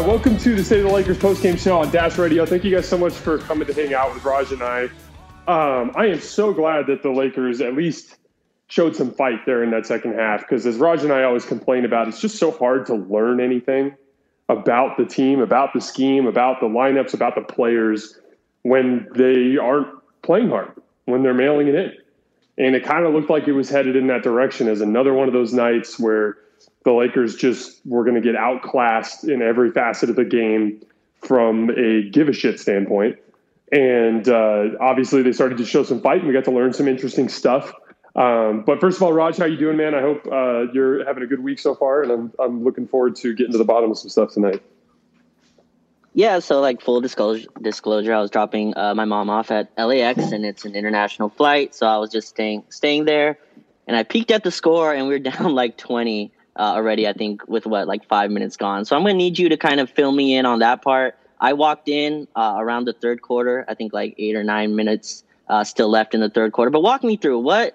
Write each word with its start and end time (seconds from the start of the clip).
Right, 0.00 0.08
welcome 0.08 0.38
to 0.38 0.56
the 0.56 0.64
State 0.64 0.78
of 0.78 0.86
the 0.86 0.94
Lakers 0.94 1.18
postgame 1.18 1.58
show 1.58 1.78
on 1.78 1.90
Dash 1.90 2.16
Radio. 2.16 2.46
Thank 2.46 2.64
you 2.64 2.74
guys 2.74 2.88
so 2.88 2.96
much 2.96 3.12
for 3.12 3.36
coming 3.36 3.66
to 3.66 3.74
hang 3.74 3.92
out 3.92 4.14
with 4.14 4.24
Raj 4.24 4.50
and 4.50 4.62
I. 4.62 4.84
Um, 5.46 5.92
I 5.94 6.06
am 6.06 6.20
so 6.20 6.54
glad 6.54 6.86
that 6.86 7.02
the 7.02 7.10
Lakers 7.10 7.60
at 7.60 7.74
least 7.74 8.16
showed 8.68 8.96
some 8.96 9.12
fight 9.12 9.44
there 9.44 9.62
in 9.62 9.70
that 9.72 9.84
second 9.84 10.14
half 10.14 10.40
because, 10.40 10.64
as 10.64 10.78
Raj 10.78 11.04
and 11.04 11.12
I 11.12 11.24
always 11.24 11.44
complain 11.44 11.84
about, 11.84 12.08
it's 12.08 12.18
just 12.18 12.38
so 12.38 12.50
hard 12.50 12.86
to 12.86 12.94
learn 12.94 13.42
anything 13.42 13.94
about 14.48 14.96
the 14.96 15.04
team, 15.04 15.42
about 15.42 15.74
the 15.74 15.82
scheme, 15.82 16.26
about 16.26 16.60
the 16.60 16.66
lineups, 16.66 17.12
about 17.12 17.34
the 17.34 17.42
players 17.42 18.18
when 18.62 19.06
they 19.14 19.58
aren't 19.58 19.88
playing 20.22 20.48
hard, 20.48 20.72
when 21.04 21.22
they're 21.22 21.34
mailing 21.34 21.68
it 21.68 21.74
in. 21.74 21.92
And 22.56 22.74
it 22.74 22.84
kind 22.84 23.04
of 23.04 23.12
looked 23.12 23.28
like 23.28 23.46
it 23.46 23.52
was 23.52 23.68
headed 23.68 23.96
in 23.96 24.06
that 24.06 24.22
direction 24.22 24.66
as 24.66 24.80
another 24.80 25.12
one 25.12 25.28
of 25.28 25.34
those 25.34 25.52
nights 25.52 26.00
where 26.00 26.38
the 26.84 26.92
Lakers 26.92 27.36
just 27.36 27.80
were 27.84 28.04
going 28.04 28.14
to 28.14 28.20
get 28.20 28.34
outclassed 28.36 29.24
in 29.24 29.42
every 29.42 29.70
facet 29.70 30.10
of 30.10 30.16
the 30.16 30.24
game 30.24 30.80
from 31.22 31.70
a 31.70 32.08
give 32.10 32.28
a 32.28 32.32
shit 32.32 32.58
standpoint. 32.58 33.18
And 33.72 34.28
uh, 34.28 34.70
obviously, 34.80 35.22
they 35.22 35.32
started 35.32 35.58
to 35.58 35.64
show 35.64 35.84
some 35.84 36.00
fight, 36.00 36.18
and 36.18 36.26
we 36.26 36.32
got 36.32 36.44
to 36.44 36.50
learn 36.50 36.72
some 36.72 36.88
interesting 36.88 37.28
stuff. 37.28 37.72
Um, 38.16 38.64
but 38.66 38.80
first 38.80 38.96
of 38.96 39.02
all, 39.04 39.12
Raj, 39.12 39.36
how 39.36 39.44
you 39.44 39.56
doing, 39.56 39.76
man? 39.76 39.94
I 39.94 40.00
hope 40.00 40.26
uh, 40.26 40.72
you're 40.72 41.04
having 41.04 41.22
a 41.22 41.26
good 41.26 41.40
week 41.40 41.58
so 41.60 41.74
far, 41.74 42.02
and 42.02 42.10
I'm 42.10 42.32
I'm 42.40 42.64
looking 42.64 42.88
forward 42.88 43.14
to 43.16 43.34
getting 43.34 43.52
to 43.52 43.58
the 43.58 43.64
bottom 43.64 43.90
of 43.90 43.98
some 43.98 44.08
stuff 44.08 44.32
tonight. 44.32 44.62
Yeah, 46.12 46.40
so 46.40 46.60
like 46.60 46.80
full 46.80 47.00
disclosure, 47.00 47.46
disclosure, 47.62 48.12
I 48.12 48.20
was 48.20 48.30
dropping 48.30 48.76
uh, 48.76 48.96
my 48.96 49.04
mom 49.04 49.30
off 49.30 49.52
at 49.52 49.70
LAX, 49.78 50.32
and 50.32 50.44
it's 50.44 50.64
an 50.64 50.74
international 50.74 51.28
flight, 51.28 51.72
so 51.76 51.86
I 51.86 51.98
was 51.98 52.10
just 52.10 52.28
staying 52.28 52.64
staying 52.70 53.04
there, 53.04 53.38
and 53.86 53.96
I 53.96 54.02
peeked 54.02 54.32
at 54.32 54.42
the 54.42 54.50
score, 54.50 54.92
and 54.92 55.06
we 55.06 55.14
are 55.14 55.18
down 55.30 55.54
like 55.54 55.76
twenty 55.76 56.32
uh, 56.60 56.74
already. 56.74 57.08
I 57.08 57.14
think 57.14 57.48
with 57.48 57.66
what 57.66 57.88
like 57.88 58.06
five 58.06 58.30
minutes 58.30 58.56
gone. 58.56 58.84
So 58.84 58.94
I'm 58.94 59.02
gonna 59.02 59.14
need 59.14 59.38
you 59.38 59.48
to 59.48 59.56
kind 59.56 59.80
of 59.80 59.88
fill 59.88 60.12
me 60.12 60.36
in 60.36 60.44
on 60.44 60.58
that 60.58 60.82
part. 60.82 61.16
I 61.40 61.54
walked 61.54 61.88
in 61.88 62.28
uh, 62.36 62.56
around 62.58 62.84
the 62.84 62.92
third 62.92 63.22
quarter. 63.22 63.64
I 63.66 63.74
think 63.74 63.94
like 63.94 64.14
eight 64.18 64.36
or 64.36 64.44
nine 64.44 64.76
minutes 64.76 65.24
uh, 65.48 65.64
still 65.64 65.88
left 65.88 66.14
in 66.14 66.20
the 66.20 66.28
third 66.28 66.52
quarter. 66.52 66.70
But 66.70 66.82
walk 66.82 67.02
me 67.02 67.16
through 67.16 67.38
what 67.38 67.74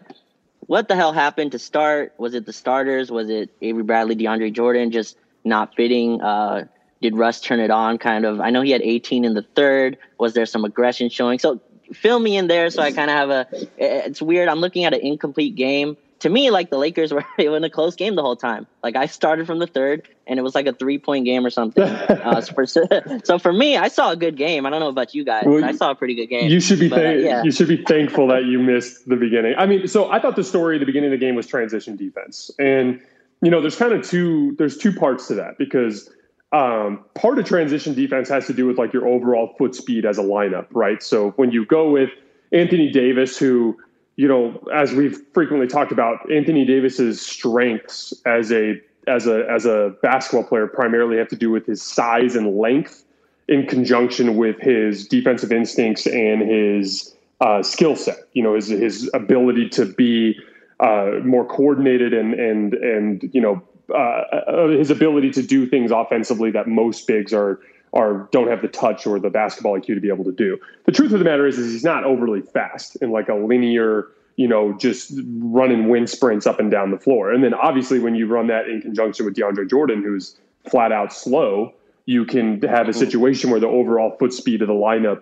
what 0.67 0.87
the 0.87 0.95
hell 0.95 1.13
happened 1.13 1.51
to 1.53 1.59
start? 1.59 2.13
Was 2.17 2.35
it 2.35 2.45
the 2.45 2.53
starters? 2.53 3.11
Was 3.11 3.29
it 3.29 3.49
Avery 3.61 3.83
Bradley, 3.83 4.15
DeAndre 4.15 4.53
Jordan 4.53 4.91
just 4.91 5.17
not 5.43 5.75
fitting? 5.75 6.21
Uh, 6.21 6.65
did 7.01 7.15
Russ 7.15 7.41
turn 7.41 7.59
it 7.59 7.71
on? 7.71 7.97
Kind 7.97 8.23
of. 8.25 8.39
I 8.39 8.51
know 8.51 8.61
he 8.61 8.71
had 8.71 8.81
18 8.81 9.25
in 9.25 9.33
the 9.33 9.41
third. 9.41 9.97
Was 10.19 10.33
there 10.33 10.45
some 10.45 10.63
aggression 10.63 11.09
showing? 11.09 11.39
So 11.39 11.59
fill 11.93 12.19
me 12.19 12.37
in 12.37 12.47
there 12.47 12.69
so 12.69 12.81
I 12.81 12.91
kind 12.91 13.09
of 13.09 13.17
have 13.17 13.29
a. 13.31 13.47
It's 13.77 14.21
weird. 14.21 14.47
I'm 14.47 14.59
looking 14.59 14.85
at 14.85 14.93
an 14.93 15.01
incomplete 15.01 15.55
game 15.55 15.97
to 16.19 16.29
me, 16.29 16.49
like 16.49 16.69
the 16.69 16.77
Lakers 16.77 17.13
were 17.13 17.25
in 17.37 17.63
a 17.63 17.69
close 17.69 17.95
game 17.95 18.15
the 18.15 18.21
whole 18.21 18.35
time. 18.35 18.67
Like 18.83 18.95
I 18.95 19.05
started 19.05 19.47
from 19.47 19.59
the 19.59 19.67
third, 19.67 20.07
and 20.27 20.39
it 20.39 20.41
was 20.41 20.55
like 20.55 20.67
a 20.67 20.73
three 20.73 20.97
point 20.97 21.25
game 21.25 21.45
or 21.45 21.49
something. 21.49 21.83
uh, 21.83 22.41
so, 22.41 22.53
for, 22.53 22.65
so, 23.23 23.39
for, 23.39 23.53
me, 23.53 23.77
I 23.77 23.87
saw 23.87 24.11
a 24.11 24.15
good 24.15 24.37
game. 24.37 24.65
I 24.65 24.69
don't 24.69 24.79
know 24.79 24.89
about 24.89 25.13
you 25.13 25.23
guys. 25.23 25.43
Well, 25.45 25.63
I 25.63 25.73
saw 25.73 25.91
a 25.91 25.95
pretty 25.95 26.15
good 26.15 26.27
game. 26.27 26.49
You 26.49 26.59
should 26.59 26.79
be 26.79 26.89
but, 26.89 27.05
uh, 27.05 27.09
yeah. 27.09 27.43
you 27.43 27.51
should 27.51 27.67
be 27.67 27.83
thankful 27.83 28.27
that 28.27 28.45
you 28.45 28.59
missed 28.59 29.07
the 29.07 29.15
beginning. 29.15 29.55
I 29.57 29.65
mean, 29.65 29.87
so 29.87 30.11
I 30.11 30.19
thought 30.19 30.35
the 30.35 30.43
story 30.43 30.77
at 30.77 30.79
the 30.79 30.85
beginning 30.85 31.11
of 31.11 31.19
the 31.19 31.25
game 31.25 31.35
was 31.35 31.47
transition 31.47 31.95
defense, 31.95 32.51
and 32.59 33.01
you 33.41 33.51
know, 33.51 33.61
there's 33.61 33.75
kind 33.75 33.93
of 33.93 34.07
two 34.07 34.55
there's 34.57 34.77
two 34.77 34.93
parts 34.93 35.27
to 35.27 35.35
that 35.35 35.57
because. 35.57 36.09
Um, 36.51 37.03
part 37.15 37.37
of 37.37 37.43
transition 37.43 37.93
defense 37.95 38.29
has 38.29 38.47
to 38.47 38.53
do 38.53 38.65
with 38.65 38.77
like 38.77 38.93
your 38.93 39.05
overall 39.05 39.55
foot 39.57 39.75
speed 39.75 40.05
as 40.05 40.17
a 40.17 40.21
lineup, 40.21 40.67
right? 40.71 41.03
So 41.03 41.31
when 41.31 41.51
you 41.51 41.65
go 41.65 41.89
with 41.89 42.11
Anthony 42.53 42.89
Davis, 42.89 43.37
who 43.37 43.77
you 44.15 44.27
know, 44.27 44.65
as 44.73 44.93
we've 44.93 45.19
frequently 45.33 45.67
talked 45.67 45.91
about, 45.91 46.31
Anthony 46.31 46.65
Davis's 46.65 47.21
strengths 47.21 48.13
as 48.25 48.51
a 48.51 48.81
as 49.07 49.27
a 49.27 49.45
as 49.49 49.65
a 49.65 49.95
basketball 50.01 50.43
player 50.43 50.67
primarily 50.67 51.17
have 51.17 51.27
to 51.29 51.35
do 51.35 51.51
with 51.51 51.65
his 51.65 51.81
size 51.81 52.35
and 52.35 52.57
length, 52.57 53.03
in 53.47 53.67
conjunction 53.67 54.37
with 54.37 54.59
his 54.59 55.07
defensive 55.07 55.51
instincts 55.51 56.07
and 56.07 56.41
his 56.41 57.13
uh, 57.41 57.61
skill 57.61 57.95
set. 57.95 58.19
You 58.33 58.43
know, 58.43 58.55
his 58.55 58.67
his 58.67 59.09
ability 59.13 59.69
to 59.69 59.85
be 59.85 60.39
uh, 60.79 61.19
more 61.23 61.45
coordinated 61.45 62.13
and 62.13 62.33
and 62.33 62.73
and 62.73 63.29
you 63.33 63.41
know 63.41 63.61
uh, 63.93 63.97
uh 63.97 64.67
his 64.69 64.89
ability 64.89 65.31
to 65.31 65.43
do 65.43 65.67
things 65.67 65.91
offensively 65.91 66.51
that 66.51 66.67
most 66.67 67.05
bigs 67.05 67.33
are 67.33 67.59
are 67.95 68.27
don't 68.31 68.49
have 68.49 68.61
the 68.61 68.67
touch 68.67 69.07
or 69.07 69.19
the 69.19 69.29
basketball 69.29 69.79
IQ 69.79 69.95
to 69.95 69.99
be 70.01 70.09
able 70.09 70.25
to 70.25 70.31
do. 70.31 70.59
The 70.85 70.91
truth 70.91 71.13
of 71.13 71.19
the 71.19 71.25
matter 71.25 71.47
is, 71.47 71.57
is 71.57 71.71
he's 71.71 71.83
not 71.83 72.03
overly 72.03 72.41
fast 72.41 72.97
in 72.97 73.11
like 73.11 73.29
a 73.29 73.33
linear, 73.33 74.07
you 74.35 74.47
know, 74.47 74.73
just 74.73 75.13
running 75.39 75.87
wind 75.87 76.09
sprints 76.09 76.45
up 76.45 76.59
and 76.59 76.69
down 76.69 76.91
the 76.91 76.99
floor. 76.99 77.31
And 77.31 77.43
then 77.43 77.53
obviously 77.53 77.99
when 77.99 78.13
you 78.13 78.27
run 78.27 78.47
that 78.47 78.67
in 78.67 78.81
conjunction 78.81 79.25
with 79.25 79.35
DeAndre 79.35 79.69
Jordan, 79.69 80.03
who's 80.03 80.37
flat 80.69 80.91
out 80.91 81.13
slow, 81.13 81.73
you 82.05 82.25
can 82.25 82.61
have 82.63 82.87
a 82.87 82.91
mm-hmm. 82.91 82.99
situation 82.99 83.49
where 83.49 83.59
the 83.59 83.67
overall 83.67 84.15
foot 84.17 84.33
speed 84.33 84.61
of 84.61 84.67
the 84.67 84.73
lineup 84.73 85.21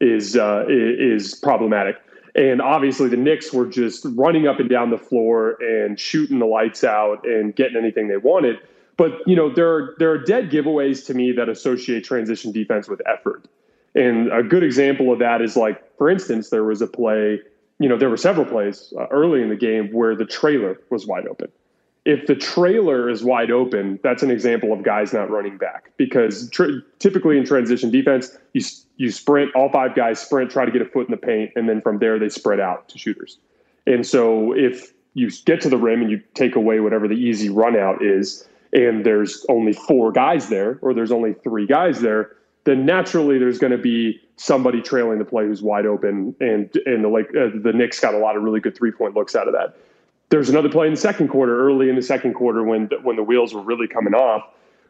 is 0.00 0.36
uh, 0.36 0.64
is 0.68 1.34
problematic. 1.34 1.96
And 2.34 2.62
obviously, 2.62 3.08
the 3.10 3.16
Knicks 3.18 3.52
were 3.52 3.66
just 3.66 4.06
running 4.14 4.46
up 4.46 4.58
and 4.58 4.68
down 4.68 4.90
the 4.90 4.98
floor 4.98 5.58
and 5.60 6.00
shooting 6.00 6.38
the 6.38 6.46
lights 6.46 6.82
out 6.82 7.26
and 7.26 7.54
getting 7.54 7.76
anything 7.76 8.08
they 8.08 8.16
wanted. 8.16 8.58
But 8.96 9.12
you 9.26 9.36
know, 9.36 9.52
there 9.52 9.72
are 9.72 9.94
there 9.98 10.10
are 10.10 10.18
dead 10.18 10.50
giveaways 10.50 11.06
to 11.06 11.14
me 11.14 11.32
that 11.32 11.48
associate 11.48 12.04
transition 12.04 12.52
defense 12.52 12.88
with 12.88 13.00
effort. 13.06 13.46
And 13.94 14.32
a 14.32 14.42
good 14.42 14.62
example 14.62 15.12
of 15.12 15.18
that 15.18 15.42
is 15.42 15.56
like, 15.56 15.82
for 15.98 16.08
instance, 16.08 16.50
there 16.50 16.64
was 16.64 16.80
a 16.80 16.86
play. 16.86 17.40
You 17.78 17.88
know, 17.88 17.96
there 17.96 18.10
were 18.10 18.16
several 18.16 18.46
plays 18.46 18.92
uh, 18.98 19.06
early 19.10 19.42
in 19.42 19.48
the 19.48 19.56
game 19.56 19.92
where 19.92 20.14
the 20.14 20.24
trailer 20.24 20.78
was 20.90 21.06
wide 21.06 21.26
open. 21.26 21.50
If 22.04 22.26
the 22.26 22.34
trailer 22.34 23.08
is 23.08 23.22
wide 23.22 23.50
open, 23.50 24.00
that's 24.02 24.22
an 24.22 24.30
example 24.30 24.72
of 24.72 24.82
guys 24.82 25.12
not 25.12 25.30
running 25.30 25.56
back 25.56 25.92
because 25.96 26.50
tr- 26.50 26.80
typically 26.98 27.38
in 27.38 27.44
transition 27.44 27.90
defense, 27.90 28.36
you 28.52 28.62
you 28.96 29.10
sprint 29.10 29.54
all 29.54 29.68
five 29.70 29.94
guys 29.94 30.20
sprint, 30.20 30.50
try 30.50 30.64
to 30.64 30.70
get 30.70 30.82
a 30.82 30.86
foot 30.86 31.06
in 31.06 31.10
the 31.10 31.16
paint, 31.16 31.52
and 31.56 31.68
then 31.68 31.80
from 31.80 31.98
there 31.98 32.18
they 32.18 32.28
spread 32.28 32.60
out 32.60 32.88
to 32.88 32.98
shooters. 32.98 33.38
And 33.86 34.06
so 34.06 34.52
if 34.52 34.92
you 35.14 35.30
get 35.44 35.60
to 35.62 35.68
the 35.68 35.76
rim 35.76 36.02
and 36.02 36.10
you 36.10 36.22
take 36.34 36.56
away 36.56 36.80
whatever 36.80 37.08
the 37.08 37.14
easy 37.14 37.48
run 37.48 37.76
out 37.76 38.02
is, 38.02 38.46
and 38.72 39.04
there's 39.04 39.44
only 39.48 39.72
four 39.72 40.12
guys 40.12 40.48
there 40.48 40.78
or 40.82 40.94
there's 40.94 41.12
only 41.12 41.34
three 41.34 41.66
guys 41.66 42.00
there, 42.00 42.36
then 42.64 42.86
naturally 42.86 43.38
there's 43.38 43.58
going 43.58 43.72
to 43.72 43.78
be 43.78 44.20
somebody 44.36 44.80
trailing 44.80 45.18
the 45.18 45.24
play 45.24 45.44
who's 45.46 45.62
wide 45.62 45.86
open, 45.86 46.34
and 46.40 46.74
and 46.86 47.04
the 47.04 47.08
like 47.08 47.28
uh, 47.30 47.50
the 47.62 47.72
Knicks 47.72 48.00
got 48.00 48.14
a 48.14 48.18
lot 48.18 48.36
of 48.36 48.42
really 48.42 48.60
good 48.60 48.76
three 48.76 48.92
point 48.92 49.14
looks 49.14 49.34
out 49.34 49.46
of 49.46 49.54
that. 49.54 49.76
There's 50.30 50.48
another 50.48 50.70
play 50.70 50.86
in 50.86 50.94
the 50.94 51.00
second 51.00 51.28
quarter, 51.28 51.66
early 51.66 51.88
in 51.88 51.96
the 51.96 52.02
second 52.02 52.34
quarter, 52.34 52.62
when 52.62 52.88
when 53.02 53.16
the 53.16 53.22
wheels 53.22 53.52
were 53.52 53.62
really 53.62 53.88
coming 53.88 54.14
off, 54.14 54.44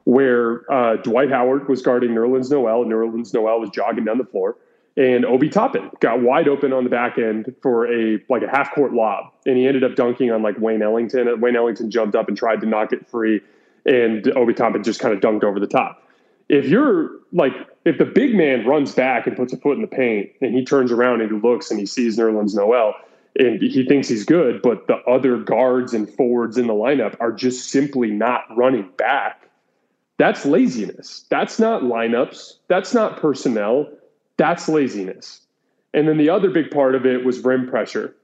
where 0.04 0.70
uh, 0.72 0.97
Dwight 0.97 1.31
Howard 1.31 1.69
was 1.69 1.82
guarding 1.82 2.10
Nerlens 2.10 2.50
Noel, 2.50 2.82
and 2.82 2.93
Nerlens 2.93 3.34
Noel 3.34 3.60
was 3.60 3.70
jogging 3.70 4.04
down 4.04 4.19
the 4.19 4.25
floor, 4.25 4.56
and 4.97 5.25
Obi 5.25 5.49
Toppin 5.49 5.91
got 6.00 6.20
wide 6.20 6.47
open 6.47 6.72
on 6.72 6.84
the 6.84 6.91
back 6.91 7.19
end 7.19 7.54
for 7.62 7.93
a 7.93 8.22
like 8.28 8.43
a 8.43 8.49
half 8.49 8.72
court 8.75 8.93
lob, 8.93 9.32
and 9.47 9.56
he 9.56 9.66
ended 9.66 9.82
up 9.82 9.97
dunking 9.97 10.31
on 10.31 10.43
like 10.43 10.59
Wayne 10.59 10.82
Ellington. 10.82 11.41
Wayne 11.41 11.56
Ellington 11.56 11.91
jumped 11.91 12.14
up 12.14 12.28
and 12.28 12.37
tried 12.37 12.60
to 12.60 12.66
knock 12.66 12.93
it 12.93 13.09
free 13.09 13.41
and 13.87 14.26
Obi 14.37 14.54
Toppin 14.54 14.82
just 14.82 15.00
kind 15.00 15.15
of 15.15 15.20
dunked 15.20 15.44
over 15.44 15.59
the 15.59 15.66
top. 15.66 16.03
If 16.48 16.66
you're 16.66 17.10
like, 17.32 17.53
if 17.84 17.98
the 17.98 18.04
big 18.04 18.34
man 18.34 18.66
runs 18.66 18.94
back 18.94 19.26
and 19.26 19.37
puts 19.37 19.53
a 19.53 19.56
foot 19.56 19.76
in 19.76 19.82
the 19.82 19.88
paint 19.88 20.31
and 20.41 20.54
he 20.54 20.65
turns 20.65 20.93
around 20.93 21.20
and 21.20 21.31
he 21.31 21.38
looks 21.38 21.70
and 21.70 21.81
he 21.81 21.87
sees 21.87 22.19
Nerlens 22.19 22.54
Noel 22.54 22.94
and 23.38 23.60
he 23.60 23.84
thinks 23.87 24.09
he's 24.09 24.25
good, 24.25 24.60
but 24.60 24.87
the 24.87 24.97
other 25.09 25.38
guards 25.38 25.94
and 25.94 26.09
forwards 26.10 26.59
in 26.59 26.66
the 26.66 26.75
lineup 26.75 27.16
are 27.20 27.32
just 27.32 27.70
simply 27.70 28.10
not 28.10 28.44
running 28.54 28.91
back, 28.98 29.48
that's 30.19 30.44
laziness. 30.44 31.25
That's 31.31 31.58
not 31.58 31.82
lineups. 31.82 32.58
That's 32.69 32.93
not 32.93 33.20
personnel. 33.20 33.88
That's 34.37 34.69
laziness. 34.69 35.40
And 35.94 36.06
then 36.06 36.19
the 36.19 36.28
other 36.28 36.50
big 36.50 36.70
part 36.70 36.94
of 36.94 37.06
it 37.06 37.25
was 37.25 37.40
rim 37.40 37.69
pressure. 37.69 38.14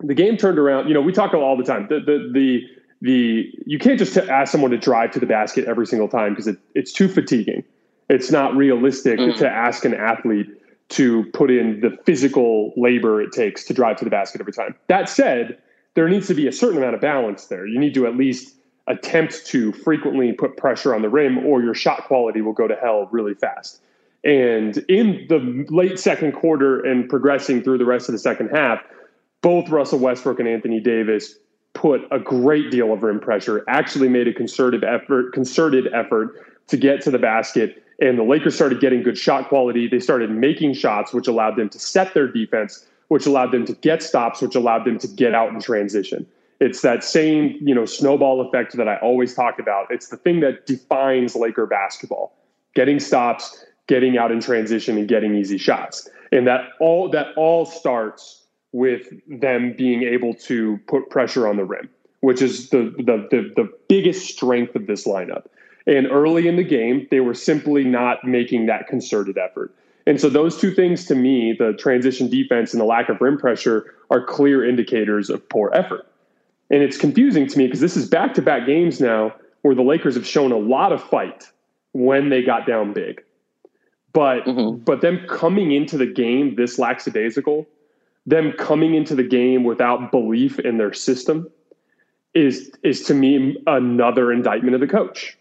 The 0.00 0.14
game 0.14 0.36
turned 0.36 0.58
around. 0.58 0.88
You 0.88 0.94
know, 0.94 1.00
we 1.00 1.12
talk 1.12 1.32
all 1.34 1.56
the 1.56 1.64
time. 1.64 1.86
The 1.88 2.00
the 2.00 2.30
the 2.32 2.62
the 3.02 3.52
you 3.66 3.78
can't 3.78 3.98
just 3.98 4.16
ask 4.16 4.50
someone 4.50 4.70
to 4.70 4.78
drive 4.78 5.10
to 5.10 5.20
the 5.20 5.26
basket 5.26 5.66
every 5.66 5.86
single 5.86 6.08
time 6.08 6.32
because 6.32 6.46
it, 6.46 6.56
it's 6.74 6.92
too 6.92 7.08
fatiguing. 7.08 7.64
It's 8.08 8.30
not 8.30 8.56
realistic 8.56 9.18
mm-hmm. 9.18 9.38
to 9.38 9.48
ask 9.48 9.84
an 9.84 9.92
athlete 9.92 10.46
to 10.90 11.24
put 11.32 11.50
in 11.50 11.80
the 11.80 11.96
physical 12.04 12.72
labor 12.76 13.20
it 13.20 13.32
takes 13.32 13.64
to 13.64 13.74
drive 13.74 13.96
to 13.96 14.04
the 14.04 14.10
basket 14.10 14.40
every 14.40 14.52
time. 14.52 14.76
That 14.88 15.08
said, 15.08 15.58
there 15.94 16.08
needs 16.08 16.28
to 16.28 16.34
be 16.34 16.46
a 16.46 16.52
certain 16.52 16.78
amount 16.78 16.94
of 16.94 17.00
balance 17.00 17.46
there. 17.46 17.66
You 17.66 17.78
need 17.78 17.94
to 17.94 18.06
at 18.06 18.16
least 18.16 18.54
attempt 18.86 19.46
to 19.46 19.72
frequently 19.72 20.32
put 20.32 20.56
pressure 20.56 20.94
on 20.94 21.02
the 21.02 21.08
rim, 21.08 21.38
or 21.46 21.62
your 21.62 21.74
shot 21.74 22.04
quality 22.04 22.40
will 22.40 22.52
go 22.52 22.68
to 22.68 22.76
hell 22.76 23.08
really 23.10 23.34
fast. 23.34 23.80
And 24.24 24.78
in 24.88 25.26
the 25.28 25.66
late 25.70 25.98
second 25.98 26.32
quarter 26.32 26.80
and 26.80 27.08
progressing 27.08 27.62
through 27.62 27.78
the 27.78 27.84
rest 27.84 28.08
of 28.08 28.12
the 28.12 28.18
second 28.18 28.50
half, 28.50 28.80
both 29.40 29.68
Russell 29.70 29.98
Westbrook 29.98 30.38
and 30.38 30.48
Anthony 30.48 30.78
Davis 30.78 31.36
put 31.74 32.02
a 32.10 32.18
great 32.18 32.70
deal 32.70 32.92
of 32.92 33.02
rim 33.02 33.20
pressure, 33.20 33.64
actually 33.68 34.08
made 34.08 34.28
a 34.28 34.32
concerted 34.32 34.84
effort, 34.84 35.32
concerted 35.32 35.92
effort 35.92 36.34
to 36.68 36.76
get 36.76 37.00
to 37.02 37.10
the 37.10 37.18
basket. 37.18 37.82
And 38.00 38.18
the 38.18 38.24
Lakers 38.24 38.54
started 38.54 38.80
getting 38.80 39.02
good 39.02 39.16
shot 39.16 39.48
quality. 39.48 39.88
They 39.88 40.00
started 40.00 40.30
making 40.30 40.74
shots, 40.74 41.12
which 41.12 41.28
allowed 41.28 41.56
them 41.56 41.68
to 41.70 41.78
set 41.78 42.14
their 42.14 42.26
defense, 42.26 42.86
which 43.08 43.26
allowed 43.26 43.52
them 43.52 43.64
to 43.66 43.74
get 43.74 44.02
stops, 44.02 44.42
which 44.42 44.54
allowed 44.54 44.84
them 44.84 44.98
to 44.98 45.08
get 45.08 45.34
out 45.34 45.50
in 45.50 45.60
transition. 45.60 46.26
It's 46.60 46.82
that 46.82 47.02
same, 47.02 47.58
you 47.60 47.74
know, 47.74 47.84
snowball 47.84 48.40
effect 48.40 48.76
that 48.76 48.88
I 48.88 48.96
always 48.98 49.34
talk 49.34 49.58
about. 49.58 49.86
It's 49.90 50.08
the 50.08 50.16
thing 50.16 50.40
that 50.40 50.66
defines 50.66 51.34
Laker 51.34 51.66
basketball. 51.66 52.36
Getting 52.74 53.00
stops, 53.00 53.64
getting 53.88 54.16
out 54.16 54.30
in 54.30 54.40
transition 54.40 54.96
and 54.96 55.08
getting 55.08 55.34
easy 55.34 55.58
shots. 55.58 56.08
And 56.30 56.46
that 56.46 56.70
all 56.80 57.08
that 57.10 57.28
all 57.36 57.66
starts 57.66 58.41
with 58.72 59.08
them 59.28 59.74
being 59.76 60.02
able 60.02 60.34
to 60.34 60.78
put 60.86 61.10
pressure 61.10 61.46
on 61.46 61.56
the 61.56 61.64
rim, 61.64 61.88
which 62.20 62.42
is 62.42 62.70
the 62.70 62.94
the 62.98 63.28
the, 63.30 63.52
the 63.56 63.72
biggest 63.88 64.26
strength 64.26 64.74
of 64.74 64.86
this 64.86 65.06
lineup. 65.06 65.46
And 65.86 66.06
early 66.10 66.46
in 66.46 66.56
the 66.56 66.64
game, 66.64 67.08
they 67.10 67.20
were 67.20 67.34
simply 67.34 67.82
not 67.84 68.24
making 68.24 68.66
that 68.66 68.86
concerted 68.86 69.36
effort. 69.36 69.74
And 70.06 70.20
so 70.20 70.28
those 70.28 70.56
two 70.58 70.72
things 70.72 71.04
to 71.06 71.14
me, 71.14 71.54
the 71.56 71.72
transition 71.74 72.28
defense 72.28 72.72
and 72.72 72.80
the 72.80 72.84
lack 72.84 73.08
of 73.08 73.20
rim 73.20 73.38
pressure, 73.38 73.94
are 74.10 74.24
clear 74.24 74.64
indicators 74.64 75.30
of 75.30 75.48
poor 75.48 75.70
effort. 75.74 76.06
And 76.70 76.82
it's 76.82 76.96
confusing 76.96 77.46
to 77.48 77.58
me 77.58 77.66
because 77.66 77.80
this 77.80 77.96
is 77.96 78.08
back 78.08 78.34
to 78.34 78.42
back 78.42 78.66
games 78.66 79.00
now 79.00 79.34
where 79.62 79.74
the 79.74 79.82
Lakers 79.82 80.14
have 80.14 80.26
shown 80.26 80.52
a 80.52 80.56
lot 80.56 80.92
of 80.92 81.02
fight 81.02 81.44
when 81.92 82.30
they 82.30 82.42
got 82.42 82.66
down 82.66 82.92
big. 82.92 83.22
But 84.12 84.44
mm-hmm. 84.44 84.82
but 84.82 85.00
them 85.00 85.24
coming 85.28 85.72
into 85.72 85.96
the 85.96 86.06
game 86.06 86.56
this 86.56 86.78
lackadaisical, 86.78 87.66
them 88.26 88.52
coming 88.52 88.94
into 88.94 89.14
the 89.14 89.22
game 89.22 89.64
without 89.64 90.10
belief 90.10 90.58
in 90.60 90.78
their 90.78 90.92
system 90.92 91.50
is 92.34 92.70
is 92.82 93.02
to 93.02 93.14
me 93.14 93.56
another 93.66 94.32
indictment 94.32 94.74
of 94.74 94.80
the 94.80 94.86
coach. 94.86 95.36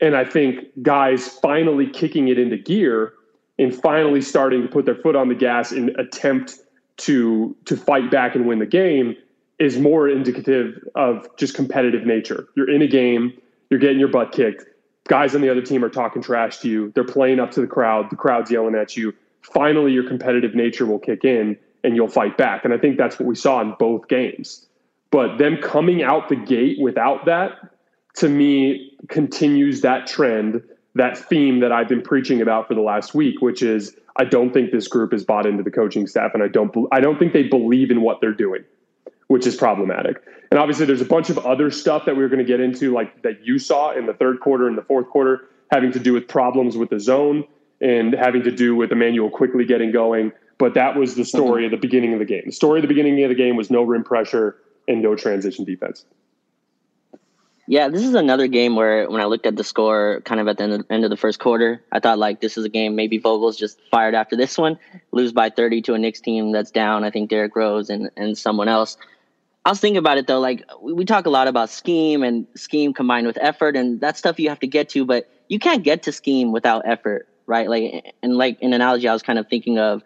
And 0.00 0.16
I 0.16 0.24
think 0.24 0.66
guys 0.82 1.28
finally 1.28 1.88
kicking 1.88 2.28
it 2.28 2.38
into 2.38 2.56
gear 2.56 3.12
and 3.58 3.74
finally 3.74 4.22
starting 4.22 4.62
to 4.62 4.68
put 4.68 4.86
their 4.86 4.94
foot 4.94 5.14
on 5.14 5.28
the 5.28 5.34
gas 5.34 5.72
and 5.72 5.90
attempt 5.90 6.58
to 6.98 7.54
to 7.66 7.76
fight 7.76 8.10
back 8.10 8.34
and 8.34 8.46
win 8.46 8.58
the 8.58 8.66
game 8.66 9.16
is 9.58 9.78
more 9.78 10.08
indicative 10.08 10.82
of 10.94 11.28
just 11.36 11.54
competitive 11.54 12.06
nature. 12.06 12.48
You're 12.56 12.70
in 12.70 12.80
a 12.80 12.86
game, 12.86 13.34
you're 13.68 13.78
getting 13.78 13.98
your 13.98 14.08
butt 14.08 14.32
kicked. 14.32 14.64
Guys 15.06 15.34
on 15.34 15.42
the 15.42 15.50
other 15.50 15.60
team 15.60 15.84
are 15.84 15.90
talking 15.90 16.22
trash 16.22 16.58
to 16.58 16.68
you. 16.68 16.92
They're 16.94 17.04
playing 17.04 17.40
up 17.40 17.50
to 17.52 17.60
the 17.60 17.66
crowd. 17.66 18.08
The 18.10 18.16
crowd's 18.16 18.50
yelling 18.50 18.74
at 18.74 18.96
you. 18.96 19.12
Finally, 19.42 19.92
your 19.92 20.06
competitive 20.06 20.54
nature 20.54 20.86
will 20.86 20.98
kick 20.98 21.24
in 21.24 21.58
and 21.84 21.96
you'll 21.96 22.08
fight 22.08 22.36
back. 22.36 22.64
And 22.64 22.74
I 22.74 22.78
think 22.78 22.96
that's 22.96 23.18
what 23.18 23.26
we 23.26 23.34
saw 23.34 23.60
in 23.60 23.74
both 23.78 24.08
games. 24.08 24.66
But 25.10 25.38
them 25.38 25.58
coming 25.62 26.02
out 26.02 26.28
the 26.28 26.36
gate 26.36 26.78
without 26.80 27.24
that, 27.26 27.52
to 28.16 28.28
me, 28.28 28.92
continues 29.08 29.80
that 29.80 30.06
trend, 30.06 30.62
that 30.94 31.16
theme 31.16 31.60
that 31.60 31.72
I've 31.72 31.88
been 31.88 32.02
preaching 32.02 32.40
about 32.40 32.68
for 32.68 32.74
the 32.74 32.80
last 32.80 33.14
week, 33.14 33.40
which 33.40 33.62
is 33.62 33.96
I 34.16 34.24
don't 34.24 34.52
think 34.52 34.72
this 34.72 34.88
group 34.88 35.12
is 35.12 35.24
bought 35.24 35.46
into 35.46 35.62
the 35.62 35.70
coaching 35.70 36.06
staff, 36.06 36.32
and 36.34 36.42
I 36.42 36.48
don't 36.48 36.74
I 36.92 37.00
don't 37.00 37.18
think 37.18 37.32
they 37.32 37.44
believe 37.44 37.90
in 37.90 38.02
what 38.02 38.20
they're 38.20 38.34
doing 38.34 38.64
which 39.30 39.46
is 39.46 39.54
problematic. 39.54 40.20
And 40.50 40.58
obviously, 40.58 40.86
there's 40.86 41.00
a 41.00 41.04
bunch 41.04 41.30
of 41.30 41.38
other 41.38 41.70
stuff 41.70 42.04
that 42.06 42.16
we 42.16 42.24
are 42.24 42.28
going 42.28 42.40
to 42.40 42.44
get 42.44 42.58
into, 42.58 42.92
like 42.92 43.22
that 43.22 43.46
you 43.46 43.60
saw 43.60 43.96
in 43.96 44.06
the 44.06 44.12
third 44.12 44.40
quarter 44.40 44.66
and 44.66 44.76
the 44.76 44.82
fourth 44.82 45.08
quarter, 45.08 45.48
having 45.70 45.92
to 45.92 46.00
do 46.00 46.12
with 46.12 46.26
problems 46.26 46.76
with 46.76 46.90
the 46.90 46.98
zone 46.98 47.44
and 47.80 48.12
having 48.12 48.42
to 48.42 48.50
do 48.50 48.74
with 48.74 48.90
Immanuel 48.90 49.30
Quickley 49.30 49.64
getting 49.64 49.92
going. 49.92 50.32
But 50.60 50.74
that 50.74 50.94
was 50.94 51.14
the 51.14 51.24
story 51.24 51.64
mm-hmm. 51.64 51.74
at 51.74 51.80
the 51.80 51.88
beginning 51.88 52.12
of 52.12 52.18
the 52.18 52.26
game. 52.26 52.42
The 52.44 52.52
story 52.52 52.80
at 52.80 52.82
the 52.82 52.88
beginning 52.88 53.24
of 53.24 53.30
the 53.30 53.34
game 53.34 53.56
was 53.56 53.70
no 53.70 53.82
rim 53.82 54.04
pressure 54.04 54.58
and 54.86 55.00
no 55.00 55.16
transition 55.16 55.64
defense. 55.64 56.04
Yeah, 57.66 57.88
this 57.88 58.02
is 58.02 58.12
another 58.12 58.46
game 58.46 58.76
where 58.76 59.08
when 59.08 59.22
I 59.22 59.24
looked 59.24 59.46
at 59.46 59.56
the 59.56 59.64
score 59.64 60.20
kind 60.26 60.38
of 60.38 60.48
at 60.48 60.58
the 60.58 60.64
end 60.64 60.72
of, 60.74 60.86
end 60.90 61.04
of 61.04 61.10
the 61.10 61.16
first 61.16 61.38
quarter, 61.38 61.82
I 61.92 62.00
thought 62.00 62.18
like 62.18 62.42
this 62.42 62.58
is 62.58 62.66
a 62.66 62.68
game 62.68 62.94
maybe 62.94 63.16
Vogel's 63.16 63.56
just 63.56 63.80
fired 63.90 64.14
after 64.14 64.36
this 64.36 64.58
one, 64.58 64.78
lose 65.12 65.32
by 65.32 65.48
30 65.48 65.80
to 65.82 65.94
a 65.94 65.98
Knicks 65.98 66.20
team 66.20 66.52
that's 66.52 66.70
down. 66.70 67.04
I 67.04 67.10
think 67.10 67.30
Derrick 67.30 67.56
Rose 67.56 67.88
and, 67.88 68.10
and 68.18 68.36
someone 68.36 68.68
else. 68.68 68.98
I 69.64 69.70
was 69.70 69.80
thinking 69.80 69.96
about 69.96 70.18
it 70.18 70.26
though, 70.26 70.40
like 70.40 70.62
we 70.82 71.06
talk 71.06 71.24
a 71.24 71.30
lot 71.30 71.48
about 71.48 71.70
scheme 71.70 72.22
and 72.22 72.46
scheme 72.54 72.92
combined 72.92 73.26
with 73.26 73.38
effort, 73.40 73.76
and 73.76 73.98
that 74.02 74.18
stuff 74.18 74.38
you 74.38 74.50
have 74.50 74.60
to 74.60 74.66
get 74.66 74.90
to, 74.90 75.06
but 75.06 75.30
you 75.48 75.58
can't 75.58 75.82
get 75.82 76.02
to 76.02 76.12
scheme 76.12 76.52
without 76.52 76.82
effort, 76.84 77.28
right? 77.46 77.70
Like, 77.70 78.14
and 78.22 78.36
like 78.36 78.58
an 78.60 78.74
analogy 78.74 79.08
I 79.08 79.14
was 79.14 79.22
kind 79.22 79.38
of 79.38 79.48
thinking 79.48 79.78
of 79.78 80.02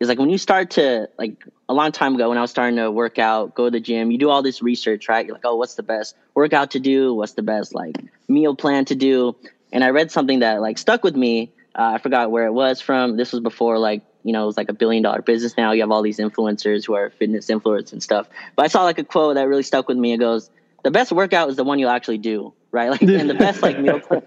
is 0.00 0.08
like 0.08 0.18
when 0.18 0.30
you 0.30 0.38
start 0.38 0.72
to 0.72 1.08
like 1.18 1.44
a 1.68 1.74
long 1.74 1.92
time 1.92 2.14
ago 2.14 2.28
when 2.28 2.38
I 2.38 2.42
was 2.42 2.50
starting 2.50 2.76
to 2.76 2.90
work 2.90 3.18
out, 3.18 3.54
go 3.54 3.64
to 3.64 3.70
the 3.70 3.80
gym, 3.80 4.10
you 4.10 4.18
do 4.18 4.30
all 4.30 4.42
this 4.42 4.62
research, 4.62 5.08
right? 5.08 5.24
You're 5.24 5.34
like, 5.34 5.44
oh, 5.44 5.56
what's 5.56 5.74
the 5.74 5.82
best 5.82 6.16
workout 6.34 6.72
to 6.72 6.80
do? 6.80 7.14
What's 7.14 7.32
the 7.32 7.42
best 7.42 7.74
like 7.74 7.96
meal 8.28 8.54
plan 8.54 8.84
to 8.86 8.94
do? 8.94 9.36
And 9.72 9.82
I 9.82 9.90
read 9.90 10.10
something 10.10 10.40
that 10.40 10.60
like 10.60 10.78
stuck 10.78 11.02
with 11.02 11.16
me. 11.16 11.52
Uh, 11.74 11.92
I 11.94 11.98
forgot 11.98 12.30
where 12.30 12.46
it 12.46 12.52
was 12.52 12.80
from. 12.80 13.16
This 13.16 13.32
was 13.32 13.40
before 13.40 13.78
like 13.78 14.02
you 14.22 14.32
know, 14.32 14.42
it 14.42 14.46
was 14.46 14.56
like 14.56 14.68
a 14.68 14.72
billion 14.72 15.04
dollar 15.04 15.22
business 15.22 15.56
now. 15.56 15.70
You 15.70 15.82
have 15.82 15.92
all 15.92 16.02
these 16.02 16.18
influencers 16.18 16.84
who 16.84 16.94
are 16.94 17.10
fitness 17.10 17.46
influencers 17.46 17.92
and 17.92 18.02
stuff. 18.02 18.28
But 18.56 18.64
I 18.64 18.68
saw 18.68 18.82
like 18.82 18.98
a 18.98 19.04
quote 19.04 19.36
that 19.36 19.44
really 19.44 19.62
stuck 19.62 19.86
with 19.86 19.96
me. 19.96 20.14
It 20.14 20.18
goes, 20.18 20.50
"The 20.82 20.90
best 20.90 21.12
workout 21.12 21.48
is 21.48 21.54
the 21.56 21.62
one 21.62 21.78
you 21.78 21.86
actually 21.86 22.18
do, 22.18 22.52
right? 22.72 22.90
Like, 22.90 23.02
and 23.02 23.30
the 23.30 23.34
best 23.34 23.62
like 23.62 23.78
meal 23.78 24.00
plan, 24.00 24.22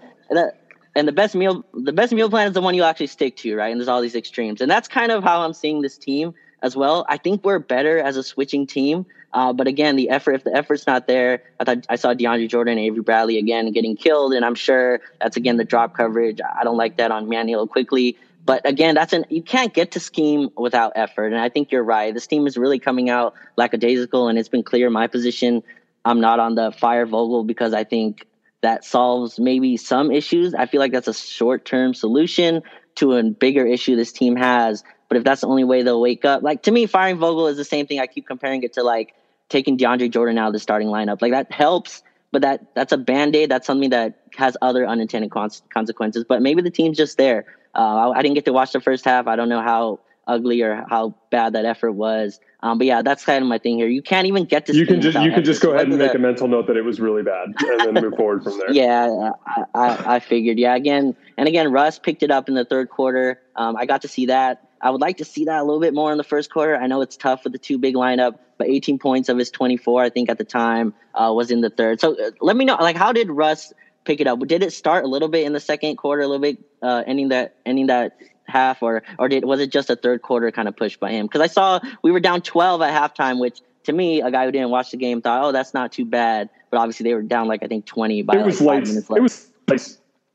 and 0.94 1.06
the 1.08 1.12
best 1.12 1.34
meal, 1.34 1.64
the 1.72 1.92
best 1.92 2.12
meal 2.12 2.28
plan 2.30 2.48
is 2.48 2.54
the 2.54 2.60
one 2.60 2.74
you 2.74 2.82
actually 2.82 3.06
stick 3.08 3.36
to, 3.38 3.54
right? 3.56 3.70
And 3.70 3.80
there's 3.80 3.88
all 3.88 4.00
these 4.00 4.16
extremes, 4.16 4.60
and 4.60 4.70
that's 4.70 4.88
kind 4.88 5.12
of 5.12 5.22
how 5.22 5.42
I'm 5.42 5.54
seeing 5.54 5.82
this 5.82 5.98
team 5.98 6.34
as 6.62 6.76
well. 6.76 7.06
I 7.08 7.16
think 7.16 7.44
we're 7.44 7.58
better 7.58 7.98
as 7.98 8.16
a 8.16 8.22
switching 8.22 8.66
team. 8.66 9.06
Uh, 9.32 9.52
but 9.52 9.68
again, 9.68 9.96
the 9.96 10.10
effort, 10.10 10.32
if 10.32 10.44
the 10.44 10.54
effort's 10.54 10.86
not 10.86 11.06
there, 11.06 11.44
I 11.60 11.64
thought 11.64 11.86
I 11.88 11.96
saw 11.96 12.14
DeAndre 12.14 12.48
Jordan 12.48 12.78
and 12.78 12.86
Avery 12.86 13.02
Bradley 13.02 13.38
again 13.38 13.70
getting 13.72 13.96
killed. 13.96 14.34
And 14.34 14.44
I'm 14.44 14.56
sure 14.56 15.00
that's 15.20 15.36
again 15.36 15.56
the 15.56 15.64
drop 15.64 15.94
coverage. 15.96 16.40
I 16.40 16.64
don't 16.64 16.76
like 16.76 16.96
that 16.96 17.12
on 17.12 17.28
Manuel 17.28 17.66
Quickley 17.68 18.18
But 18.44 18.66
again, 18.68 18.94
that's 18.94 19.12
an 19.12 19.26
you 19.28 19.42
can't 19.42 19.72
get 19.72 19.92
to 19.92 20.00
scheme 20.00 20.50
without 20.56 20.92
effort. 20.96 21.26
And 21.28 21.38
I 21.40 21.48
think 21.48 21.70
you're 21.70 21.84
right. 21.84 22.12
This 22.12 22.26
team 22.26 22.46
is 22.46 22.56
really 22.56 22.78
coming 22.78 23.10
out 23.10 23.34
lackadaisical, 23.56 24.28
and 24.28 24.38
it's 24.38 24.48
been 24.48 24.62
clear 24.64 24.90
my 24.90 25.06
position. 25.06 25.62
I'm 26.04 26.20
not 26.20 26.40
on 26.40 26.54
the 26.54 26.72
fire 26.72 27.06
Vogel 27.06 27.44
because 27.44 27.74
I 27.74 27.84
think 27.84 28.26
that 28.62 28.84
solves 28.84 29.38
maybe 29.38 29.76
some 29.76 30.10
issues. 30.10 30.54
I 30.54 30.66
feel 30.66 30.80
like 30.80 30.92
that's 30.92 31.08
a 31.08 31.14
short 31.14 31.64
term 31.64 31.94
solution 31.94 32.62
to 32.96 33.14
a 33.14 33.22
bigger 33.22 33.66
issue 33.66 33.96
this 33.96 34.12
team 34.12 34.36
has. 34.36 34.84
But 35.08 35.18
if 35.18 35.24
that's 35.24 35.40
the 35.40 35.48
only 35.48 35.64
way 35.64 35.82
they'll 35.82 36.00
wake 36.00 36.24
up, 36.24 36.42
like 36.42 36.62
to 36.64 36.70
me, 36.70 36.86
firing 36.86 37.18
Vogel 37.18 37.48
is 37.48 37.56
the 37.56 37.64
same 37.64 37.86
thing. 37.86 38.00
I 38.00 38.06
keep 38.06 38.26
comparing 38.26 38.62
it 38.62 38.74
to 38.74 38.82
like 38.82 39.14
taking 39.48 39.76
DeAndre 39.76 40.10
Jordan 40.10 40.38
out 40.38 40.48
of 40.48 40.52
the 40.52 40.60
starting 40.60 40.88
lineup. 40.88 41.20
Like 41.20 41.32
that 41.32 41.50
helps, 41.50 42.02
but 42.30 42.42
that 42.42 42.74
that's 42.74 42.92
a 42.92 42.98
band 42.98 43.34
aid. 43.34 43.50
That's 43.50 43.66
something 43.66 43.90
that 43.90 44.20
has 44.36 44.56
other 44.62 44.86
unintended 44.86 45.30
consequences. 45.30 46.24
But 46.28 46.42
maybe 46.42 46.62
the 46.62 46.70
team's 46.70 46.96
just 46.96 47.18
there. 47.18 47.46
Uh, 47.74 48.10
I, 48.10 48.18
I, 48.18 48.22
didn't 48.22 48.34
get 48.34 48.44
to 48.46 48.52
watch 48.52 48.72
the 48.72 48.80
first 48.80 49.04
half. 49.04 49.26
I 49.28 49.36
don't 49.36 49.48
know 49.48 49.62
how 49.62 50.00
ugly 50.30 50.62
or 50.62 50.86
how 50.88 51.14
bad 51.30 51.54
that 51.54 51.64
effort 51.64 51.92
was. 51.92 52.40
Um, 52.62 52.78
but 52.78 52.86
yeah, 52.86 53.02
that's 53.02 53.24
kind 53.24 53.42
of 53.42 53.48
my 53.48 53.58
thing 53.58 53.78
here. 53.78 53.88
You 53.88 54.02
can't 54.02 54.26
even 54.26 54.44
get 54.44 54.66
to. 54.66 54.76
You 54.76 54.86
can 54.86 55.00
just 55.00 55.18
you 55.18 55.32
can 55.32 55.44
just 55.44 55.62
go 55.62 55.72
ahead 55.72 55.88
and 55.88 55.98
make 55.98 56.14
a 56.14 56.18
mental 56.18 56.46
note 56.46 56.66
that 56.68 56.76
it 56.76 56.84
was 56.84 57.00
really 57.00 57.22
bad, 57.22 57.48
and 57.58 57.96
then 57.96 58.04
move 58.04 58.14
forward 58.16 58.44
from 58.44 58.58
there. 58.58 58.72
Yeah, 58.72 59.32
I, 59.46 59.64
I, 59.74 60.16
I, 60.16 60.20
figured. 60.20 60.58
Yeah, 60.58 60.74
again 60.74 61.16
and 61.36 61.48
again, 61.48 61.72
Russ 61.72 61.98
picked 61.98 62.22
it 62.22 62.30
up 62.30 62.48
in 62.48 62.54
the 62.54 62.64
third 62.64 62.90
quarter. 62.90 63.40
Um, 63.56 63.76
I 63.76 63.86
got 63.86 64.02
to 64.02 64.08
see 64.08 64.26
that. 64.26 64.68
I 64.82 64.90
would 64.90 65.00
like 65.00 65.18
to 65.18 65.24
see 65.24 65.44
that 65.46 65.60
a 65.60 65.64
little 65.64 65.80
bit 65.80 65.94
more 65.94 66.12
in 66.12 66.18
the 66.18 66.24
first 66.24 66.50
quarter. 66.50 66.76
I 66.76 66.86
know 66.86 67.00
it's 67.02 67.16
tough 67.16 67.44
with 67.44 67.52
the 67.52 67.58
two 67.58 67.78
big 67.78 67.94
lineup, 67.94 68.38
but 68.56 68.68
18 68.68 68.98
points 68.98 69.28
of 69.28 69.36
his 69.36 69.50
24, 69.50 70.02
I 70.02 70.10
think 70.10 70.30
at 70.30 70.38
the 70.38 70.44
time, 70.44 70.94
uh, 71.14 71.32
was 71.34 71.50
in 71.50 71.60
the 71.60 71.68
third. 71.68 72.00
So 72.00 72.14
uh, 72.14 72.30
let 72.40 72.56
me 72.56 72.64
know, 72.64 72.76
like, 72.76 72.96
how 72.96 73.12
did 73.12 73.30
Russ 73.30 73.74
pick 74.04 74.20
it 74.20 74.26
up? 74.26 74.38
Did 74.40 74.62
it 74.62 74.72
start 74.72 75.04
a 75.04 75.08
little 75.08 75.28
bit 75.28 75.44
in 75.44 75.52
the 75.52 75.60
second 75.60 75.96
quarter, 75.96 76.22
a 76.22 76.26
little 76.26 76.40
bit 76.40 76.58
uh, 76.82 77.02
ending 77.06 77.28
that 77.28 77.56
ending 77.66 77.88
that 77.88 78.16
half, 78.50 78.82
or 78.82 79.02
or 79.18 79.28
did 79.28 79.44
was 79.44 79.60
it 79.60 79.70
just 79.70 79.90
a 79.90 79.96
third 79.96 80.22
quarter 80.22 80.50
kind 80.50 80.68
of 80.68 80.76
push 80.76 80.96
by 80.96 81.10
him? 81.10 81.26
Because 81.26 81.40
I 81.40 81.46
saw 81.46 81.80
we 82.02 82.10
were 82.10 82.20
down 82.20 82.42
12 82.42 82.82
at 82.82 83.16
halftime, 83.16 83.40
which 83.40 83.60
to 83.84 83.92
me, 83.92 84.20
a 84.20 84.30
guy 84.30 84.44
who 84.44 84.52
didn't 84.52 84.70
watch 84.70 84.90
the 84.90 84.96
game 84.96 85.22
thought, 85.22 85.44
oh, 85.44 85.52
that's 85.52 85.74
not 85.74 85.92
too 85.92 86.04
bad. 86.04 86.50
But 86.70 86.78
obviously, 86.78 87.04
they 87.04 87.14
were 87.14 87.22
down 87.22 87.48
like 87.48 87.62
I 87.62 87.66
think 87.66 87.86
20 87.86 88.22
by 88.22 88.36
it 88.36 88.44
was 88.44 88.60
like 88.60 88.80
five 88.80 88.88
minutes 88.88 89.10
left. 89.10 89.18
It 89.18 89.22
was 89.22 89.50
like 89.68 89.80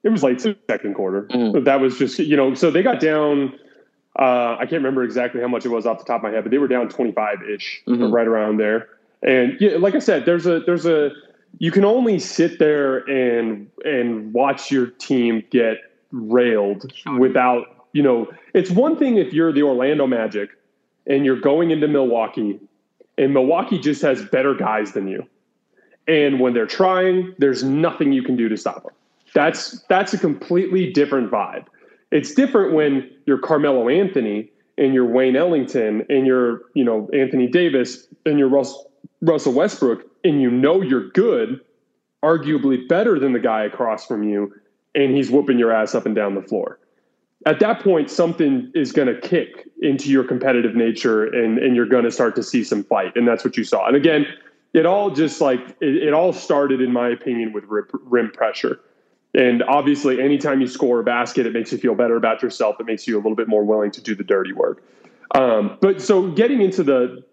it 0.03 0.09
was 0.09 0.23
late 0.23 0.41
second 0.41 0.93
quarter. 0.95 1.23
Mm-hmm. 1.23 1.63
That 1.63 1.79
was 1.79 1.97
just 1.97 2.19
you 2.19 2.35
know, 2.35 2.53
so 2.53 2.71
they 2.71 2.83
got 2.83 2.99
down. 2.99 3.57
Uh, 4.17 4.55
I 4.55 4.59
can't 4.59 4.73
remember 4.73 5.03
exactly 5.03 5.41
how 5.41 5.47
much 5.47 5.65
it 5.65 5.69
was 5.69 5.85
off 5.85 5.99
the 5.99 6.05
top 6.05 6.17
of 6.17 6.23
my 6.23 6.29
head, 6.31 6.45
but 6.45 6.51
they 6.51 6.57
were 6.57 6.69
down 6.69 6.87
25 6.87 7.37
ish, 7.53 7.83
mm-hmm. 7.85 8.13
right 8.13 8.27
around 8.27 8.57
there. 8.57 8.87
And 9.23 9.57
yeah, 9.59 9.71
like 9.77 9.93
I 9.93 9.99
said, 9.99 10.25
there's 10.25 10.45
a 10.45 10.61
there's 10.61 10.85
a 10.85 11.11
you 11.57 11.71
can 11.71 11.83
only 11.83 12.19
sit 12.19 12.59
there 12.59 12.99
and 13.09 13.69
and 13.83 14.33
watch 14.33 14.71
your 14.71 14.87
team 14.87 15.43
get 15.49 15.77
railed 16.11 16.91
without 17.17 17.74
you 17.95 18.03
know 18.03 18.27
it's 18.53 18.69
one 18.69 18.97
thing 18.97 19.17
if 19.17 19.33
you're 19.33 19.51
the 19.51 19.63
Orlando 19.63 20.05
Magic 20.05 20.49
and 21.07 21.25
you're 21.25 21.39
going 21.39 21.71
into 21.71 21.87
Milwaukee 21.87 22.59
and 23.17 23.33
Milwaukee 23.33 23.79
just 23.79 24.01
has 24.01 24.23
better 24.25 24.53
guys 24.53 24.91
than 24.91 25.07
you. 25.07 25.25
And 26.07 26.39
when 26.39 26.53
they're 26.53 26.67
trying 26.67 27.33
there's 27.39 27.63
nothing 27.63 28.11
you 28.11 28.21
can 28.21 28.35
do 28.35 28.49
to 28.49 28.57
stop 28.57 28.83
them 28.83 28.93
that's 29.35 29.81
that's 29.89 30.13
a 30.13 30.17
completely 30.17 30.91
different 30.91 31.29
vibe. 31.29 31.65
It's 32.11 32.33
different 32.33 32.73
when 32.73 33.11
you're 33.25 33.37
Carmelo 33.37 33.89
Anthony 33.89 34.49
and 34.77 34.93
you're 34.93 35.05
Wayne 35.05 35.35
Ellington 35.35 36.05
and 36.09 36.25
you're 36.25 36.61
you 36.73 36.83
know 36.83 37.07
Anthony 37.13 37.45
Davis 37.45 38.07
and 38.25 38.39
you're 38.39 38.47
Russell 38.47 38.89
Russell 39.21 39.53
Westbrook 39.53 40.03
and 40.23 40.41
you 40.41 40.49
know 40.49 40.81
you're 40.81 41.09
good, 41.09 41.59
arguably 42.23 42.87
better 42.87 43.19
than 43.19 43.33
the 43.33 43.39
guy 43.39 43.63
across 43.65 44.07
from 44.07 44.23
you, 44.23 44.53
and 44.95 45.15
he's 45.15 45.29
whooping 45.29 45.59
your 45.59 45.71
ass 45.71 45.93
up 45.93 46.05
and 46.05 46.15
down 46.15 46.33
the 46.33 46.41
floor. 46.41 46.79
At 47.45 47.59
that 47.59 47.81
point, 47.81 48.09
something 48.09 48.71
is 48.73 48.91
going 48.91 49.07
to 49.07 49.19
kick 49.21 49.67
into 49.81 50.09
your 50.09 50.23
competitive 50.23 50.75
nature, 50.75 51.25
and, 51.25 51.59
and 51.59 51.75
you're 51.75 51.85
going 51.85 52.03
to 52.03 52.11
start 52.11 52.35
to 52.37 52.43
see 52.43 52.63
some 52.63 52.83
fight. 52.83 53.15
And 53.15 53.27
that's 53.27 53.43
what 53.43 53.55
you 53.55 53.63
saw. 53.63 53.85
And 53.87 53.95
again, 53.95 54.25
it 54.73 54.85
all 54.85 55.11
just 55.11 55.41
like 55.41 55.59
it, 55.79 56.03
it 56.03 56.13
all 56.13 56.33
started, 56.33 56.81
in 56.81 56.91
my 56.91 57.09
opinion, 57.09 57.53
with 57.53 57.63
rim 57.67 58.31
pressure. 58.31 58.79
And 59.35 59.63
obviously, 59.63 60.21
anytime 60.21 60.59
you 60.59 60.67
score 60.67 61.01
a 61.01 61.03
basket, 61.03 61.45
it 61.45 61.53
makes 61.53 61.71
you 61.71 61.77
feel 61.77 61.93
better 61.93 62.15
about 62.15 62.41
yourself. 62.41 62.77
It 62.79 62.85
makes 62.85 63.07
you 63.07 63.15
a 63.15 63.21
little 63.21 63.35
bit 63.35 63.47
more 63.47 63.63
willing 63.63 63.91
to 63.91 64.01
do 64.01 64.15
the 64.15 64.23
dirty 64.23 64.53
work. 64.53 64.83
Um, 65.35 65.77
but 65.81 66.01
so 66.01 66.31
getting 66.31 66.61
into 66.61 66.83
the 66.83 67.23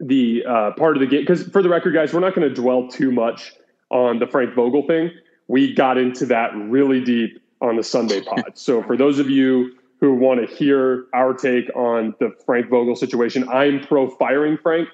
the 0.00 0.44
uh, 0.46 0.70
part 0.72 0.96
of 0.96 1.00
the 1.00 1.06
game, 1.06 1.20
because 1.20 1.42
for 1.44 1.62
the 1.62 1.68
record, 1.68 1.92
guys, 1.92 2.12
we're 2.12 2.20
not 2.20 2.34
going 2.34 2.48
to 2.48 2.54
dwell 2.54 2.88
too 2.88 3.12
much 3.12 3.52
on 3.90 4.18
the 4.18 4.26
Frank 4.26 4.54
Vogel 4.54 4.86
thing. 4.86 5.10
We 5.48 5.74
got 5.74 5.96
into 5.96 6.26
that 6.26 6.54
really 6.54 7.02
deep 7.02 7.40
on 7.60 7.76
the 7.76 7.82
Sunday 7.82 8.20
pod. 8.24 8.52
so 8.54 8.82
for 8.82 8.96
those 8.96 9.18
of 9.18 9.30
you 9.30 9.72
who 10.00 10.14
want 10.14 10.48
to 10.48 10.54
hear 10.54 11.06
our 11.12 11.34
take 11.34 11.74
on 11.74 12.14
the 12.20 12.32
Frank 12.46 12.68
Vogel 12.68 12.96
situation, 12.96 13.48
I'm 13.48 13.80
pro 13.80 14.08
firing 14.08 14.56
Frank. 14.56 14.88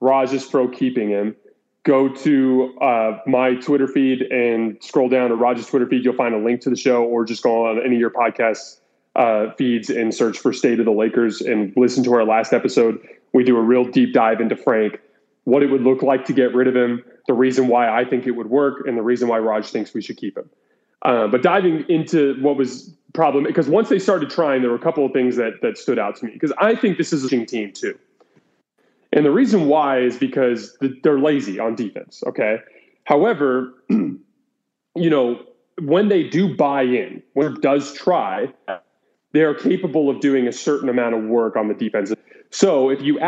Raj 0.00 0.32
is 0.32 0.44
pro 0.44 0.68
keeping 0.68 1.10
him. 1.10 1.36
Go 1.84 2.08
to 2.08 2.76
uh, 2.80 3.18
my 3.26 3.54
Twitter 3.54 3.88
feed 3.88 4.22
and 4.22 4.76
scroll 4.82 5.08
down 5.08 5.30
to 5.30 5.36
Raj's 5.36 5.66
Twitter 5.66 5.86
feed. 5.86 6.04
You'll 6.04 6.14
find 6.14 6.34
a 6.34 6.38
link 6.38 6.60
to 6.62 6.70
the 6.70 6.76
show, 6.76 7.04
or 7.04 7.24
just 7.24 7.42
go 7.42 7.66
on 7.66 7.78
any 7.84 7.96
of 7.96 8.00
your 8.00 8.10
podcast 8.10 8.80
uh, 9.16 9.52
feeds 9.52 9.90
and 9.90 10.14
search 10.14 10.38
for 10.38 10.52
State 10.52 10.78
of 10.78 10.86
the 10.86 10.92
Lakers 10.92 11.40
and 11.40 11.72
listen 11.76 12.02
to 12.04 12.14
our 12.14 12.24
last 12.24 12.52
episode. 12.52 12.98
We 13.32 13.44
do 13.44 13.56
a 13.56 13.62
real 13.62 13.84
deep 13.84 14.12
dive 14.12 14.40
into 14.40 14.56
Frank, 14.56 15.00
what 15.44 15.62
it 15.62 15.70
would 15.70 15.82
look 15.82 16.02
like 16.02 16.24
to 16.26 16.32
get 16.32 16.54
rid 16.54 16.68
of 16.68 16.76
him, 16.76 17.02
the 17.26 17.34
reason 17.34 17.68
why 17.68 17.88
I 17.88 18.04
think 18.04 18.26
it 18.26 18.32
would 18.32 18.48
work, 18.48 18.86
and 18.86 18.96
the 18.96 19.02
reason 19.02 19.28
why 19.28 19.38
Raj 19.38 19.68
thinks 19.68 19.92
we 19.94 20.02
should 20.02 20.16
keep 20.16 20.36
him. 20.36 20.48
Uh, 21.02 21.26
but 21.26 21.42
diving 21.42 21.84
into 21.88 22.40
what 22.40 22.56
was 22.56 22.94
problem, 23.12 23.44
because 23.44 23.68
once 23.68 23.88
they 23.88 23.98
started 23.98 24.30
trying, 24.30 24.62
there 24.62 24.70
were 24.70 24.76
a 24.76 24.80
couple 24.80 25.04
of 25.04 25.12
things 25.12 25.36
that 25.36 25.60
that 25.62 25.76
stood 25.76 25.98
out 25.98 26.16
to 26.16 26.26
me. 26.26 26.32
Because 26.32 26.52
I 26.58 26.74
think 26.74 26.98
this 26.98 27.12
is 27.12 27.24
a 27.24 27.46
team 27.46 27.72
too. 27.72 27.98
And 29.12 29.26
the 29.26 29.30
reason 29.30 29.66
why 29.66 30.00
is 30.00 30.16
because 30.16 30.76
they're 31.02 31.18
lazy 31.18 31.58
on 31.58 31.74
defense. 31.74 32.22
Okay. 32.26 32.58
However, 33.04 33.74
you 33.90 34.20
know, 34.96 35.44
when 35.80 36.08
they 36.08 36.22
do 36.22 36.54
buy 36.54 36.82
in, 36.82 37.22
when 37.34 37.52
it 37.52 37.60
does 37.60 37.92
try, 37.92 38.52
they 39.32 39.40
are 39.42 39.54
capable 39.54 40.08
of 40.08 40.20
doing 40.20 40.46
a 40.46 40.52
certain 40.52 40.88
amount 40.88 41.14
of 41.14 41.24
work 41.24 41.56
on 41.56 41.68
the 41.68 41.74
defense. 41.74 42.12
So 42.50 42.90
if 42.90 43.02
you 43.02 43.18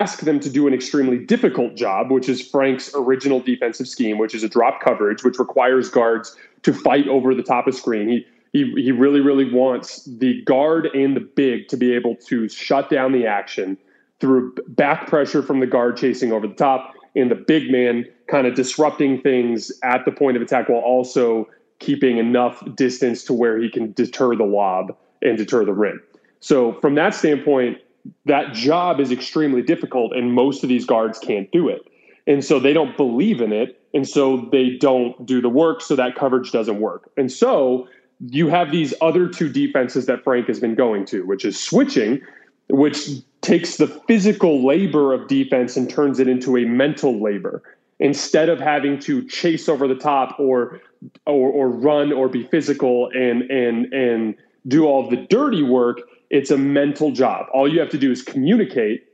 ask 0.00 0.20
them 0.20 0.40
to 0.40 0.50
do 0.50 0.66
an 0.66 0.74
extremely 0.74 1.18
difficult 1.18 1.74
job, 1.76 2.10
which 2.10 2.28
is 2.28 2.46
Frank's 2.46 2.94
original 2.94 3.40
defensive 3.40 3.88
scheme, 3.88 4.18
which 4.18 4.34
is 4.34 4.42
a 4.42 4.48
drop 4.48 4.80
coverage, 4.80 5.24
which 5.24 5.38
requires 5.38 5.88
guards 5.88 6.36
to 6.64 6.72
fight 6.72 7.08
over 7.08 7.34
the 7.34 7.42
top 7.42 7.66
of 7.66 7.74
screen. 7.74 8.08
He 8.08 8.26
he, 8.54 8.72
he 8.76 8.92
really, 8.92 9.20
really 9.20 9.52
wants 9.52 10.04
the 10.04 10.40
guard 10.42 10.86
and 10.94 11.16
the 11.16 11.20
big 11.20 11.66
to 11.68 11.76
be 11.76 11.92
able 11.92 12.14
to 12.28 12.48
shut 12.48 12.88
down 12.88 13.10
the 13.10 13.26
action 13.26 13.76
through 14.20 14.54
back 14.68 15.08
pressure 15.08 15.42
from 15.42 15.58
the 15.58 15.66
guard 15.66 15.96
chasing 15.96 16.32
over 16.32 16.46
the 16.46 16.54
top 16.54 16.94
and 17.16 17.30
the 17.32 17.34
big 17.34 17.68
man 17.70 18.06
kind 18.28 18.46
of 18.46 18.54
disrupting 18.54 19.20
things 19.20 19.72
at 19.82 20.04
the 20.04 20.12
point 20.12 20.36
of 20.36 20.42
attack 20.42 20.68
while 20.68 20.80
also 20.80 21.48
keeping 21.80 22.18
enough 22.18 22.62
distance 22.76 23.24
to 23.24 23.32
where 23.32 23.58
he 23.58 23.68
can 23.68 23.92
deter 23.92 24.36
the 24.36 24.44
lob 24.44 24.96
and 25.20 25.36
deter 25.36 25.64
the 25.64 25.72
rim. 25.72 26.00
So 26.38 26.74
from 26.80 26.94
that 26.94 27.12
standpoint, 27.12 27.78
that 28.26 28.54
job 28.54 29.00
is 29.00 29.10
extremely 29.10 29.62
difficult 29.62 30.12
and 30.14 30.32
most 30.32 30.62
of 30.62 30.68
these 30.68 30.86
guards 30.86 31.18
can't 31.18 31.50
do 31.50 31.68
it. 31.68 31.82
And 32.28 32.44
so 32.44 32.60
they 32.60 32.72
don't 32.72 32.96
believe 32.96 33.40
in 33.40 33.52
it 33.52 33.80
and 33.94 34.08
so 34.08 34.48
they 34.50 34.76
don't 34.76 35.24
do 35.24 35.40
the 35.40 35.48
work 35.48 35.80
so 35.80 35.96
that 35.96 36.16
coverage 36.16 36.50
doesn't 36.50 36.80
work. 36.80 37.10
And 37.16 37.30
so 37.30 37.88
you 38.28 38.48
have 38.48 38.72
these 38.72 38.92
other 39.00 39.28
two 39.28 39.48
defenses 39.48 40.06
that 40.06 40.24
Frank 40.24 40.48
has 40.48 40.60
been 40.60 40.74
going 40.74 41.06
to, 41.06 41.24
which 41.24 41.44
is 41.44 41.58
switching, 41.58 42.20
which 42.68 43.08
takes 43.40 43.76
the 43.76 43.86
physical 43.86 44.66
labor 44.66 45.12
of 45.12 45.28
defense 45.28 45.76
and 45.76 45.88
turns 45.88 46.18
it 46.18 46.28
into 46.28 46.56
a 46.56 46.64
mental 46.64 47.22
labor. 47.22 47.62
Instead 48.00 48.48
of 48.48 48.58
having 48.58 48.98
to 48.98 49.26
chase 49.28 49.68
over 49.68 49.86
the 49.86 49.94
top 49.94 50.38
or 50.40 50.80
or, 51.26 51.50
or 51.50 51.68
run 51.68 52.12
or 52.12 52.28
be 52.28 52.42
physical 52.48 53.08
and 53.14 53.42
and 53.42 53.92
and 53.92 54.34
do 54.66 54.84
all 54.86 55.08
the 55.08 55.16
dirty 55.16 55.62
work 55.62 56.00
it's 56.30 56.50
a 56.50 56.58
mental 56.58 57.12
job. 57.12 57.46
All 57.52 57.72
you 57.72 57.78
have 57.78 57.90
to 57.90 57.98
do 57.98 58.10
is 58.10 58.22
communicate 58.22 59.04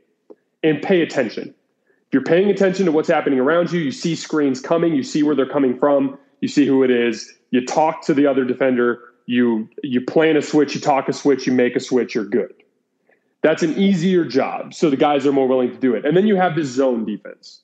and 0.63 0.81
pay 0.81 1.01
attention 1.01 1.53
you're 2.11 2.23
paying 2.23 2.49
attention 2.49 2.85
to 2.85 2.91
what's 2.91 3.09
happening 3.09 3.39
around 3.39 3.71
you 3.71 3.79
you 3.79 3.91
see 3.91 4.15
screens 4.15 4.59
coming 4.61 4.93
you 4.93 5.03
see 5.03 5.23
where 5.23 5.35
they're 5.35 5.45
coming 5.49 5.77
from 5.77 6.17
you 6.41 6.47
see 6.47 6.65
who 6.65 6.83
it 6.83 6.91
is 6.91 7.33
you 7.51 7.65
talk 7.65 8.03
to 8.05 8.13
the 8.13 8.25
other 8.25 8.43
defender 8.43 8.99
you 9.25 9.69
you 9.83 10.01
plan 10.01 10.37
a 10.37 10.41
switch 10.41 10.75
you 10.75 10.81
talk 10.81 11.07
a 11.07 11.13
switch 11.13 11.47
you 11.47 11.53
make 11.53 11.75
a 11.75 11.79
switch 11.79 12.15
you're 12.15 12.25
good 12.25 12.53
that's 13.41 13.63
an 13.63 13.77
easier 13.77 14.23
job. 14.23 14.73
So 14.73 14.89
the 14.89 14.97
guys 14.97 15.25
are 15.25 15.31
more 15.31 15.47
willing 15.47 15.71
to 15.71 15.77
do 15.77 15.95
it. 15.95 16.05
And 16.05 16.15
then 16.15 16.27
you 16.27 16.35
have 16.35 16.55
the 16.55 16.63
zone 16.63 17.05
defense, 17.05 17.61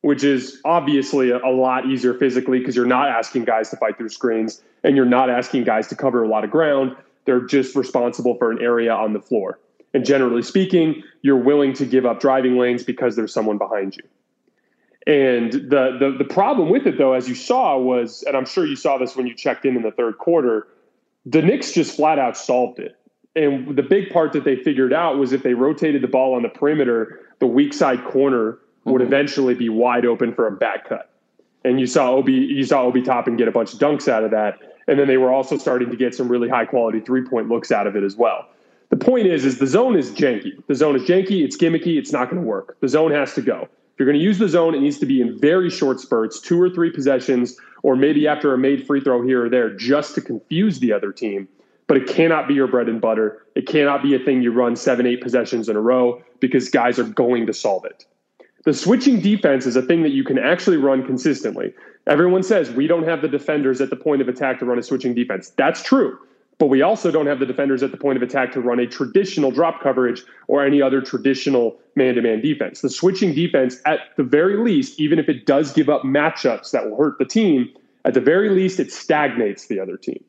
which 0.00 0.24
is 0.24 0.60
obviously 0.64 1.30
a, 1.30 1.38
a 1.38 1.52
lot 1.52 1.86
easier 1.86 2.14
physically 2.14 2.58
because 2.58 2.74
you're 2.74 2.86
not 2.86 3.08
asking 3.08 3.44
guys 3.44 3.70
to 3.70 3.76
fight 3.76 3.98
through 3.98 4.08
screens 4.08 4.62
and 4.84 4.96
you're 4.96 5.04
not 5.04 5.28
asking 5.28 5.64
guys 5.64 5.86
to 5.88 5.96
cover 5.96 6.22
a 6.22 6.28
lot 6.28 6.44
of 6.44 6.50
ground. 6.50 6.96
They're 7.26 7.44
just 7.44 7.76
responsible 7.76 8.36
for 8.36 8.50
an 8.50 8.62
area 8.62 8.92
on 8.92 9.12
the 9.12 9.20
floor. 9.20 9.60
And 9.94 10.04
generally 10.04 10.42
speaking, 10.42 11.02
you're 11.22 11.36
willing 11.36 11.72
to 11.74 11.86
give 11.86 12.04
up 12.04 12.20
driving 12.20 12.58
lanes 12.58 12.82
because 12.82 13.16
there's 13.16 13.32
someone 13.32 13.58
behind 13.58 13.96
you. 13.96 14.02
And 15.06 15.52
the, 15.52 15.96
the 15.98 16.14
the 16.18 16.24
problem 16.24 16.68
with 16.68 16.86
it, 16.86 16.98
though, 16.98 17.14
as 17.14 17.28
you 17.28 17.34
saw, 17.34 17.78
was, 17.78 18.22
and 18.24 18.36
I'm 18.36 18.44
sure 18.44 18.66
you 18.66 18.76
saw 18.76 18.98
this 18.98 19.16
when 19.16 19.26
you 19.26 19.34
checked 19.34 19.64
in 19.64 19.74
in 19.74 19.82
the 19.82 19.90
third 19.90 20.18
quarter, 20.18 20.68
the 21.24 21.40
Knicks 21.40 21.72
just 21.72 21.96
flat 21.96 22.18
out 22.18 22.36
solved 22.36 22.78
it. 22.78 22.94
And 23.34 23.74
the 23.76 23.82
big 23.82 24.10
part 24.10 24.32
that 24.34 24.44
they 24.44 24.56
figured 24.56 24.92
out 24.92 25.16
was 25.16 25.32
if 25.32 25.42
they 25.42 25.54
rotated 25.54 26.02
the 26.02 26.08
ball 26.08 26.34
on 26.34 26.42
the 26.42 26.48
perimeter, 26.48 27.20
the 27.38 27.46
weak 27.46 27.72
side 27.72 28.04
corner 28.04 28.58
would 28.84 29.00
mm-hmm. 29.00 29.06
eventually 29.06 29.54
be 29.54 29.68
wide 29.68 30.04
open 30.04 30.34
for 30.34 30.46
a 30.46 30.52
back 30.52 30.88
cut. 30.88 31.10
And 31.64 31.80
you 31.80 31.86
saw 31.86 32.10
Obi, 32.10 32.32
you 32.32 32.64
saw 32.64 32.82
Obi 32.82 33.02
Toppin 33.02 33.36
get 33.36 33.48
a 33.48 33.52
bunch 33.52 33.72
of 33.72 33.78
dunks 33.78 34.08
out 34.08 34.24
of 34.24 34.30
that. 34.32 34.58
And 34.88 34.98
then 34.98 35.06
they 35.06 35.16
were 35.16 35.32
also 35.32 35.56
starting 35.56 35.90
to 35.90 35.96
get 35.96 36.14
some 36.14 36.28
really 36.28 36.48
high 36.48 36.64
quality 36.64 37.00
three 37.00 37.22
point 37.22 37.48
looks 37.48 37.70
out 37.70 37.86
of 37.86 37.96
it 37.96 38.02
as 38.02 38.16
well. 38.16 38.46
The 38.90 38.96
point 38.96 39.26
is, 39.26 39.44
is 39.44 39.58
the 39.58 39.66
zone 39.66 39.96
is 39.96 40.10
janky. 40.10 40.62
The 40.66 40.74
zone 40.74 40.96
is 40.96 41.02
janky. 41.02 41.44
It's 41.44 41.56
gimmicky. 41.56 41.98
It's 41.98 42.12
not 42.12 42.30
going 42.30 42.42
to 42.42 42.48
work. 42.48 42.78
The 42.80 42.88
zone 42.88 43.10
has 43.10 43.34
to 43.34 43.42
go. 43.42 43.62
If 43.62 43.98
you're 43.98 44.06
going 44.06 44.18
to 44.18 44.24
use 44.24 44.38
the 44.38 44.48
zone, 44.48 44.74
it 44.74 44.80
needs 44.80 44.98
to 44.98 45.06
be 45.06 45.20
in 45.20 45.38
very 45.38 45.70
short 45.70 46.00
spurts, 46.00 46.40
two 46.40 46.60
or 46.60 46.70
three 46.70 46.90
possessions, 46.90 47.56
or 47.82 47.96
maybe 47.96 48.26
after 48.26 48.54
a 48.54 48.58
made 48.58 48.86
free 48.86 49.00
throw 49.00 49.22
here 49.22 49.44
or 49.44 49.48
there, 49.48 49.70
just 49.70 50.14
to 50.14 50.20
confuse 50.20 50.78
the 50.78 50.92
other 50.92 51.12
team 51.12 51.48
but 51.88 51.96
it 51.96 52.06
cannot 52.06 52.46
be 52.46 52.54
your 52.54 52.68
bread 52.68 52.88
and 52.88 53.00
butter. 53.00 53.44
It 53.56 53.66
cannot 53.66 54.02
be 54.02 54.14
a 54.14 54.18
thing 54.18 54.42
you 54.42 54.52
run 54.52 54.76
seven, 54.76 55.06
eight 55.06 55.20
possessions 55.20 55.68
in 55.68 55.74
a 55.74 55.80
row 55.80 56.22
because 56.38 56.68
guys 56.68 56.98
are 56.98 57.04
going 57.04 57.46
to 57.46 57.52
solve 57.52 57.84
it. 57.84 58.04
The 58.64 58.74
switching 58.74 59.20
defense 59.20 59.66
is 59.66 59.74
a 59.74 59.82
thing 59.82 60.02
that 60.02 60.10
you 60.10 60.22
can 60.22 60.38
actually 60.38 60.76
run 60.76 61.04
consistently. 61.04 61.72
Everyone 62.06 62.42
says 62.42 62.70
we 62.70 62.86
don't 62.86 63.04
have 63.04 63.22
the 63.22 63.28
defenders 63.28 63.80
at 63.80 63.90
the 63.90 63.96
point 63.96 64.20
of 64.20 64.28
attack 64.28 64.58
to 64.58 64.66
run 64.66 64.78
a 64.78 64.82
switching 64.82 65.14
defense. 65.14 65.50
That's 65.56 65.82
true. 65.82 66.18
But 66.58 66.66
we 66.66 66.82
also 66.82 67.12
don't 67.12 67.26
have 67.26 67.38
the 67.38 67.46
defenders 67.46 67.84
at 67.84 67.92
the 67.92 67.96
point 67.96 68.16
of 68.16 68.22
attack 68.22 68.52
to 68.52 68.60
run 68.60 68.80
a 68.80 68.86
traditional 68.86 69.52
drop 69.52 69.80
coverage 69.80 70.24
or 70.48 70.64
any 70.64 70.82
other 70.82 71.00
traditional 71.00 71.78
man 71.94 72.16
to 72.16 72.22
man 72.22 72.40
defense. 72.40 72.80
The 72.80 72.90
switching 72.90 73.32
defense, 73.32 73.80
at 73.86 74.00
the 74.16 74.24
very 74.24 74.56
least, 74.56 74.98
even 74.98 75.20
if 75.20 75.28
it 75.28 75.46
does 75.46 75.72
give 75.72 75.88
up 75.88 76.02
matchups 76.02 76.72
that 76.72 76.90
will 76.90 76.96
hurt 76.96 77.18
the 77.18 77.24
team, 77.24 77.68
at 78.04 78.14
the 78.14 78.20
very 78.20 78.50
least, 78.50 78.80
it 78.80 78.92
stagnates 78.92 79.66
the 79.66 79.78
other 79.78 79.96
team. 79.96 80.22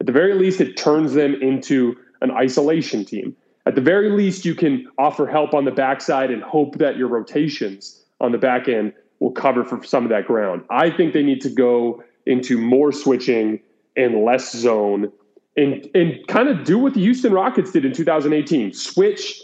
At 0.00 0.06
the 0.06 0.12
very 0.12 0.34
least, 0.34 0.60
it 0.60 0.76
turns 0.76 1.12
them 1.12 1.34
into 1.34 1.96
an 2.22 2.30
isolation 2.30 3.04
team. 3.04 3.36
At 3.66 3.74
the 3.74 3.80
very 3.80 4.10
least, 4.10 4.44
you 4.44 4.54
can 4.54 4.88
offer 4.98 5.26
help 5.26 5.52
on 5.52 5.64
the 5.64 5.70
backside 5.70 6.30
and 6.30 6.42
hope 6.42 6.78
that 6.78 6.96
your 6.96 7.08
rotations 7.08 8.02
on 8.20 8.32
the 8.32 8.38
back 8.38 8.68
end 8.68 8.92
will 9.20 9.32
cover 9.32 9.64
for 9.64 9.82
some 9.84 10.04
of 10.04 10.10
that 10.10 10.26
ground. 10.26 10.64
I 10.70 10.90
think 10.90 11.12
they 11.12 11.22
need 11.22 11.40
to 11.42 11.50
go 11.50 12.02
into 12.26 12.58
more 12.58 12.92
switching 12.92 13.60
and 13.96 14.24
less 14.24 14.52
zone 14.52 15.12
and, 15.56 15.88
and 15.94 16.26
kind 16.26 16.48
of 16.48 16.64
do 16.64 16.78
what 16.78 16.94
the 16.94 17.00
Houston 17.00 17.32
Rockets 17.32 17.70
did 17.70 17.84
in 17.84 17.92
2018 17.92 18.72
switch 18.72 19.40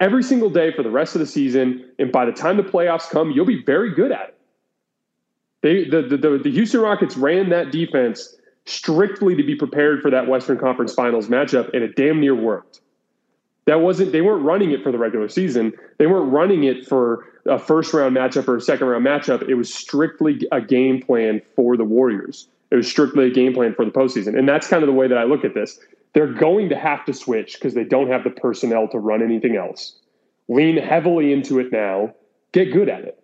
every 0.00 0.22
single 0.22 0.50
day 0.50 0.72
for 0.72 0.82
the 0.82 0.90
rest 0.90 1.14
of 1.14 1.20
the 1.20 1.26
season. 1.26 1.84
And 1.98 2.10
by 2.10 2.24
the 2.24 2.32
time 2.32 2.56
the 2.56 2.62
playoffs 2.62 3.08
come, 3.08 3.30
you'll 3.30 3.46
be 3.46 3.62
very 3.62 3.94
good 3.94 4.12
at 4.12 4.28
it. 4.28 4.36
They, 5.62 5.84
the, 5.84 6.02
the, 6.02 6.16
the, 6.16 6.38
the 6.38 6.50
Houston 6.50 6.80
Rockets 6.80 7.16
ran 7.16 7.50
that 7.50 7.70
defense 7.70 8.36
strictly 8.64 9.34
to 9.36 9.42
be 9.42 9.54
prepared 9.54 10.00
for 10.00 10.10
that 10.10 10.26
Western 10.26 10.58
Conference 10.58 10.94
Finals 10.94 11.28
matchup, 11.28 11.70
and 11.74 11.82
it 11.82 11.96
damn 11.96 12.20
near 12.20 12.34
worked. 12.34 12.80
That 13.66 13.82
wasn't 13.82 14.12
they 14.12 14.22
weren't 14.22 14.42
running 14.42 14.70
it 14.70 14.82
for 14.82 14.90
the 14.90 14.98
regular 14.98 15.28
season. 15.28 15.72
They 15.98 16.06
weren't 16.06 16.32
running 16.32 16.64
it 16.64 16.86
for 16.86 17.26
a 17.46 17.58
first 17.58 17.92
round 17.92 18.16
matchup 18.16 18.48
or 18.48 18.56
a 18.56 18.60
second 18.60 18.86
round 18.86 19.06
matchup. 19.06 19.48
It 19.48 19.54
was 19.54 19.72
strictly 19.72 20.40
a 20.50 20.60
game 20.60 21.00
plan 21.00 21.42
for 21.54 21.76
the 21.76 21.84
Warriors. 21.84 22.48
It 22.70 22.76
was 22.76 22.88
strictly 22.88 23.26
a 23.26 23.30
game 23.30 23.52
plan 23.52 23.74
for 23.74 23.84
the 23.84 23.90
postseason. 23.90 24.38
And 24.38 24.48
that's 24.48 24.68
kind 24.68 24.82
of 24.82 24.86
the 24.86 24.92
way 24.92 25.08
that 25.08 25.18
I 25.18 25.24
look 25.24 25.44
at 25.44 25.54
this. 25.54 25.78
They're 26.12 26.32
going 26.32 26.68
to 26.68 26.76
have 26.76 27.04
to 27.06 27.12
switch 27.12 27.54
because 27.54 27.74
they 27.74 27.84
don't 27.84 28.08
have 28.08 28.24
the 28.24 28.30
personnel 28.30 28.88
to 28.88 28.98
run 28.98 29.22
anything 29.22 29.56
else. 29.56 29.96
Lean 30.48 30.76
heavily 30.76 31.32
into 31.32 31.58
it 31.58 31.72
now, 31.72 32.14
get 32.52 32.72
good 32.72 32.88
at 32.88 33.02
it. 33.02 33.22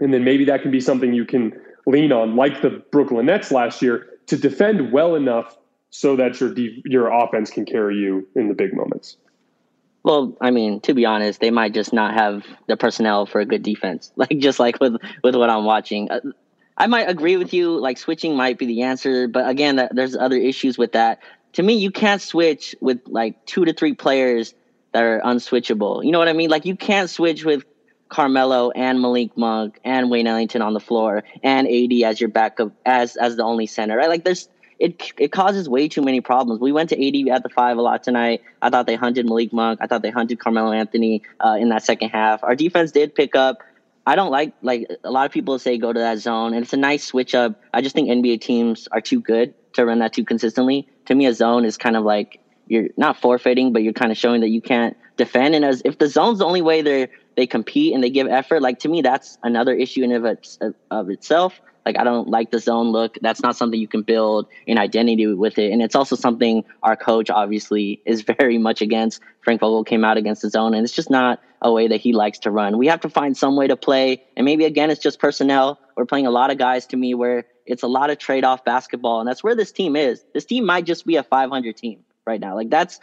And 0.00 0.12
then 0.12 0.24
maybe 0.24 0.44
that 0.46 0.62
can 0.62 0.70
be 0.70 0.80
something 0.80 1.12
you 1.12 1.24
can 1.24 1.52
lean 1.86 2.12
on, 2.12 2.36
like 2.36 2.62
the 2.62 2.82
Brooklyn 2.90 3.26
Nets 3.26 3.50
last 3.50 3.80
year 3.80 4.06
to 4.26 4.36
defend 4.36 4.92
well 4.92 5.14
enough 5.14 5.56
so 5.90 6.16
that 6.16 6.40
your 6.40 6.52
de- 6.52 6.82
your 6.84 7.08
offense 7.08 7.50
can 7.50 7.64
carry 7.64 7.96
you 7.96 8.26
in 8.34 8.48
the 8.48 8.54
big 8.54 8.74
moments. 8.74 9.16
Well, 10.02 10.36
I 10.40 10.50
mean, 10.50 10.80
to 10.82 10.94
be 10.94 11.04
honest, 11.04 11.40
they 11.40 11.50
might 11.50 11.74
just 11.74 11.92
not 11.92 12.14
have 12.14 12.44
the 12.66 12.76
personnel 12.76 13.26
for 13.26 13.40
a 13.40 13.46
good 13.46 13.62
defense. 13.62 14.12
Like 14.16 14.38
just 14.38 14.58
like 14.58 14.80
with 14.80 14.96
with 15.22 15.34
what 15.36 15.50
I'm 15.50 15.64
watching. 15.64 16.10
Uh, 16.10 16.20
I 16.76 16.86
might 16.86 17.08
agree 17.08 17.36
with 17.36 17.54
you. 17.54 17.78
Like 17.78 17.98
switching 17.98 18.36
might 18.36 18.58
be 18.58 18.66
the 18.66 18.82
answer, 18.82 19.28
but 19.28 19.48
again, 19.48 19.76
that, 19.76 19.94
there's 19.94 20.16
other 20.16 20.36
issues 20.36 20.76
with 20.76 20.92
that. 20.92 21.20
To 21.54 21.62
me, 21.62 21.74
you 21.74 21.90
can't 21.90 22.20
switch 22.20 22.74
with 22.80 23.00
like 23.06 23.46
two 23.46 23.64
to 23.64 23.72
three 23.72 23.94
players 23.94 24.54
that 24.92 25.02
are 25.02 25.20
unswitchable. 25.20 26.04
You 26.04 26.12
know 26.12 26.18
what 26.18 26.28
I 26.28 26.32
mean? 26.32 26.50
Like 26.50 26.66
you 26.66 26.76
can't 26.76 27.08
switch 27.08 27.44
with 27.44 27.64
Carmelo 28.08 28.70
and 28.70 29.00
Malik 29.00 29.36
Monk 29.36 29.80
and 29.84 30.10
Wayne 30.10 30.26
Ellington 30.26 30.62
on 30.62 30.74
the 30.74 30.80
floor 30.80 31.24
and 31.42 31.66
AD 31.66 31.92
as 32.04 32.20
your 32.20 32.28
backup 32.28 32.72
as 32.84 33.16
as 33.16 33.36
the 33.36 33.42
only 33.42 33.66
center. 33.66 33.96
Right? 33.96 34.08
Like 34.08 34.24
there's 34.24 34.48
it 34.78 35.12
it 35.18 35.32
causes 35.32 35.68
way 35.68 35.88
too 35.88 36.02
many 36.02 36.20
problems. 36.20 36.60
We 36.60 36.72
went 36.72 36.90
to 36.90 36.96
AD 36.96 37.34
at 37.34 37.42
the 37.42 37.48
five 37.48 37.78
a 37.78 37.82
lot 37.82 38.02
tonight. 38.02 38.42
I 38.60 38.70
thought 38.70 38.86
they 38.86 38.94
hunted 38.96 39.26
Malik 39.26 39.52
Monk. 39.52 39.80
I 39.82 39.86
thought 39.86 40.02
they 40.02 40.10
hunted 40.10 40.38
Carmelo 40.38 40.72
Anthony 40.72 41.22
uh, 41.44 41.56
in 41.58 41.70
that 41.70 41.82
second 41.82 42.10
half. 42.10 42.44
Our 42.44 42.54
defense 42.54 42.92
did 42.92 43.14
pick 43.14 43.34
up. 43.34 43.62
I 44.06 44.14
don't 44.14 44.30
like 44.30 44.54
like 44.62 44.86
a 45.02 45.10
lot 45.10 45.26
of 45.26 45.32
people 45.32 45.58
say 45.58 45.78
go 45.78 45.92
to 45.92 45.98
that 45.98 46.18
zone, 46.18 46.54
and 46.54 46.62
it's 46.62 46.72
a 46.72 46.78
nice 46.78 47.04
switch 47.04 47.34
up. 47.34 47.60
I 47.74 47.80
just 47.82 47.94
think 47.94 48.08
NBA 48.08 48.40
teams 48.40 48.88
are 48.92 49.00
too 49.00 49.20
good 49.20 49.54
to 49.74 49.84
run 49.84 49.98
that 49.98 50.12
too 50.12 50.24
consistently. 50.24 50.88
To 51.06 51.14
me, 51.14 51.26
a 51.26 51.34
zone 51.34 51.64
is 51.64 51.76
kind 51.76 51.96
of 51.96 52.04
like 52.04 52.40
you're 52.68 52.88
not 52.96 53.20
forfeiting, 53.20 53.72
but 53.72 53.82
you're 53.82 53.92
kind 53.92 54.12
of 54.12 54.18
showing 54.18 54.42
that 54.42 54.48
you 54.48 54.62
can't 54.62 54.96
defend. 55.16 55.54
And 55.54 55.64
as 55.64 55.82
if 55.84 55.98
the 55.98 56.08
zone's 56.08 56.38
the 56.38 56.46
only 56.46 56.62
way 56.62 56.82
they 56.82 57.08
they 57.36 57.46
compete 57.46 57.94
and 57.94 58.02
they 58.02 58.10
give 58.10 58.28
effort, 58.28 58.62
like 58.62 58.78
to 58.80 58.88
me, 58.88 59.02
that's 59.02 59.38
another 59.42 59.74
issue 59.74 60.04
in 60.04 60.12
of, 60.12 60.74
of 60.90 61.10
itself. 61.10 61.60
Like 61.86 61.98
I 61.98 62.04
don't 62.04 62.28
like 62.28 62.50
the 62.50 62.58
zone 62.58 62.88
look. 62.88 63.16
That's 63.22 63.40
not 63.40 63.56
something 63.56 63.80
you 63.80 63.86
can 63.86 64.02
build 64.02 64.48
an 64.66 64.76
identity 64.76 65.28
with 65.28 65.56
it. 65.56 65.70
And 65.70 65.80
it's 65.80 65.94
also 65.94 66.16
something 66.16 66.64
our 66.82 66.96
coach 66.96 67.30
obviously 67.30 68.02
is 68.04 68.22
very 68.40 68.58
much 68.58 68.82
against. 68.82 69.22
Frank 69.42 69.60
Vogel 69.60 69.84
came 69.84 70.04
out 70.04 70.16
against 70.16 70.42
the 70.42 70.50
zone, 70.50 70.74
and 70.74 70.82
it's 70.82 70.94
just 70.94 71.10
not 71.10 71.40
a 71.62 71.72
way 71.72 71.86
that 71.86 72.00
he 72.00 72.12
likes 72.12 72.40
to 72.40 72.50
run. 72.50 72.76
We 72.76 72.88
have 72.88 73.00
to 73.02 73.08
find 73.08 73.36
some 73.36 73.56
way 73.56 73.68
to 73.68 73.76
play, 73.76 74.24
and 74.36 74.44
maybe 74.44 74.64
again 74.64 74.90
it's 74.90 75.00
just 75.00 75.20
personnel. 75.20 75.78
We're 75.96 76.06
playing 76.06 76.26
a 76.26 76.30
lot 76.30 76.50
of 76.50 76.58
guys 76.58 76.86
to 76.86 76.96
me 76.96 77.14
where 77.14 77.46
it's 77.64 77.84
a 77.84 77.88
lot 77.88 78.10
of 78.10 78.18
trade 78.18 78.44
off 78.44 78.64
basketball, 78.64 79.20
and 79.20 79.28
that's 79.28 79.44
where 79.44 79.54
this 79.54 79.70
team 79.70 79.94
is. 79.94 80.24
This 80.34 80.44
team 80.44 80.66
might 80.66 80.84
just 80.84 81.06
be 81.06 81.16
a 81.16 81.22
500 81.22 81.76
team 81.76 82.00
right 82.26 82.40
now. 82.40 82.56
Like 82.56 82.68
that's 82.68 82.98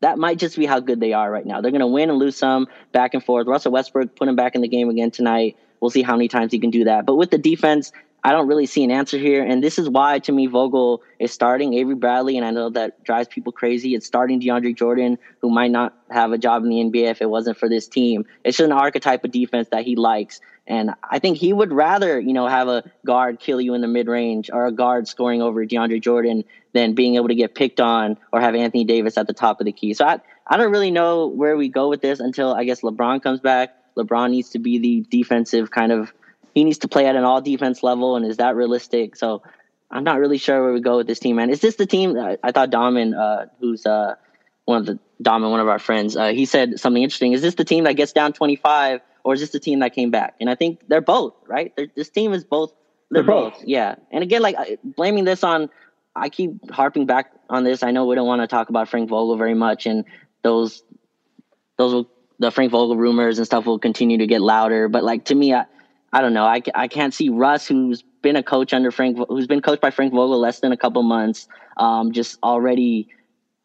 that 0.00 0.18
might 0.18 0.38
just 0.38 0.56
be 0.56 0.64
how 0.64 0.80
good 0.80 1.00
they 1.00 1.12
are 1.12 1.30
right 1.30 1.46
now. 1.46 1.60
They're 1.60 1.70
going 1.70 1.80
to 1.80 1.86
win 1.86 2.10
and 2.10 2.18
lose 2.18 2.36
some 2.36 2.66
back 2.92 3.14
and 3.14 3.22
forth. 3.22 3.46
Russell 3.46 3.72
Westbrook 3.72 4.16
put 4.16 4.26
him 4.26 4.36
back 4.36 4.54
in 4.54 4.62
the 4.62 4.68
game 4.68 4.88
again 4.88 5.10
tonight. 5.10 5.56
We'll 5.80 5.90
see 5.90 6.02
how 6.02 6.16
many 6.16 6.28
times 6.28 6.52
he 6.52 6.58
can 6.58 6.70
do 6.70 6.84
that. 6.84 7.06
But 7.06 7.16
with 7.16 7.30
the 7.30 7.38
defense, 7.38 7.92
I 8.24 8.30
don't 8.30 8.46
really 8.46 8.66
see 8.66 8.84
an 8.84 8.92
answer 8.92 9.18
here. 9.18 9.42
And 9.44 9.62
this 9.62 9.78
is 9.78 9.88
why, 9.88 10.20
to 10.20 10.32
me, 10.32 10.46
Vogel 10.46 11.02
is 11.18 11.32
starting 11.32 11.74
Avery 11.74 11.96
Bradley. 11.96 12.36
And 12.36 12.46
I 12.46 12.50
know 12.50 12.70
that 12.70 13.02
drives 13.02 13.26
people 13.28 13.52
crazy. 13.52 13.94
It's 13.94 14.06
starting 14.06 14.40
DeAndre 14.40 14.76
Jordan, 14.76 15.18
who 15.40 15.50
might 15.50 15.72
not 15.72 15.94
have 16.08 16.30
a 16.30 16.38
job 16.38 16.62
in 16.62 16.70
the 16.70 16.76
NBA 16.76 17.10
if 17.10 17.20
it 17.20 17.28
wasn't 17.28 17.58
for 17.58 17.68
this 17.68 17.88
team. 17.88 18.24
It's 18.44 18.56
just 18.58 18.66
an 18.66 18.72
archetype 18.72 19.24
of 19.24 19.32
defense 19.32 19.68
that 19.70 19.84
he 19.84 19.96
likes. 19.96 20.40
And 20.68 20.92
I 21.02 21.18
think 21.18 21.38
he 21.38 21.52
would 21.52 21.72
rather, 21.72 22.20
you 22.20 22.32
know, 22.32 22.46
have 22.46 22.68
a 22.68 22.84
guard 23.04 23.40
kill 23.40 23.60
you 23.60 23.74
in 23.74 23.80
the 23.80 23.88
mid 23.88 24.06
range 24.06 24.50
or 24.52 24.66
a 24.66 24.72
guard 24.72 25.08
scoring 25.08 25.42
over 25.42 25.66
DeAndre 25.66 26.00
Jordan 26.00 26.44
than 26.72 26.94
being 26.94 27.16
able 27.16 27.28
to 27.28 27.34
get 27.34 27.56
picked 27.56 27.80
on 27.80 28.16
or 28.32 28.40
have 28.40 28.54
Anthony 28.54 28.84
Davis 28.84 29.18
at 29.18 29.26
the 29.26 29.32
top 29.32 29.60
of 29.60 29.66
the 29.66 29.72
key. 29.72 29.94
So 29.94 30.06
I, 30.06 30.20
I 30.46 30.56
don't 30.56 30.70
really 30.70 30.92
know 30.92 31.26
where 31.26 31.56
we 31.56 31.68
go 31.68 31.88
with 31.88 32.00
this 32.00 32.20
until 32.20 32.54
I 32.54 32.62
guess 32.62 32.82
LeBron 32.82 33.20
comes 33.20 33.40
back. 33.40 33.74
LeBron 33.96 34.30
needs 34.30 34.50
to 34.50 34.60
be 34.60 34.78
the 34.78 35.06
defensive 35.10 35.72
kind 35.72 35.90
of 35.90 36.12
he 36.54 36.64
needs 36.64 36.78
to 36.78 36.88
play 36.88 37.06
at 37.06 37.16
an 37.16 37.24
all 37.24 37.40
defense 37.40 37.82
level, 37.82 38.16
and 38.16 38.26
is 38.26 38.38
that 38.38 38.56
realistic? 38.56 39.16
So 39.16 39.42
I'm 39.90 40.04
not 40.04 40.18
really 40.18 40.38
sure 40.38 40.62
where 40.62 40.72
we 40.72 40.80
go 40.80 40.98
with 40.98 41.06
this 41.06 41.18
team, 41.18 41.36
man. 41.36 41.50
Is 41.50 41.60
this 41.60 41.76
the 41.76 41.86
team? 41.86 42.18
I, 42.18 42.38
I 42.42 42.52
thought 42.52 42.70
Daman, 42.70 43.14
uh, 43.14 43.46
who's 43.60 43.84
uh, 43.84 44.14
one 44.64 44.80
of 44.80 44.86
the 44.86 44.98
Daman, 45.20 45.50
one 45.50 45.60
of 45.60 45.68
our 45.68 45.78
friends, 45.78 46.16
uh, 46.16 46.28
he 46.28 46.46
said 46.46 46.80
something 46.80 47.02
interesting. 47.02 47.32
Is 47.32 47.42
this 47.42 47.54
the 47.54 47.64
team 47.64 47.84
that 47.84 47.94
gets 47.94 48.12
down 48.12 48.32
25, 48.32 49.00
or 49.24 49.34
is 49.34 49.40
this 49.40 49.50
the 49.50 49.60
team 49.60 49.80
that 49.80 49.94
came 49.94 50.10
back? 50.10 50.34
And 50.40 50.48
I 50.48 50.54
think 50.54 50.80
they're 50.88 51.02
both, 51.02 51.34
right? 51.46 51.74
They're, 51.76 51.88
this 51.94 52.08
team 52.08 52.32
is 52.32 52.44
both. 52.44 52.72
They're, 53.10 53.22
they're 53.22 53.34
both. 53.34 53.54
both, 53.54 53.64
yeah. 53.66 53.96
And 54.10 54.22
again, 54.22 54.40
like 54.40 54.56
blaming 54.82 55.24
this 55.24 55.44
on, 55.44 55.68
I 56.16 56.30
keep 56.30 56.70
harping 56.70 57.06
back 57.06 57.32
on 57.50 57.64
this. 57.64 57.82
I 57.82 57.90
know 57.90 58.06
we 58.06 58.14
don't 58.14 58.26
want 58.26 58.40
to 58.42 58.46
talk 58.46 58.70
about 58.70 58.88
Frank 58.88 59.10
Vogel 59.10 59.36
very 59.36 59.54
much, 59.54 59.84
and 59.86 60.04
those, 60.42 60.82
those 61.76 61.92
will, 61.92 62.10
the 62.38 62.50
Frank 62.50 62.72
Vogel 62.72 62.96
rumors 62.96 63.38
and 63.38 63.46
stuff 63.46 63.66
will 63.66 63.78
continue 63.78 64.18
to 64.18 64.26
get 64.26 64.40
louder. 64.40 64.88
But 64.88 65.04
like 65.04 65.26
to 65.26 65.34
me, 65.34 65.52
I, 65.52 65.66
I 66.12 66.20
don't 66.20 66.34
know. 66.34 66.44
I, 66.44 66.62
I 66.74 66.88
can't 66.88 67.14
see 67.14 67.28
Russ, 67.28 67.66
who's 67.66 68.02
been 68.22 68.36
a 68.36 68.42
coach 68.42 68.72
under 68.72 68.90
Frank, 68.90 69.18
who's 69.28 69.46
been 69.46 69.62
coached 69.62 69.80
by 69.80 69.90
Frank 69.90 70.12
Vogel 70.12 70.38
less 70.38 70.60
than 70.60 70.72
a 70.72 70.76
couple 70.76 71.02
months, 71.02 71.48
um, 71.76 72.12
just 72.12 72.38
already 72.42 73.08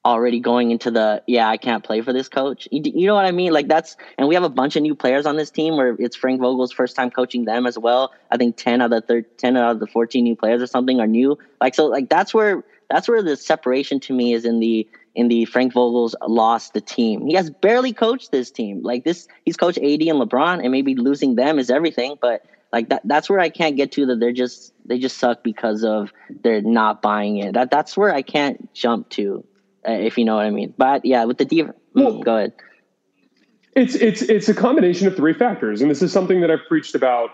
already 0.06 0.40
going 0.40 0.72
into 0.72 0.90
the 0.90 1.22
yeah 1.28 1.50
I 1.50 1.58
can't 1.58 1.84
play 1.84 2.02
for 2.02 2.14
this 2.14 2.30
coach. 2.30 2.68
You, 2.72 2.82
you, 2.86 3.08
know 3.08 3.16
what 3.16 3.26
I 3.26 3.32
mean? 3.32 3.52
Like 3.52 3.68
that's 3.68 3.98
and 4.18 4.28
we 4.30 4.36
have 4.36 4.44
a 4.44 4.50
bunch 4.50 4.78
of 4.78 4.82
new 4.82 4.96
players 4.96 5.26
on 5.26 5.36
this 5.36 5.52
team 5.52 5.76
where 5.76 5.98
it's 6.00 6.16
Frank 6.16 6.40
Vogel's 6.40 6.72
first 6.72 6.96
time 6.96 7.12
coaching 7.12 7.44
them 7.44 7.68
as 7.68 7.78
well. 7.78 8.14
I 8.32 8.38
think 8.38 8.56
ten 8.56 8.82
out 8.82 8.94
of 8.94 9.02
the 9.02 9.02
thir- 9.02 9.30
ten 9.38 9.58
out 9.58 9.72
of 9.72 9.80
the 9.80 9.88
fourteen 9.88 10.24
new 10.24 10.36
players 10.36 10.62
or 10.62 10.68
something 10.68 11.02
are 11.02 11.08
new. 11.08 11.38
Like 11.60 11.76
so 11.76 11.88
like 11.88 12.08
that's 12.08 12.34
where 12.34 12.64
that's 12.90 13.10
where 13.10 13.22
the 13.22 13.36
separation 13.36 14.00
to 14.02 14.14
me 14.14 14.34
is 14.34 14.46
in 14.46 14.60
the 14.60 14.88
in 15.18 15.30
the 15.30 15.46
Frank 15.46 15.74
Vogel's 15.74 16.16
lost 16.28 16.76
the 16.76 16.80
team. 16.80 17.26
He 17.26 17.34
has 17.34 17.50
barely 17.50 17.92
coached 17.92 18.32
this 18.32 18.52
team. 18.52 18.84
Like 18.84 19.04
this, 19.04 19.28
he's 19.46 19.58
coached 19.58 19.80
AD 19.80 19.84
and 19.84 20.22
LeBron, 20.22 20.62
and 20.62 20.72
maybe 20.72 20.94
losing 20.94 21.34
them 21.36 21.58
is 21.58 21.72
everything. 21.72 22.18
But 22.22 22.46
like 22.72 22.90
that, 22.90 23.02
that's 23.04 23.28
where 23.28 23.40
I 23.40 23.50
can't 23.50 23.76
get 23.76 23.92
to 23.94 24.06
that. 24.06 24.20
They're 24.20 24.32
just 24.32 24.74
they 24.86 25.00
just 25.00 25.18
suck 25.18 25.44
because 25.44 25.84
of 25.84 26.14
they're 26.44 26.62
not 26.62 27.02
buying 27.02 27.38
it. 27.38 27.56
That 27.56 27.72
that's 27.72 27.98
where 27.98 28.14
I 28.14 28.22
can't 28.22 28.72
jump 28.76 29.10
to, 29.10 29.44
uh, 29.88 29.94
if 29.94 30.20
you 30.20 30.24
know 30.24 30.36
what 30.36 30.46
I 30.46 30.52
mean. 30.52 30.76
But 30.78 31.04
yeah, 31.04 31.26
with 31.26 31.40
the 31.40 31.46
deep, 31.46 31.68
well, 31.96 32.20
go 32.20 32.38
ahead. 32.38 32.54
It's 33.74 33.96
it's 33.96 34.22
it's 34.22 34.48
a 34.50 34.54
combination 34.54 35.08
of 35.08 35.16
three 35.16 35.34
factors, 35.34 35.82
and 35.82 35.90
this 35.90 36.04
is 36.04 36.14
something 36.14 36.42
that 36.42 36.52
I've 36.52 36.66
preached 36.68 36.94
about 36.94 37.32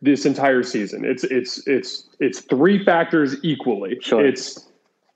this 0.00 0.26
entire 0.26 0.62
season. 0.62 1.04
It's 1.04 1.24
it's 1.24 1.66
it's 1.66 2.08
it's 2.20 2.38
three 2.38 2.84
factors 2.84 3.34
equally. 3.42 3.98
Sure. 4.00 4.24
It's 4.24 4.64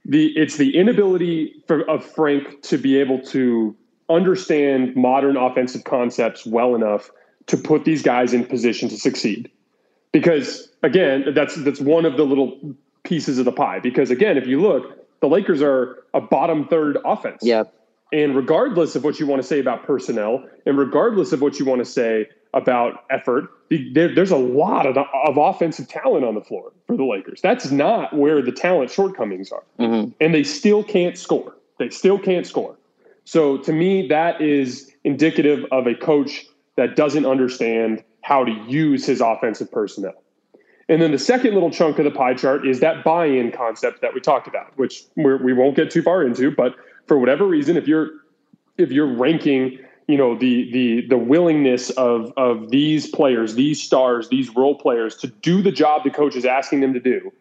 the 0.04 0.28
it's 0.36 0.56
the 0.56 0.76
inability 0.76 1.62
for, 1.66 1.88
of 1.88 2.04
Frank 2.04 2.62
to 2.62 2.78
be 2.78 2.98
able 2.98 3.20
to 3.26 3.76
understand 4.08 4.96
modern 4.96 5.36
offensive 5.36 5.84
concepts 5.84 6.44
well 6.44 6.74
enough 6.74 7.10
to 7.46 7.56
put 7.56 7.84
these 7.84 8.02
guys 8.02 8.32
in 8.32 8.44
position 8.44 8.88
to 8.88 8.96
succeed. 8.96 9.50
Because 10.12 10.68
again, 10.82 11.26
that's 11.34 11.56
that's 11.56 11.80
one 11.80 12.04
of 12.04 12.16
the 12.16 12.24
little 12.24 12.74
pieces 13.04 13.38
of 13.38 13.44
the 13.44 13.52
pie. 13.52 13.78
Because 13.78 14.10
again, 14.10 14.36
if 14.36 14.46
you 14.46 14.60
look, 14.60 15.20
the 15.20 15.28
Lakers 15.28 15.62
are 15.62 16.04
a 16.14 16.20
bottom 16.20 16.66
third 16.66 16.98
offense. 17.04 17.42
Yeah. 17.42 17.64
And 18.12 18.34
regardless 18.34 18.96
of 18.96 19.04
what 19.04 19.20
you 19.20 19.26
want 19.26 19.40
to 19.40 19.46
say 19.46 19.60
about 19.60 19.84
personnel, 19.84 20.44
and 20.66 20.76
regardless 20.76 21.32
of 21.32 21.40
what 21.40 21.60
you 21.60 21.64
want 21.64 21.78
to 21.78 21.84
say 21.84 22.28
about 22.54 23.04
effort. 23.10 23.48
There, 23.70 24.12
there's 24.14 24.32
a 24.32 24.36
lot 24.36 24.86
of, 24.86 24.96
of 24.96 25.36
offensive 25.36 25.88
talent 25.88 26.24
on 26.24 26.34
the 26.34 26.40
floor 26.40 26.72
for 26.86 26.96
the 26.96 27.04
Lakers. 27.04 27.40
That's 27.40 27.70
not 27.70 28.16
where 28.16 28.42
the 28.42 28.52
talent 28.52 28.90
shortcomings 28.90 29.52
are. 29.52 29.62
Mm-hmm. 29.78 30.10
And 30.20 30.34
they 30.34 30.42
still 30.42 30.82
can't 30.82 31.16
score. 31.16 31.56
They 31.78 31.90
still 31.90 32.18
can't 32.18 32.46
score. 32.46 32.76
So 33.24 33.58
to 33.58 33.72
me, 33.72 34.08
that 34.08 34.40
is 34.40 34.92
indicative 35.04 35.64
of 35.70 35.86
a 35.86 35.94
coach 35.94 36.46
that 36.76 36.96
doesn't 36.96 37.26
understand 37.26 38.02
how 38.22 38.44
to 38.44 38.52
use 38.66 39.06
his 39.06 39.20
offensive 39.20 39.70
personnel. 39.70 40.20
And 40.88 41.00
then 41.00 41.12
the 41.12 41.18
second 41.18 41.54
little 41.54 41.70
chunk 41.70 41.98
of 41.98 42.04
the 42.04 42.10
pie 42.10 42.34
chart 42.34 42.66
is 42.66 42.80
that 42.80 43.04
buy-in 43.04 43.52
concept 43.52 44.00
that 44.02 44.12
we 44.12 44.20
talked 44.20 44.48
about, 44.48 44.76
which 44.76 45.04
we're, 45.16 45.36
we 45.42 45.52
will 45.52 45.66
not 45.66 45.76
get 45.76 45.90
too 45.90 46.02
far 46.02 46.24
into. 46.24 46.50
But 46.50 46.74
for 47.06 47.18
whatever 47.18 47.46
reason, 47.46 47.76
if 47.76 47.86
you're 47.86 48.10
if 48.76 48.90
you're 48.90 49.06
ranking 49.06 49.78
you 50.10 50.16
know 50.16 50.34
the 50.34 50.70
the 50.72 51.06
the 51.06 51.18
willingness 51.18 51.90
of 51.90 52.32
of 52.36 52.70
these 52.70 53.08
players, 53.08 53.54
these 53.54 53.80
stars, 53.80 54.28
these 54.28 54.50
role 54.56 54.74
players 54.74 55.16
to 55.16 55.28
do 55.28 55.62
the 55.62 55.70
job 55.70 56.02
the 56.04 56.10
coach 56.10 56.34
is 56.34 56.44
asking 56.44 56.80
them 56.80 56.92
to 56.94 57.00
do. 57.00 57.32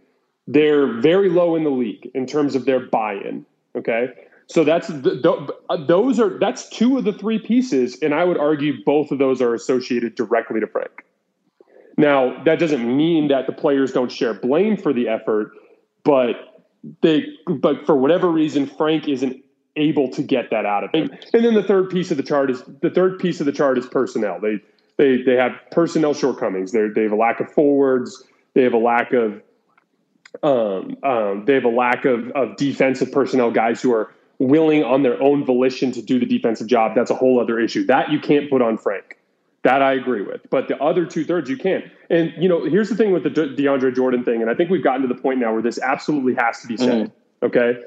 They're 0.47 0.87
very 0.99 1.29
low 1.29 1.55
in 1.55 1.63
the 1.63 1.71
league 1.71 2.09
in 2.13 2.25
terms 2.25 2.55
of 2.55 2.65
their 2.65 2.79
buy-in. 2.79 3.45
Okay, 3.75 4.09
so 4.47 4.63
that's 4.63 4.87
those 5.87 6.19
are 6.19 6.37
that's 6.39 6.69
two 6.69 6.97
of 6.97 7.05
the 7.05 7.13
three 7.13 7.39
pieces, 7.39 7.97
and 8.01 8.13
I 8.13 8.23
would 8.23 8.37
argue 8.37 8.83
both 8.85 9.11
of 9.11 9.17
those 9.17 9.41
are 9.41 9.53
associated 9.53 10.15
directly 10.15 10.59
to 10.59 10.67
Frank. 10.67 11.05
Now 11.97 12.43
that 12.43 12.59
doesn't 12.59 12.85
mean 12.95 13.29
that 13.29 13.47
the 13.47 13.53
players 13.53 13.91
don't 13.91 14.11
share 14.11 14.33
blame 14.33 14.77
for 14.77 14.93
the 14.93 15.07
effort, 15.07 15.51
but 16.03 16.63
they 17.01 17.25
but 17.47 17.85
for 17.85 17.95
whatever 17.95 18.29
reason 18.29 18.67
Frank 18.67 19.07
isn't 19.07 19.43
able 19.79 20.09
to 20.09 20.21
get 20.21 20.49
that 20.51 20.65
out 20.65 20.83
of 20.83 20.91
him. 20.91 21.09
And 21.33 21.45
then 21.45 21.53
the 21.53 21.63
third 21.63 21.89
piece 21.89 22.11
of 22.11 22.17
the 22.17 22.23
chart 22.23 22.51
is 22.51 22.61
the 22.81 22.89
third 22.89 23.19
piece 23.19 23.39
of 23.39 23.45
the 23.45 23.51
chart 23.51 23.77
is 23.77 23.87
personnel. 23.87 24.39
They 24.39 24.59
they 24.97 25.21
they 25.21 25.35
have 25.35 25.53
personnel 25.71 26.13
shortcomings. 26.13 26.71
They 26.71 26.87
they 26.93 27.03
have 27.03 27.11
a 27.11 27.15
lack 27.15 27.39
of 27.39 27.51
forwards. 27.51 28.23
They 28.53 28.63
have 28.63 28.73
a 28.73 28.77
lack 28.77 29.13
of 29.13 29.41
um, 30.43 30.97
um, 31.03 31.45
they 31.45 31.55
have 31.55 31.65
a 31.65 31.69
lack 31.69 32.05
of 32.05 32.29
of 32.31 32.57
defensive 32.57 33.11
personnel 33.11 33.51
guys 33.51 33.81
who 33.81 33.93
are 33.93 34.13
willing 34.37 34.83
on 34.83 35.03
their 35.03 35.21
own 35.21 35.45
volition 35.45 35.91
to 35.93 36.01
do 36.01 36.19
the 36.19 36.25
defensive 36.25 36.67
job. 36.67 36.93
That's 36.95 37.11
a 37.11 37.15
whole 37.15 37.39
other 37.39 37.59
issue. 37.59 37.85
That 37.85 38.11
you 38.11 38.19
can't 38.19 38.49
put 38.49 38.61
on 38.61 38.77
Frank. 38.77 39.17
That 39.63 39.81
I 39.81 39.93
agree 39.93 40.21
with. 40.21 40.49
But 40.49 40.69
the 40.69 40.81
other 40.81 41.05
two 41.05 41.25
thirds 41.25 41.49
you 41.49 41.57
can. 41.57 41.91
And 42.09 42.33
you 42.37 42.47
know, 42.47 42.65
here's 42.65 42.89
the 42.89 42.95
thing 42.95 43.11
with 43.11 43.23
the 43.23 43.29
De- 43.29 43.55
DeAndre 43.55 43.95
Jordan 43.95 44.23
thing, 44.23 44.41
and 44.41 44.49
I 44.49 44.53
think 44.53 44.69
we've 44.69 44.83
gotten 44.83 45.01
to 45.01 45.07
the 45.07 45.19
point 45.19 45.39
now 45.39 45.53
where 45.53 45.61
this 45.61 45.79
absolutely 45.79 46.35
has 46.35 46.61
to 46.61 46.67
be 46.67 46.77
said. 46.77 47.07
Mm-hmm. 47.07 47.45
Okay 47.45 47.79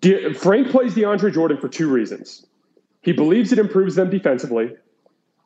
De- 0.00 0.32
Frank 0.34 0.70
plays 0.70 0.94
DeAndre 0.94 1.32
Jordan 1.32 1.58
for 1.58 1.68
two 1.68 1.88
reasons. 1.90 2.46
He 3.02 3.12
believes 3.12 3.52
it 3.52 3.58
improves 3.58 3.94
them 3.94 4.10
defensively. 4.10 4.74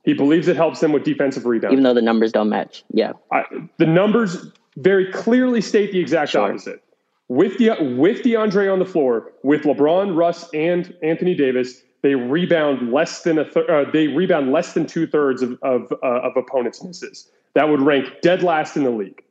He 0.04 0.12
believes 0.12 0.48
it 0.48 0.56
helps 0.56 0.80
them 0.80 0.92
with 0.92 1.04
defensive 1.04 1.46
rebounds. 1.46 1.72
Even 1.72 1.84
though 1.84 1.94
the 1.94 2.02
numbers 2.02 2.32
don't 2.32 2.48
match. 2.48 2.84
Yeah. 2.92 3.12
I, 3.32 3.44
the 3.78 3.86
numbers 3.86 4.52
very 4.76 5.10
clearly 5.12 5.60
state 5.60 5.92
the 5.92 6.00
exact 6.00 6.32
sure. 6.32 6.42
opposite. 6.42 6.82
With 7.28 7.56
the 7.56 7.70
with 7.96 8.22
DeAndre 8.22 8.70
on 8.70 8.78
the 8.78 8.84
floor, 8.84 9.32
with 9.42 9.62
LeBron, 9.62 10.14
Russ, 10.14 10.48
and 10.52 10.94
Anthony 11.02 11.34
Davis, 11.34 11.82
they 12.02 12.14
rebound 12.14 12.92
less 12.92 13.22
than 13.22 13.38
a 13.38 13.46
thir- 13.46 13.70
uh, 13.70 13.90
they 13.90 14.08
rebound 14.08 14.52
less 14.52 14.74
than 14.74 14.86
two 14.86 15.06
thirds 15.06 15.40
of 15.40 15.58
of, 15.62 15.90
uh, 16.02 16.06
of 16.06 16.36
opponents' 16.36 16.84
misses. 16.84 17.30
That 17.54 17.70
would 17.70 17.80
rank 17.80 18.20
dead 18.20 18.42
last 18.42 18.76
in 18.76 18.84
the 18.84 18.90
league. 18.90 19.22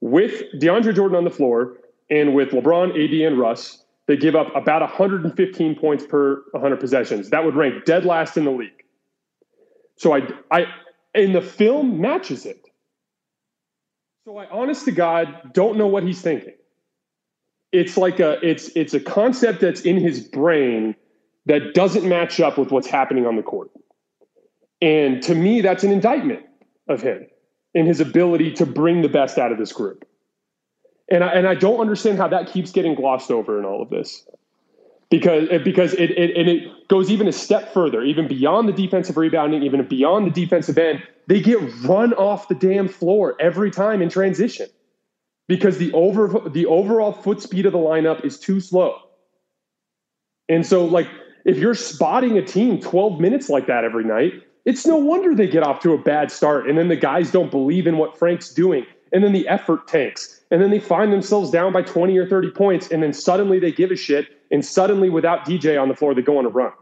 With 0.00 0.44
DeAndre 0.54 0.94
Jordan 0.94 1.16
on 1.18 1.24
the 1.24 1.30
floor 1.30 1.76
and 2.10 2.34
with 2.34 2.50
LeBron, 2.50 2.90
AD, 2.90 3.26
and 3.26 3.38
Russ, 3.38 3.81
they 4.08 4.16
give 4.16 4.34
up 4.34 4.54
about 4.54 4.82
115 4.82 5.76
points 5.76 6.04
per 6.06 6.42
100 6.52 6.80
possessions. 6.80 7.30
That 7.30 7.44
would 7.44 7.54
rank 7.54 7.84
dead 7.84 8.04
last 8.04 8.36
in 8.36 8.44
the 8.44 8.50
league. 8.50 8.70
So 9.96 10.14
I, 10.14 10.28
I, 10.50 10.66
in 11.14 11.32
the 11.32 11.40
film 11.40 12.00
matches 12.00 12.46
it. 12.46 12.68
So 14.24 14.38
I, 14.38 14.48
honest 14.50 14.84
to 14.86 14.92
God, 14.92 15.52
don't 15.52 15.76
know 15.76 15.86
what 15.86 16.02
he's 16.02 16.20
thinking. 16.20 16.54
It's 17.70 17.96
like 17.96 18.20
a, 18.20 18.44
it's, 18.46 18.68
it's 18.76 18.94
a 18.94 19.00
concept 19.00 19.60
that's 19.60 19.82
in 19.82 19.96
his 19.96 20.20
brain 20.20 20.94
that 21.46 21.74
doesn't 21.74 22.08
match 22.08 22.40
up 22.40 22.58
with 22.58 22.70
what's 22.70 22.86
happening 22.86 23.26
on 23.26 23.36
the 23.36 23.42
court. 23.42 23.70
And 24.80 25.22
to 25.22 25.34
me, 25.34 25.60
that's 25.60 25.84
an 25.84 25.92
indictment 25.92 26.44
of 26.88 27.00
him 27.00 27.26
in 27.74 27.86
his 27.86 28.00
ability 28.00 28.52
to 28.54 28.66
bring 28.66 29.02
the 29.02 29.08
best 29.08 29.38
out 29.38 29.52
of 29.52 29.58
this 29.58 29.72
group. 29.72 30.04
And 31.12 31.22
I, 31.22 31.28
and 31.28 31.46
I 31.46 31.54
don't 31.54 31.78
understand 31.78 32.16
how 32.16 32.26
that 32.28 32.50
keeps 32.50 32.72
getting 32.72 32.94
glossed 32.94 33.30
over 33.30 33.58
in 33.58 33.66
all 33.66 33.82
of 33.82 33.90
this. 33.90 34.26
Because, 35.10 35.46
because 35.62 35.92
it, 35.92 36.10
it, 36.12 36.34
and 36.34 36.48
it 36.48 36.88
goes 36.88 37.10
even 37.10 37.28
a 37.28 37.32
step 37.32 37.74
further, 37.74 38.02
even 38.02 38.26
beyond 38.26 38.66
the 38.66 38.72
defensive 38.72 39.18
rebounding, 39.18 39.62
even 39.62 39.86
beyond 39.86 40.26
the 40.26 40.30
defensive 40.30 40.78
end. 40.78 41.02
They 41.26 41.38
get 41.38 41.58
run 41.84 42.14
off 42.14 42.48
the 42.48 42.54
damn 42.54 42.88
floor 42.88 43.36
every 43.38 43.70
time 43.70 44.00
in 44.00 44.08
transition 44.08 44.68
because 45.48 45.76
the 45.76 45.92
over 45.92 46.48
the 46.48 46.64
overall 46.64 47.12
foot 47.12 47.42
speed 47.42 47.66
of 47.66 47.72
the 47.72 47.78
lineup 47.78 48.24
is 48.24 48.38
too 48.38 48.58
slow. 48.58 48.96
And 50.48 50.64
so, 50.66 50.82
like, 50.86 51.08
if 51.44 51.58
you're 51.58 51.74
spotting 51.74 52.38
a 52.38 52.42
team 52.42 52.80
12 52.80 53.20
minutes 53.20 53.50
like 53.50 53.66
that 53.66 53.84
every 53.84 54.04
night, 54.04 54.32
it's 54.64 54.86
no 54.86 54.96
wonder 54.96 55.34
they 55.34 55.46
get 55.46 55.62
off 55.62 55.80
to 55.80 55.92
a 55.92 55.98
bad 55.98 56.30
start. 56.30 56.68
And 56.68 56.78
then 56.78 56.88
the 56.88 56.96
guys 56.96 57.30
don't 57.30 57.50
believe 57.50 57.86
in 57.86 57.98
what 57.98 58.16
Frank's 58.16 58.52
doing. 58.52 58.86
And 59.12 59.22
then 59.22 59.32
the 59.32 59.46
effort 59.46 59.86
tanks. 59.86 60.41
And 60.52 60.60
then 60.60 60.70
they 60.70 60.78
find 60.78 61.12
themselves 61.12 61.50
down 61.50 61.72
by 61.72 61.80
20 61.80 62.16
or 62.18 62.28
30 62.28 62.50
points. 62.50 62.90
And 62.92 63.02
then 63.02 63.14
suddenly 63.14 63.58
they 63.58 63.72
give 63.72 63.90
a 63.90 63.96
shit. 63.96 64.28
And 64.50 64.64
suddenly, 64.64 65.08
without 65.08 65.46
DJ 65.46 65.80
on 65.80 65.88
the 65.88 65.96
floor, 65.96 66.14
they 66.14 66.20
go 66.20 66.38
on 66.38 66.44
a 66.44 66.50
run. 66.50 66.72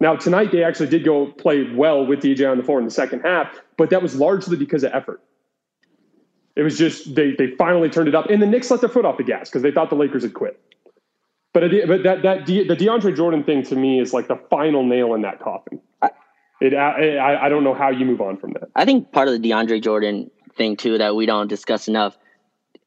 Now, 0.00 0.16
tonight 0.16 0.50
they 0.50 0.64
actually 0.64 0.88
did 0.88 1.04
go 1.04 1.26
play 1.26 1.72
well 1.72 2.04
with 2.04 2.20
DJ 2.20 2.50
on 2.50 2.58
the 2.58 2.64
floor 2.64 2.80
in 2.80 2.84
the 2.84 2.90
second 2.90 3.20
half, 3.20 3.48
but 3.78 3.90
that 3.90 4.02
was 4.02 4.16
largely 4.16 4.56
because 4.56 4.82
of 4.82 4.92
effort. 4.92 5.22
It 6.56 6.62
was 6.62 6.76
just 6.76 7.14
they 7.14 7.36
they 7.38 7.54
finally 7.56 7.88
turned 7.88 8.08
it 8.08 8.14
up, 8.14 8.28
and 8.28 8.42
the 8.42 8.46
Knicks 8.46 8.70
let 8.70 8.80
their 8.80 8.90
foot 8.90 9.04
off 9.04 9.16
the 9.16 9.22
gas 9.22 9.48
because 9.48 9.62
they 9.62 9.70
thought 9.70 9.88
the 9.88 9.96
Lakers 9.96 10.24
had 10.24 10.34
quit. 10.34 10.60
But 11.54 11.70
but 11.86 12.02
that 12.02 12.22
that 12.22 12.46
the 12.46 12.64
DeAndre 12.66 13.16
Jordan 13.16 13.44
thing 13.44 13.62
to 13.62 13.76
me 13.76 14.00
is 14.00 14.12
like 14.12 14.26
the 14.26 14.36
final 14.50 14.84
nail 14.84 15.14
in 15.14 15.22
that 15.22 15.40
coffin. 15.40 15.80
It, 16.60 16.74
I, 16.74 17.46
I 17.46 17.48
don't 17.48 17.64
know 17.64 17.74
how 17.74 17.90
you 17.90 18.04
move 18.04 18.20
on 18.20 18.36
from 18.36 18.52
that. 18.52 18.68
I 18.76 18.84
think 18.84 19.10
part 19.10 19.28
of 19.28 19.40
the 19.40 19.50
DeAndre 19.50 19.82
Jordan 19.82 20.30
thing 20.56 20.76
too 20.76 20.98
that 20.98 21.16
we 21.16 21.26
don't 21.26 21.48
discuss 21.48 21.88
enough. 21.88 22.16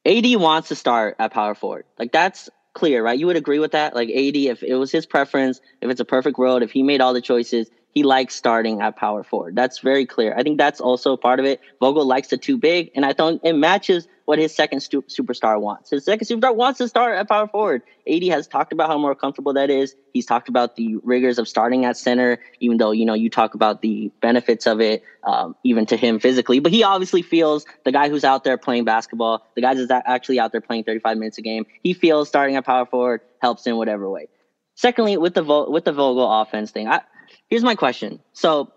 AD 0.06 0.40
wants 0.40 0.68
to 0.68 0.76
start 0.76 1.16
at 1.18 1.32
power 1.32 1.54
forward. 1.54 1.84
Like 1.98 2.12
that's 2.12 2.48
clear, 2.74 3.02
right? 3.02 3.18
You 3.18 3.26
would 3.26 3.36
agree 3.36 3.58
with 3.58 3.72
that? 3.72 3.94
Like 3.94 4.08
AD, 4.08 4.36
if 4.36 4.62
it 4.62 4.76
was 4.76 4.92
his 4.92 5.04
preference, 5.04 5.60
if 5.80 5.90
it's 5.90 6.00
a 6.00 6.04
perfect 6.04 6.38
world, 6.38 6.62
if 6.62 6.70
he 6.70 6.82
made 6.82 7.00
all 7.00 7.12
the 7.12 7.20
choices, 7.20 7.68
he 7.90 8.02
likes 8.02 8.34
starting 8.34 8.82
at 8.82 8.94
power 8.96 9.24
forward. 9.24 9.56
That's 9.56 9.80
very 9.80 10.06
clear. 10.06 10.34
I 10.36 10.42
think 10.42 10.58
that's 10.58 10.80
also 10.80 11.16
part 11.16 11.40
of 11.40 11.46
it. 11.46 11.60
Vogel 11.80 12.04
likes 12.04 12.28
the 12.28 12.36
two 12.36 12.58
big, 12.58 12.90
and 12.94 13.04
I 13.04 13.14
think 13.14 13.40
it 13.42 13.54
matches 13.54 14.06
what 14.26 14.38
his 14.38 14.54
second 14.54 14.80
stu- 14.80 15.02
superstar 15.02 15.58
wants. 15.58 15.90
His 15.90 16.04
second 16.04 16.26
superstar 16.26 16.54
wants 16.54 16.78
to 16.78 16.88
start 16.88 17.16
at 17.16 17.28
power 17.28 17.48
forward. 17.48 17.82
AD 18.06 18.22
has 18.24 18.46
talked 18.46 18.72
about 18.72 18.88
how 18.90 18.98
more 18.98 19.14
comfortable 19.14 19.54
that 19.54 19.70
is. 19.70 19.94
He's 20.12 20.26
talked 20.26 20.48
about 20.48 20.76
the 20.76 20.96
rigors 21.02 21.38
of 21.38 21.48
starting 21.48 21.84
at 21.84 21.96
center, 21.96 22.38
even 22.60 22.76
though 22.76 22.90
you 22.90 23.06
know 23.06 23.14
you 23.14 23.30
talk 23.30 23.54
about 23.54 23.82
the 23.82 24.10
benefits 24.20 24.66
of 24.66 24.80
it, 24.80 25.02
um, 25.24 25.56
even 25.64 25.86
to 25.86 25.96
him 25.96 26.18
physically. 26.18 26.58
But 26.58 26.72
he 26.72 26.82
obviously 26.82 27.22
feels 27.22 27.64
the 27.84 27.92
guy 27.92 28.08
who's 28.08 28.24
out 28.24 28.44
there 28.44 28.58
playing 28.58 28.84
basketball, 28.84 29.46
the 29.54 29.62
guy 29.62 29.74
who's 29.74 29.90
actually 29.90 30.40
out 30.40 30.52
there 30.52 30.60
playing 30.60 30.84
35 30.84 31.16
minutes 31.16 31.38
a 31.38 31.42
game. 31.42 31.64
He 31.82 31.94
feels 31.94 32.28
starting 32.28 32.56
at 32.56 32.66
power 32.66 32.84
forward 32.84 33.22
helps 33.40 33.66
in 33.66 33.76
whatever 33.76 34.10
way. 34.10 34.28
Secondly, 34.74 35.16
with 35.16 35.34
the 35.34 35.42
Vo- 35.42 35.70
with 35.70 35.84
the 35.84 35.92
Vogel 35.92 36.30
offense 36.42 36.70
thing, 36.72 36.88
I, 36.88 37.00
here's 37.48 37.64
my 37.64 37.76
question. 37.76 38.20
So 38.32 38.72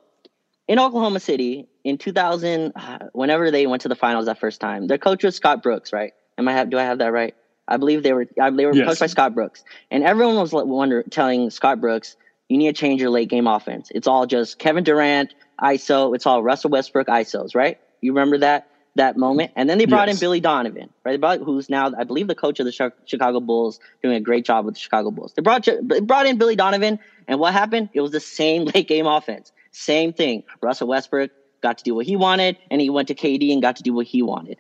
in 0.68 0.80
Oklahoma 0.80 1.20
City 1.20 1.68
in 1.84 1.98
2000, 1.98 2.74
uh, 2.76 3.00
whenever 3.14 3.52
they 3.52 3.68
went 3.68 3.84
to 3.84 3.88
the 3.88 3.96
finals 3.96 4.26
that 4.26 4.40
first 4.40 4.60
time, 4.60 4.88
their 4.88 4.98
coach 4.98 5.24
was 5.24 5.36
Scott 5.36 5.64
Brooks, 5.64 5.94
right? 5.94 6.14
Am 6.38 6.48
I 6.48 6.54
have, 6.54 6.70
do 6.70 6.78
I 6.78 6.84
have 6.84 7.00
that 7.00 7.12
right? 7.12 7.36
I 7.68 7.78
believe 7.78 8.02
they 8.02 8.14
were 8.14 8.26
they 8.26 8.66
were 8.66 8.74
yes. 8.74 8.88
coached 8.88 9.00
by 9.00 9.08
Scott 9.08 9.36
Brooks, 9.36 9.64
and 9.92 10.04
everyone 10.04 10.36
was 10.36 10.52
wonder 10.52 11.04
telling 11.04 11.52
Scott 11.52 11.80
Brooks, 11.80 12.16
you 12.48 12.58
need 12.58 12.76
to 12.76 12.80
change 12.80 13.00
your 13.00 13.12
late 13.12 13.30
game 13.30 13.46
offense. 13.46 13.92
It's 13.94 14.08
all 14.08 14.26
just 14.26 14.58
Kevin 14.58 14.84
Durant 14.84 15.36
ISO. 15.62 16.16
It's 16.16 16.26
all 16.26 16.42
Russell 16.42 16.72
Westbrook 16.72 17.08
ISOs, 17.08 17.56
right? 17.56 17.80
You 18.02 18.12
remember 18.12 18.40
that? 18.40 18.70
that 18.96 19.18
moment. 19.18 19.52
And 19.56 19.70
then 19.70 19.78
they 19.78 19.86
brought 19.86 20.08
yes. 20.08 20.18
in 20.18 20.20
Billy 20.20 20.40
Donovan, 20.40 20.90
right? 21.06 21.20
Brought, 21.20 21.40
who's 21.40 21.70
now, 21.70 21.92
I 21.98 22.04
believe, 22.04 22.28
the 22.28 22.36
coach 22.36 22.60
of 22.60 22.66
the 22.66 22.92
Chicago 23.06 23.40
Bulls, 23.40 23.80
doing 24.04 24.16
a 24.16 24.20
great 24.20 24.46
job 24.46 24.66
with 24.66 24.76
the 24.76 24.80
Chicago 24.80 25.12
Bulls. 25.12 25.34
They 25.34 25.42
brought 25.42 25.66
they 25.66 26.00
brought 26.00 26.26
in 26.26 26.38
Billy 26.38 26.56
Donovan, 26.56 27.00
and 27.28 27.40
what 27.40 27.54
happened? 27.54 27.90
It 27.94 28.02
was 28.02 28.12
the 28.12 28.20
same 28.20 28.66
late 28.74 28.88
game 28.88 29.06
offense. 29.06 29.52
Same 29.72 30.14
thing. 30.14 30.44
Russell 30.62 30.88
Westbrook 30.88 31.32
got 31.62 31.78
to 31.78 31.84
do 31.84 31.96
what 31.96 32.06
he 32.06 32.16
wanted, 32.16 32.58
and 32.72 32.82
he 32.82 32.90
went 32.90 33.08
to 33.10 33.16
KD 33.16 33.52
and 33.52 33.62
got 33.62 33.76
to 33.78 33.84
do 33.84 33.94
what 33.94 34.06
he 34.06 34.22
wanted. 34.22 34.60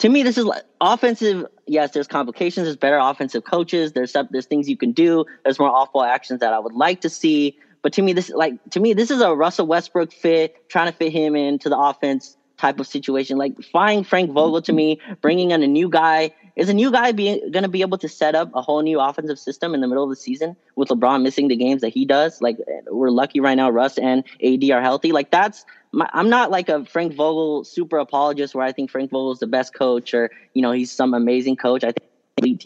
To 0.00 0.08
me, 0.08 0.22
this 0.22 0.36
is 0.36 0.48
offensive. 0.80 1.46
Yes, 1.66 1.92
there's 1.92 2.08
complications. 2.08 2.66
There's 2.66 2.76
better 2.76 2.98
offensive 2.98 3.44
coaches. 3.44 3.92
There's 3.92 4.14
there's 4.30 4.46
things 4.46 4.68
you 4.68 4.76
can 4.76 4.92
do. 4.92 5.24
There's 5.44 5.58
more 5.58 5.70
off 5.70 5.92
ball 5.92 6.02
actions 6.02 6.40
that 6.40 6.52
I 6.52 6.58
would 6.58 6.74
like 6.74 7.00
to 7.02 7.08
see. 7.08 7.56
But 7.82 7.92
to 7.94 8.02
me, 8.02 8.12
this 8.12 8.30
like 8.30 8.54
to 8.70 8.80
me, 8.80 8.92
this 8.92 9.10
is 9.10 9.20
a 9.20 9.34
Russell 9.34 9.66
Westbrook 9.66 10.12
fit, 10.12 10.68
trying 10.68 10.90
to 10.90 10.96
fit 10.96 11.12
him 11.12 11.36
into 11.36 11.68
the 11.68 11.78
offense 11.78 12.36
type 12.56 12.80
of 12.80 12.86
situation. 12.86 13.36
Like 13.36 13.60
flying 13.62 14.04
Frank 14.04 14.30
Vogel 14.32 14.62
to 14.62 14.72
me, 14.72 15.00
bringing 15.20 15.52
in 15.52 15.62
a 15.62 15.66
new 15.66 15.88
guy. 15.88 16.32
Is 16.56 16.68
a 16.68 16.74
new 16.74 16.92
guy 16.92 17.10
going 17.10 17.50
to 17.50 17.68
be 17.68 17.80
able 17.80 17.98
to 17.98 18.08
set 18.08 18.36
up 18.36 18.48
a 18.54 18.62
whole 18.62 18.80
new 18.80 19.00
offensive 19.00 19.40
system 19.40 19.74
in 19.74 19.80
the 19.80 19.88
middle 19.88 20.04
of 20.04 20.10
the 20.10 20.14
season 20.14 20.54
with 20.76 20.88
LeBron 20.88 21.22
missing 21.22 21.48
the 21.48 21.56
games 21.56 21.80
that 21.80 21.88
he 21.88 22.04
does? 22.04 22.40
Like 22.40 22.58
we're 22.86 23.10
lucky 23.10 23.40
right 23.40 23.56
now, 23.56 23.70
Russ 23.70 23.98
and 23.98 24.22
AD 24.40 24.62
are 24.70 24.80
healthy. 24.80 25.10
Like 25.10 25.32
that's 25.32 25.64
my, 25.94 26.08
I'm 26.12 26.28
not 26.28 26.50
like 26.50 26.68
a 26.68 26.84
Frank 26.84 27.14
Vogel 27.14 27.64
super 27.64 27.98
apologist 27.98 28.54
where 28.54 28.64
I 28.64 28.72
think 28.72 28.90
Frank 28.90 29.10
Vogel 29.10 29.32
is 29.32 29.38
the 29.38 29.46
best 29.46 29.74
coach 29.74 30.12
or 30.14 30.30
you 30.52 30.62
know 30.62 30.72
he's 30.72 30.90
some 30.90 31.14
amazing 31.14 31.56
coach. 31.56 31.84
I 31.84 31.92
think 32.40 32.62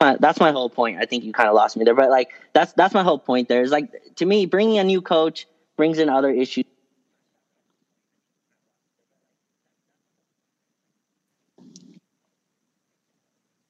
uh, 0.00 0.16
that's 0.18 0.40
my 0.40 0.50
whole 0.52 0.70
point. 0.70 0.98
I 0.98 1.04
think 1.04 1.24
you 1.24 1.32
kind 1.32 1.48
of 1.48 1.54
lost 1.54 1.76
me 1.76 1.84
there, 1.84 1.94
but 1.94 2.08
like 2.10 2.30
that's 2.52 2.72
that's 2.72 2.94
my 2.94 3.02
whole 3.02 3.18
point. 3.18 3.48
There 3.48 3.62
is 3.62 3.70
like 3.70 4.14
to 4.16 4.26
me, 4.26 4.46
bringing 4.46 4.78
a 4.78 4.84
new 4.84 5.02
coach 5.02 5.46
brings 5.76 5.98
in 5.98 6.08
other 6.08 6.30
issues. 6.30 6.64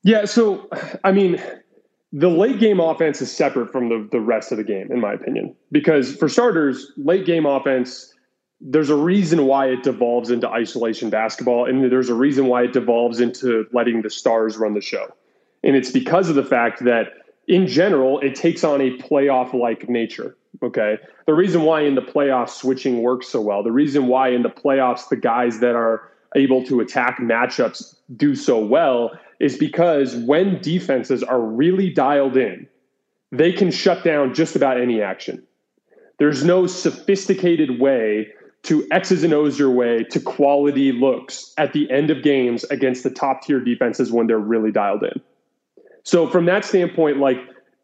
Yeah, 0.03 0.25
so 0.25 0.69
I 1.05 1.13
mean, 1.13 1.43
the 2.13 2.29
late 2.29 2.59
game 2.59 2.81
offense 2.81 3.21
is 3.21 3.35
separate 3.35 3.71
from 3.71 3.89
the 3.89 4.09
the 4.11 4.21
rest 4.21 4.53
of 4.53 4.59
the 4.59 4.65
game, 4.65 4.91
in 4.91 5.01
my 5.01 5.13
opinion, 5.13 5.55
because 5.71 6.15
for 6.17 6.29
starters, 6.29 6.93
late 6.97 7.27
game 7.27 7.47
offense. 7.47 8.15
There's 8.63 8.91
a 8.91 8.97
reason 8.97 9.47
why 9.47 9.69
it 9.69 9.83
devolves 9.83 10.31
into 10.31 10.47
isolation 10.47 11.09
basketball, 11.09 11.65
and 11.65 11.91
there's 11.91 12.11
a 12.11 12.15
reason 12.15 12.47
why 12.47 12.65
it 12.65 12.75
devolves 12.75 13.19
into 13.19 13.65
letting 13.73 14.03
the 14.03 14.11
stars 14.11 14.59
run 14.59 14.75
the 14.75 14.83
show. 14.83 15.07
And 15.65 15.77
it's 15.77 15.91
because 15.91 16.29
of 16.29 16.35
the 16.35 16.45
fact 16.45 16.85
that 16.85 17.07
in 17.49 17.67
general, 17.67 18.21
it 18.21 18.35
takes 18.35 18.63
on 18.63 18.83
a 18.83 18.99
playoff 18.99 19.55
like 19.55 19.89
nature. 19.89 20.37
Okay. 20.63 20.99
The 21.27 21.35
reason 21.35 21.63
why 21.63 21.83
in 21.83 21.95
the 21.95 22.03
playoffs 22.03 22.51
switching 22.51 23.03
works 23.03 23.29
so 23.29 23.41
well, 23.41 23.63
the 23.63 23.73
reason 23.73 24.09
why 24.09 24.29
in 24.29 24.43
the 24.43 24.51
playoffs 24.51 25.09
the 25.09 25.17
guys 25.17 25.61
that 25.61 25.75
are 25.75 26.09
able 26.37 26.65
to 26.65 26.81
attack 26.81 27.19
matchups 27.19 27.97
do 28.17 28.35
so 28.35 28.59
well 28.59 29.13
is 29.41 29.57
because 29.57 30.15
when 30.17 30.61
defenses 30.61 31.23
are 31.23 31.41
really 31.41 31.91
dialed 31.91 32.37
in, 32.37 32.69
they 33.33 33.53
can 33.53 33.71
shut 33.71 34.05
down 34.05 34.35
just 34.35 34.57
about 34.57 34.81
any 34.81 35.01
action. 35.03 35.43
There's 36.19 36.45
no 36.45 36.67
sophisticated 36.67 37.81
way 37.81 38.29
to 38.65 38.87
X's 38.91 39.25
and 39.25 39.33
O's 39.33 39.59
your 39.59 39.71
way 39.71 40.05
to 40.05 40.21
quality 40.21 40.93
looks 40.93 41.55
at 41.57 41.73
the 41.73 41.91
end 41.91 42.11
of 42.11 42.23
games 42.23 42.65
against 42.65 43.03
the 43.03 43.11
top 43.11 43.43
tier 43.43 43.61
defenses 43.61 44.13
when 44.13 44.27
they're 44.27 44.39
really 44.39 44.71
dialed 44.71 45.03
in. 45.03 45.21
So 46.03 46.29
from 46.29 46.45
that 46.47 46.65
standpoint, 46.65 47.19
like 47.19 47.39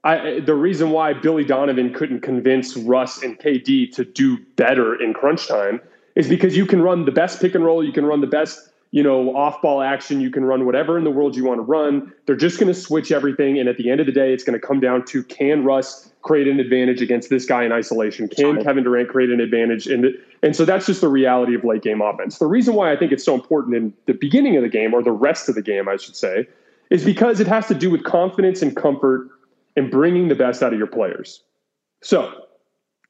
I, 0.05 0.41
the 0.41 0.55
reason 0.55 0.91
why 0.91 1.15
Billy 1.15 1.45
Donovan 1.45 1.93
couldn't 1.93 2.21
convince 2.21 2.77
Russ 2.77 3.23
and 3.23 3.39
KD 3.39 3.93
to 3.95 4.05
do 4.05 4.39
better 4.57 5.01
in 5.03 5.15
crunch 5.15 5.49
time 5.49 5.81
is 6.17 6.29
because 6.29 6.57
you 6.57 6.67
can 6.67 6.83
run 6.83 7.05
the 7.05 7.13
best 7.13 7.41
pick 7.41 7.55
and 7.55 7.65
roll, 7.65 7.85
you 7.85 7.93
can 7.93 8.05
run 8.05 8.21
the 8.21 8.27
best 8.27 8.71
you 8.93 9.03
know, 9.03 9.37
off 9.37 9.61
ball 9.61 9.83
action. 9.83 10.21
You 10.21 10.31
can 10.31 10.45
run 10.45 10.65
whatever 10.65 10.97
in 10.97 11.05
the 11.05 11.11
world 11.11 11.37
you 11.37 11.45
want 11.45 11.59
to 11.59 11.63
run. 11.63 12.13
They're 12.25 12.37
just 12.37 12.59
going 12.59 12.73
to 12.73 12.79
switch 12.79 13.13
everything. 13.13 13.59
And 13.59 13.69
at 13.69 13.77
the 13.77 13.91
end 13.91 14.01
of 14.01 14.07
the 14.07 14.13
day, 14.13 14.33
it's 14.33 14.45
going 14.45 14.59
to 14.59 14.65
come 14.65 14.81
down 14.81 15.05
to 15.07 15.23
can 15.25 15.65
Russ 15.65 16.11
create 16.23 16.49
an 16.49 16.61
advantage 16.61 17.03
against 17.03 17.29
this 17.29 17.45
guy 17.45 17.65
in 17.65 17.73
isolation? 17.73 18.29
Can 18.29 18.63
Kevin 18.63 18.85
Durant 18.85 19.09
create 19.09 19.31
an 19.31 19.41
advantage? 19.41 19.87
And, 19.87 20.07
and 20.43 20.57
so 20.57 20.65
that's 20.65 20.87
just 20.87 21.01
the 21.01 21.09
reality 21.09 21.55
of 21.55 21.65
late 21.65 21.83
game 21.83 22.01
offense. 22.01 22.39
The 22.39 22.47
reason 22.47 22.75
why 22.75 22.93
I 22.93 22.97
think 22.97 23.13
it's 23.13 23.25
so 23.25 23.35
important 23.35 23.77
in 23.77 23.93
the 24.07 24.15
beginning 24.15 24.57
of 24.57 24.63
the 24.63 24.69
game, 24.69 24.95
or 24.95 25.03
the 25.03 25.13
rest 25.13 25.49
of 25.49 25.57
the 25.57 25.63
game, 25.63 25.89
I 25.89 25.97
should 25.97 26.17
say, 26.17 26.49
is 26.91 27.05
because 27.05 27.39
it 27.39 27.47
has 27.47 27.67
to 27.69 27.75
do 27.75 27.91
with 27.91 28.05
confidence 28.05 28.63
and 28.63 28.75
comfort 28.75 29.29
and 29.77 29.91
bringing 29.91 30.29
the 30.29 30.35
best 30.35 30.63
out 30.63 30.73
of 30.73 30.79
your 30.79 30.89
players. 30.89 31.43
So 32.03 32.33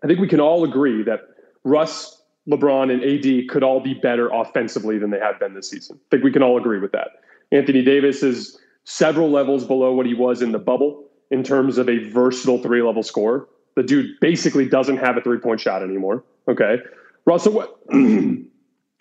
I 0.03 0.07
think 0.07 0.21
we 0.21 0.29
can 0.29 0.41
all 0.41 0.65
agree 0.65 1.03
that 1.05 1.21
Russ 1.65 2.23
LeBron 2.49 2.93
and 2.93 3.03
AD 3.03 3.49
could 3.49 3.63
all 3.63 3.81
be 3.81 3.95
better 3.95 4.29
offensively 4.29 4.99
than 4.99 5.11
they 5.11 5.19
have 5.19 5.39
been 5.41 5.55
this 5.55 5.71
season. 5.71 5.99
I 5.99 6.07
think 6.11 6.25
we 6.25 6.33
can 6.33 6.43
all 6.43 6.57
agree 6.57 6.79
with 6.79 6.93
that. 6.93 7.09
Anthony 7.53 7.83
Davis 7.83 8.23
is 8.23 8.59
several 8.85 9.31
levels 9.31 9.65
below 9.65 9.93
what 9.93 10.07
he 10.07 10.15
was 10.15 10.43
in 10.43 10.53
the 10.53 10.59
bubble 10.59 11.05
in 11.31 11.43
terms 11.43 11.79
of 11.79 11.89
a 11.89 11.99
versatile 12.11 12.63
three 12.63 12.83
level 12.83 13.03
scorer. 13.03 13.49
The 13.75 13.83
dude 13.83 14.19
basically 14.21 14.69
doesn't 14.69 14.99
have 14.99 15.17
a 15.17 15.21
three 15.21 15.39
point 15.39 15.61
shot 15.61 15.83
anymore. 15.83 16.25
Okay. 16.49 16.79
Russell, 17.27 17.79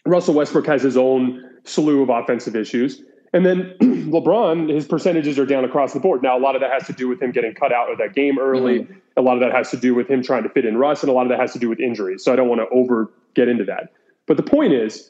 Russell 0.06 0.34
Westbrook 0.34 0.66
has 0.66 0.82
his 0.82 0.98
own 0.98 1.44
slew 1.64 2.02
of 2.02 2.10
offensive 2.10 2.56
issues. 2.56 3.02
And 3.34 3.46
then 3.46 3.76
LeBron, 4.06 4.74
his 4.74 4.86
percentages 4.86 5.38
are 5.38 5.46
down 5.46 5.66
across 5.66 5.94
the 5.94 6.00
board. 6.00 6.24
Now, 6.24 6.38
a 6.38 6.40
lot 6.40 6.56
of 6.56 6.62
that 6.62 6.72
has 6.72 6.86
to 6.88 6.94
do 6.94 7.08
with 7.08 7.22
him 7.22 7.32
getting 7.32 7.54
cut 7.54 7.74
out 7.74 7.92
of 7.92 7.98
that 7.98 8.14
game 8.14 8.40
early. 8.40 8.80
Mm-hmm. 8.80 8.94
A 9.18 9.22
lot 9.22 9.34
of 9.34 9.40
that 9.42 9.52
has 9.52 9.72
to 9.72 9.78
do 9.78 9.94
with 9.94 10.10
him 10.10 10.24
trying 10.24 10.44
to 10.44 10.50
fit 10.50 10.66
in 10.66 10.78
Russ, 10.78 11.02
and 11.02 11.10
a 11.10 11.14
lot 11.14 11.24
of 11.24 11.30
that 11.30 11.40
has 11.40 11.54
to 11.54 11.60
do 11.60 11.70
with 11.70 11.80
injuries. 11.80 12.24
So 12.24 12.32
I 12.32 12.36
don't 12.36 12.48
want 12.48 12.62
to 12.62 12.68
over 12.70 13.12
get 13.34 13.48
into 13.48 13.64
that. 13.66 13.92
But 14.28 14.38
the 14.38 14.44
point 14.44 14.74
is, 14.74 15.10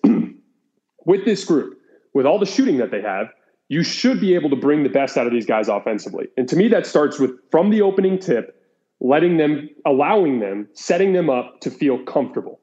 with 1.05 1.25
this 1.25 1.45
group, 1.45 1.79
with 2.13 2.25
all 2.25 2.39
the 2.39 2.45
shooting 2.45 2.77
that 2.77 2.91
they 2.91 3.01
have, 3.01 3.29
you 3.67 3.83
should 3.83 4.19
be 4.19 4.35
able 4.35 4.49
to 4.49 4.55
bring 4.55 4.83
the 4.83 4.89
best 4.89 5.17
out 5.17 5.25
of 5.25 5.33
these 5.33 5.45
guys 5.45 5.67
offensively. 5.67 6.27
And 6.37 6.47
to 6.49 6.55
me, 6.55 6.67
that 6.69 6.85
starts 6.85 7.19
with 7.19 7.31
from 7.51 7.71
the 7.71 7.81
opening 7.81 8.19
tip, 8.19 8.61
letting 8.99 9.37
them, 9.37 9.69
allowing 9.85 10.39
them, 10.39 10.67
setting 10.73 11.13
them 11.13 11.29
up 11.29 11.61
to 11.61 11.71
feel 11.71 11.99
comfortable 12.03 12.59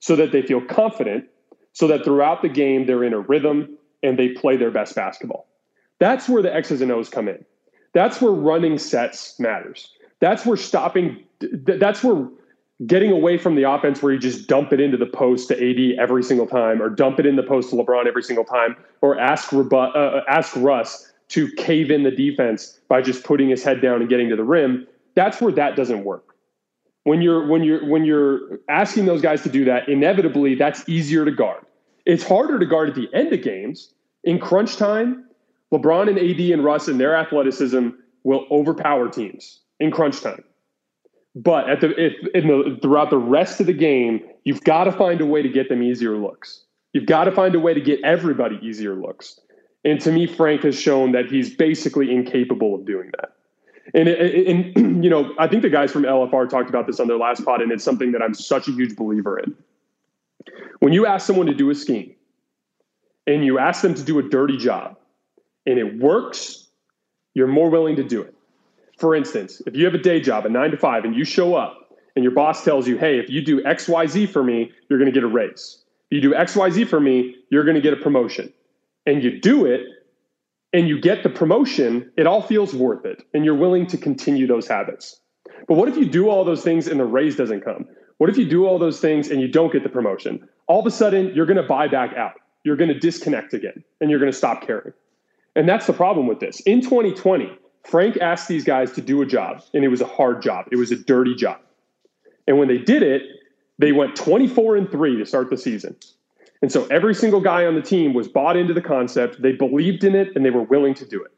so 0.00 0.16
that 0.16 0.32
they 0.32 0.42
feel 0.42 0.60
confident, 0.60 1.26
so 1.72 1.86
that 1.86 2.04
throughout 2.04 2.42
the 2.42 2.48
game, 2.48 2.86
they're 2.86 3.04
in 3.04 3.12
a 3.12 3.20
rhythm 3.20 3.78
and 4.02 4.18
they 4.18 4.30
play 4.30 4.56
their 4.56 4.70
best 4.70 4.96
basketball. 4.96 5.46
That's 6.02 6.28
where 6.28 6.42
the 6.42 6.52
X's 6.52 6.80
and 6.80 6.90
O's 6.90 7.08
come 7.08 7.28
in. 7.28 7.44
That's 7.94 8.20
where 8.20 8.32
running 8.32 8.76
sets 8.76 9.38
matters. 9.38 9.88
That's 10.18 10.44
where 10.44 10.56
stopping, 10.56 11.22
that's 11.40 12.02
where 12.02 12.26
getting 12.88 13.12
away 13.12 13.38
from 13.38 13.54
the 13.54 13.70
offense 13.70 14.02
where 14.02 14.12
you 14.12 14.18
just 14.18 14.48
dump 14.48 14.72
it 14.72 14.80
into 14.80 14.96
the 14.96 15.06
post 15.06 15.46
to 15.46 15.54
AD 15.54 16.00
every 16.00 16.24
single 16.24 16.48
time, 16.48 16.82
or 16.82 16.90
dump 16.90 17.20
it 17.20 17.26
in 17.26 17.36
the 17.36 17.44
post 17.44 17.70
to 17.70 17.76
LeBron 17.76 18.08
every 18.08 18.24
single 18.24 18.44
time, 18.44 18.74
or 19.00 19.16
ask 19.16 19.52
uh, 19.52 19.76
uh, 19.76 20.24
ask 20.26 20.52
Russ 20.56 21.12
to 21.28 21.48
cave 21.52 21.88
in 21.88 22.02
the 22.02 22.10
defense 22.10 22.80
by 22.88 23.00
just 23.00 23.22
putting 23.22 23.48
his 23.48 23.62
head 23.62 23.80
down 23.80 24.00
and 24.00 24.10
getting 24.10 24.28
to 24.30 24.34
the 24.34 24.42
rim. 24.42 24.88
That's 25.14 25.40
where 25.40 25.52
that 25.52 25.76
doesn't 25.76 26.02
work. 26.02 26.34
When 27.04 27.22
you're 27.22 27.46
when 27.46 27.62
you're 27.62 27.88
when 27.88 28.04
you're 28.04 28.58
asking 28.68 29.06
those 29.06 29.22
guys 29.22 29.44
to 29.44 29.48
do 29.48 29.64
that, 29.66 29.88
inevitably 29.88 30.56
that's 30.56 30.82
easier 30.88 31.24
to 31.24 31.30
guard. 31.30 31.64
It's 32.06 32.26
harder 32.26 32.58
to 32.58 32.66
guard 32.66 32.88
at 32.88 32.96
the 32.96 33.08
end 33.14 33.32
of 33.32 33.40
games 33.40 33.94
in 34.24 34.40
crunch 34.40 34.76
time. 34.78 35.26
LeBron 35.72 36.08
and 36.08 36.18
AD 36.18 36.40
and 36.52 36.64
Russ 36.64 36.88
and 36.88 37.00
their 37.00 37.16
athleticism 37.16 37.88
will 38.24 38.46
overpower 38.50 39.08
teams 39.08 39.60
in 39.80 39.90
crunch 39.90 40.20
time. 40.20 40.44
But 41.34 41.68
at 41.70 41.80
the 41.80 41.88
if 41.98 42.12
in 42.34 42.48
the 42.48 42.78
throughout 42.82 43.10
the 43.10 43.18
rest 43.18 43.60
of 43.60 43.66
the 43.66 43.72
game, 43.72 44.20
you've 44.44 44.62
got 44.64 44.84
to 44.84 44.92
find 44.92 45.20
a 45.20 45.26
way 45.26 45.40
to 45.40 45.48
get 45.48 45.68
them 45.70 45.82
easier 45.82 46.16
looks. 46.16 46.64
You've 46.92 47.06
got 47.06 47.24
to 47.24 47.32
find 47.32 47.54
a 47.54 47.60
way 47.60 47.72
to 47.72 47.80
get 47.80 48.00
everybody 48.04 48.58
easier 48.62 48.94
looks. 48.94 49.40
And 49.84 50.00
to 50.02 50.12
me, 50.12 50.26
Frank 50.26 50.62
has 50.62 50.78
shown 50.78 51.12
that 51.12 51.26
he's 51.26 51.54
basically 51.54 52.12
incapable 52.14 52.74
of 52.74 52.84
doing 52.84 53.10
that. 53.18 53.32
And, 53.94 54.08
and 54.08 55.02
you 55.04 55.10
know, 55.10 55.34
I 55.38 55.48
think 55.48 55.62
the 55.62 55.70
guys 55.70 55.90
from 55.90 56.02
LFR 56.02 56.48
talked 56.48 56.68
about 56.68 56.86
this 56.86 57.00
on 57.00 57.08
their 57.08 57.16
last 57.16 57.44
pod, 57.44 57.62
and 57.62 57.72
it's 57.72 57.82
something 57.82 58.12
that 58.12 58.22
I'm 58.22 58.34
such 58.34 58.68
a 58.68 58.72
huge 58.72 58.94
believer 58.94 59.38
in. 59.38 59.56
When 60.80 60.92
you 60.92 61.06
ask 61.06 61.26
someone 61.26 61.46
to 61.46 61.54
do 61.54 61.70
a 61.70 61.74
scheme, 61.74 62.14
and 63.26 63.44
you 63.44 63.58
ask 63.58 63.82
them 63.82 63.94
to 63.94 64.02
do 64.02 64.18
a 64.18 64.22
dirty 64.22 64.56
job, 64.56 64.96
and 65.66 65.78
it 65.78 65.98
works, 65.98 66.68
you're 67.34 67.46
more 67.46 67.70
willing 67.70 67.96
to 67.96 68.04
do 68.04 68.22
it. 68.22 68.34
For 68.98 69.14
instance, 69.14 69.62
if 69.66 69.74
you 69.74 69.84
have 69.84 69.94
a 69.94 69.98
day 69.98 70.20
job, 70.20 70.46
a 70.46 70.48
nine 70.48 70.70
to 70.70 70.76
five, 70.76 71.04
and 71.04 71.14
you 71.14 71.24
show 71.24 71.54
up 71.54 71.82
and 72.14 72.22
your 72.22 72.32
boss 72.32 72.64
tells 72.64 72.86
you, 72.86 72.98
hey, 72.98 73.18
if 73.18 73.30
you 73.30 73.42
do 73.42 73.62
XYZ 73.62 74.28
for 74.28 74.44
me, 74.44 74.70
you're 74.88 74.98
going 74.98 75.10
to 75.10 75.14
get 75.14 75.24
a 75.24 75.28
raise. 75.28 75.82
If 76.10 76.16
you 76.16 76.20
do 76.20 76.34
XYZ 76.34 76.86
for 76.88 77.00
me, 77.00 77.36
you're 77.50 77.64
going 77.64 77.74
to 77.74 77.80
get 77.80 77.92
a 77.92 77.96
promotion. 77.96 78.52
And 79.06 79.22
you 79.22 79.40
do 79.40 79.66
it 79.66 79.80
and 80.72 80.88
you 80.88 81.00
get 81.00 81.22
the 81.22 81.28
promotion, 81.28 82.10
it 82.16 82.26
all 82.26 82.42
feels 82.42 82.74
worth 82.74 83.04
it. 83.04 83.22
And 83.34 83.44
you're 83.44 83.56
willing 83.56 83.86
to 83.88 83.98
continue 83.98 84.46
those 84.46 84.68
habits. 84.68 85.20
But 85.68 85.74
what 85.74 85.88
if 85.88 85.96
you 85.96 86.06
do 86.06 86.28
all 86.28 86.44
those 86.44 86.62
things 86.62 86.86
and 86.86 87.00
the 87.00 87.04
raise 87.04 87.36
doesn't 87.36 87.62
come? 87.62 87.86
What 88.18 88.30
if 88.30 88.38
you 88.38 88.48
do 88.48 88.66
all 88.66 88.78
those 88.78 89.00
things 89.00 89.28
and 89.28 89.40
you 89.40 89.48
don't 89.48 89.72
get 89.72 89.82
the 89.82 89.88
promotion? 89.88 90.48
All 90.68 90.80
of 90.80 90.86
a 90.86 90.90
sudden, 90.90 91.34
you're 91.34 91.46
going 91.46 91.56
to 91.56 91.62
buy 91.62 91.88
back 91.88 92.14
out. 92.16 92.34
You're 92.64 92.76
going 92.76 92.88
to 92.88 92.98
disconnect 92.98 93.52
again 93.52 93.82
and 94.00 94.10
you're 94.10 94.20
going 94.20 94.30
to 94.30 94.36
stop 94.36 94.64
caring. 94.64 94.92
And 95.54 95.68
that's 95.68 95.86
the 95.86 95.92
problem 95.92 96.26
with 96.26 96.40
this. 96.40 96.60
In 96.60 96.80
2020, 96.80 97.58
Frank 97.84 98.16
asked 98.18 98.48
these 98.48 98.64
guys 98.64 98.92
to 98.92 99.00
do 99.00 99.22
a 99.22 99.26
job, 99.26 99.62
and 99.74 99.84
it 99.84 99.88
was 99.88 100.00
a 100.00 100.06
hard 100.06 100.42
job. 100.42 100.66
It 100.70 100.76
was 100.76 100.92
a 100.92 100.96
dirty 100.96 101.34
job. 101.34 101.58
And 102.46 102.58
when 102.58 102.68
they 102.68 102.78
did 102.78 103.02
it, 103.02 103.22
they 103.78 103.92
went 103.92 104.16
24 104.16 104.76
and 104.76 104.90
3 104.90 105.18
to 105.18 105.26
start 105.26 105.50
the 105.50 105.56
season. 105.56 105.96
And 106.62 106.70
so 106.70 106.86
every 106.86 107.14
single 107.14 107.40
guy 107.40 107.66
on 107.66 107.74
the 107.74 107.82
team 107.82 108.14
was 108.14 108.28
bought 108.28 108.56
into 108.56 108.72
the 108.72 108.80
concept, 108.80 109.42
they 109.42 109.52
believed 109.52 110.04
in 110.04 110.14
it, 110.14 110.28
and 110.36 110.44
they 110.44 110.50
were 110.50 110.62
willing 110.62 110.94
to 110.94 111.04
do 111.04 111.22
it. 111.22 111.32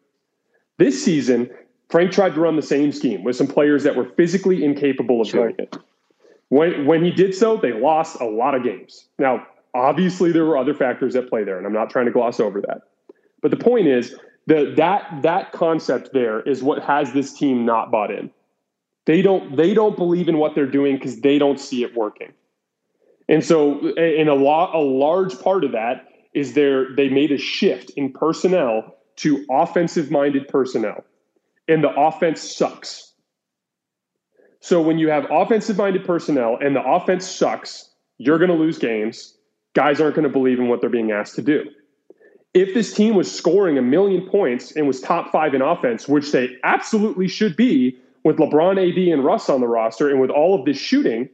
This 0.77 1.03
season, 1.03 1.51
Frank 1.89 2.13
tried 2.13 2.35
to 2.35 2.41
run 2.41 2.57
the 2.57 2.63
same 2.63 2.93
scheme 2.93 3.25
with 3.25 3.37
some 3.37 3.47
players 3.47 3.83
that 3.85 3.97
were 3.97 4.05
physically 4.17 4.65
incapable 4.65 5.23
of 5.23 5.29
sure. 5.29 5.49
doing 5.49 5.57
it. 5.59 5.77
When, 6.49 6.87
when 6.87 7.03
he 7.03 7.11
did 7.11 7.35
so, 7.35 7.57
they 7.57 7.73
lost 7.73 8.21
a 8.21 8.27
lot 8.27 8.55
of 8.55 8.63
games. 8.63 9.07
Now, 9.19 9.47
obviously, 9.73 10.31
there 10.31 10.45
were 10.45 10.59
other 10.59 10.75
factors 10.75 11.17
at 11.17 11.29
play 11.29 11.43
there, 11.43 11.57
and 11.57 11.67
I'm 11.67 11.73
not 11.73 11.91
trying 11.91 12.07
to 12.07 12.13
gloss 12.13 12.39
over 12.39 12.61
that. 12.61 12.83
But 13.45 13.51
the 13.51 13.59
point 13.59 13.89
is, 13.89 14.17
the, 14.47 14.73
that 14.79 15.21
that 15.21 15.53
concept 15.53 16.15
there 16.15 16.41
is 16.41 16.63
what 16.63 16.83
has 16.83 17.13
this 17.13 17.35
team 17.35 17.67
not 17.67 17.91
bought 17.91 18.11
in. 18.11 18.31
They 19.05 19.21
don't 19.21 19.55
they 19.55 19.75
don't 19.75 19.99
believe 19.99 20.31
in 20.31 20.39
what 20.39 20.55
they're 20.55 20.67
doing 20.67 20.97
because 20.97 21.21
they 21.21 21.39
don't 21.39 21.61
see 21.61 21.85
it 21.85 21.95
working. 21.95 22.33
And 23.29 23.45
so, 23.45 23.95
in 23.97 24.29
a 24.29 24.35
lot, 24.35 24.75
a 24.75 24.79
large 24.79 25.39
part 25.39 25.63
of 25.63 25.73
that 25.73 26.09
is 26.33 26.55
there 26.55 26.97
they 26.97 27.11
made 27.11 27.33
a 27.33 27.37
shift 27.37 27.91
in 27.91 28.15
personnel 28.15 28.97
to 29.17 29.45
offensive 29.51 30.11
minded 30.11 30.49
personnel, 30.49 31.05
and 31.69 31.85
the 31.85 31.91
offense 31.91 32.41
sucks. 32.41 33.13
So 34.61 34.81
when 34.81 34.99
you 34.99 35.11
have 35.11 35.27
offensive 35.31 35.77
minded 35.77 36.07
personnel 36.07 36.57
and 36.63 36.75
the 36.75 36.83
offense 36.83 37.29
sucks, 37.29 37.91
you're 38.17 38.39
going 38.39 38.51
to 38.51 38.57
lose 38.57 38.79
games. 38.79 39.37
Guys 39.75 40.01
aren't 40.01 40.15
going 40.15 40.27
to 40.27 40.33
believe 40.33 40.59
in 40.59 40.69
what 40.69 40.81
they're 40.81 40.89
being 40.89 41.13
asked 41.13 41.35
to 41.35 41.43
do 41.43 41.65
if 42.55 42.73
this 42.73 42.95
team 42.95 43.17
was 43.17 43.31
scoring 43.31 43.77
a 43.77 43.83
million 43.83 44.23
points 44.23 44.73
and 44.77 44.87
was 44.87 45.01
top 45.01 45.33
five 45.33 45.55
in 45.55 45.61
offense, 45.61 46.09
which 46.09 46.31
they 46.31 46.57
absolutely 46.63 47.27
should 47.27 47.57
be 47.57 47.99
with 48.23 48.37
LeBron, 48.37 48.79
AD, 48.79 49.13
and 49.13 49.25
Russ 49.25 49.51
on 49.51 49.61
the 49.61 49.67
roster, 49.67 50.09
and 50.09 50.21
with 50.21 50.31
all 50.31 50.59
of 50.59 50.65
this 50.65 50.79
shooting, 50.79 51.29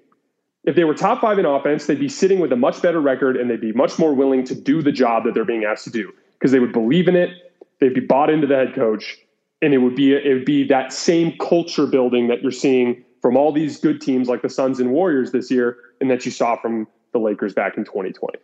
if 0.65 0.77
they 0.77 0.85
were 0.85 0.95
top 0.95 1.21
five 1.21 1.39
in 1.39 1.45
offense, 1.45 1.87
they'd 1.87 2.01
be 2.01 2.09
sitting 2.09 2.41
with 2.41 2.53
a 2.53 2.57
much 2.57 2.83
better 2.83 3.01
record 3.01 3.37
and 3.37 3.51
they'd 3.51 3.61
be 3.61 3.73
much 3.73 3.99
more 3.99 4.15
willing 4.15 4.45
to 4.45 4.55
do 4.55 4.83
the 4.83 4.93
job 4.93 5.25
that 5.25 5.35
they're 5.35 5.45
being 5.45 5.65
asked 5.65 5.85
to 5.85 5.91
do 5.91 6.13
because 6.39 6.53
they 6.53 6.59
would 6.59 6.73
believe 6.73 7.07
in 7.07 7.17
it. 7.17 7.31
They'd 7.81 7.95
be 7.95 8.01
bought 8.01 8.29
into 8.31 8.47
the 8.47 8.57
head 8.57 8.75
coach, 8.75 9.17
and 9.63 9.73
it 9.73 9.79
would 9.79 9.95
be 9.95 10.15
it 10.15 10.35
would 10.35 10.45
be 10.45 10.67
that 10.69 10.93
same 10.93 11.37
culture 11.39 11.87
building 11.87 12.29
that 12.29 12.43
you're 12.43 12.51
seeing 12.51 13.05
from 13.23 13.37
all 13.37 13.53
these 13.53 13.79
good 13.79 14.01
teams 14.01 14.29
like 14.29 14.43
the 14.43 14.49
Suns 14.49 14.81
and 14.81 14.91
Warriors 14.91 15.33
this 15.33 15.51
year, 15.51 15.77
and 16.01 16.11
that 16.11 16.25
you 16.25 16.31
saw 16.31 16.57
from 16.57 16.87
the 17.13 17.19
Lakers 17.19 17.55
back 17.55 17.77
in 17.77 17.85
2020. 17.85 18.39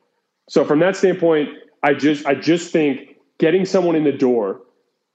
So 0.49 0.65
from 0.65 0.79
that 0.81 0.97
standpoint, 0.97 1.49
I 1.87 1.95
just 1.95 2.27
I 2.27 2.35
just 2.35 2.73
think 2.73 3.17
getting 3.39 3.65
someone 3.65 3.95
in 3.95 4.03
the 4.03 4.11
door 4.11 4.61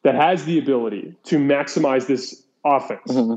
that 0.03 0.15
has 0.15 0.45
the 0.45 0.57
ability 0.57 1.13
to 1.25 1.37
maximize 1.37 2.07
this 2.07 2.43
offense 2.63 3.01
mm-hmm. 3.09 3.35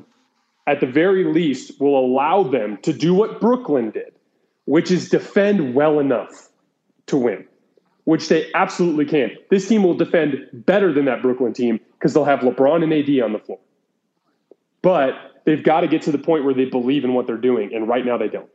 at 0.68 0.79
the 0.79 0.87
very 0.87 1.25
least 1.25 1.81
will 1.81 1.99
allow 1.99 2.44
them 2.44 2.79
to 2.83 2.92
do 2.92 3.12
what 3.12 3.40
Brooklyn 3.40 3.90
did, 3.90 4.12
which 4.66 4.92
is 4.92 5.09
defend 5.09 5.75
well 5.75 5.99
enough 5.99 6.49
to 7.07 7.16
win, 7.16 7.44
which 8.05 8.29
they 8.29 8.53
absolutely 8.55 9.05
can. 9.05 9.33
This 9.51 9.66
team 9.66 9.83
will 9.83 9.97
defend 9.97 10.37
better 10.53 10.92
than 10.92 11.05
that 11.07 11.20
Brooklyn 11.20 11.53
team 11.53 11.81
because 11.94 12.14
they'll 12.14 12.25
have 12.25 12.38
LeBron 12.38 12.85
and 12.85 12.92
AD 12.92 13.20
on 13.20 13.33
the 13.33 13.40
floor. 13.40 13.59
But 14.81 15.42
they've 15.44 15.62
got 15.62 15.81
to 15.81 15.88
get 15.88 16.03
to 16.03 16.12
the 16.12 16.18
point 16.18 16.44
where 16.44 16.55
they 16.55 16.66
believe 16.66 17.03
in 17.03 17.14
what 17.14 17.27
they're 17.27 17.37
doing, 17.37 17.75
and 17.75 17.88
right 17.88 18.07
now 18.07 18.16
they 18.16 18.29
don't. 18.29 18.49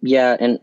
Yeah, 0.00 0.38
and 0.40 0.58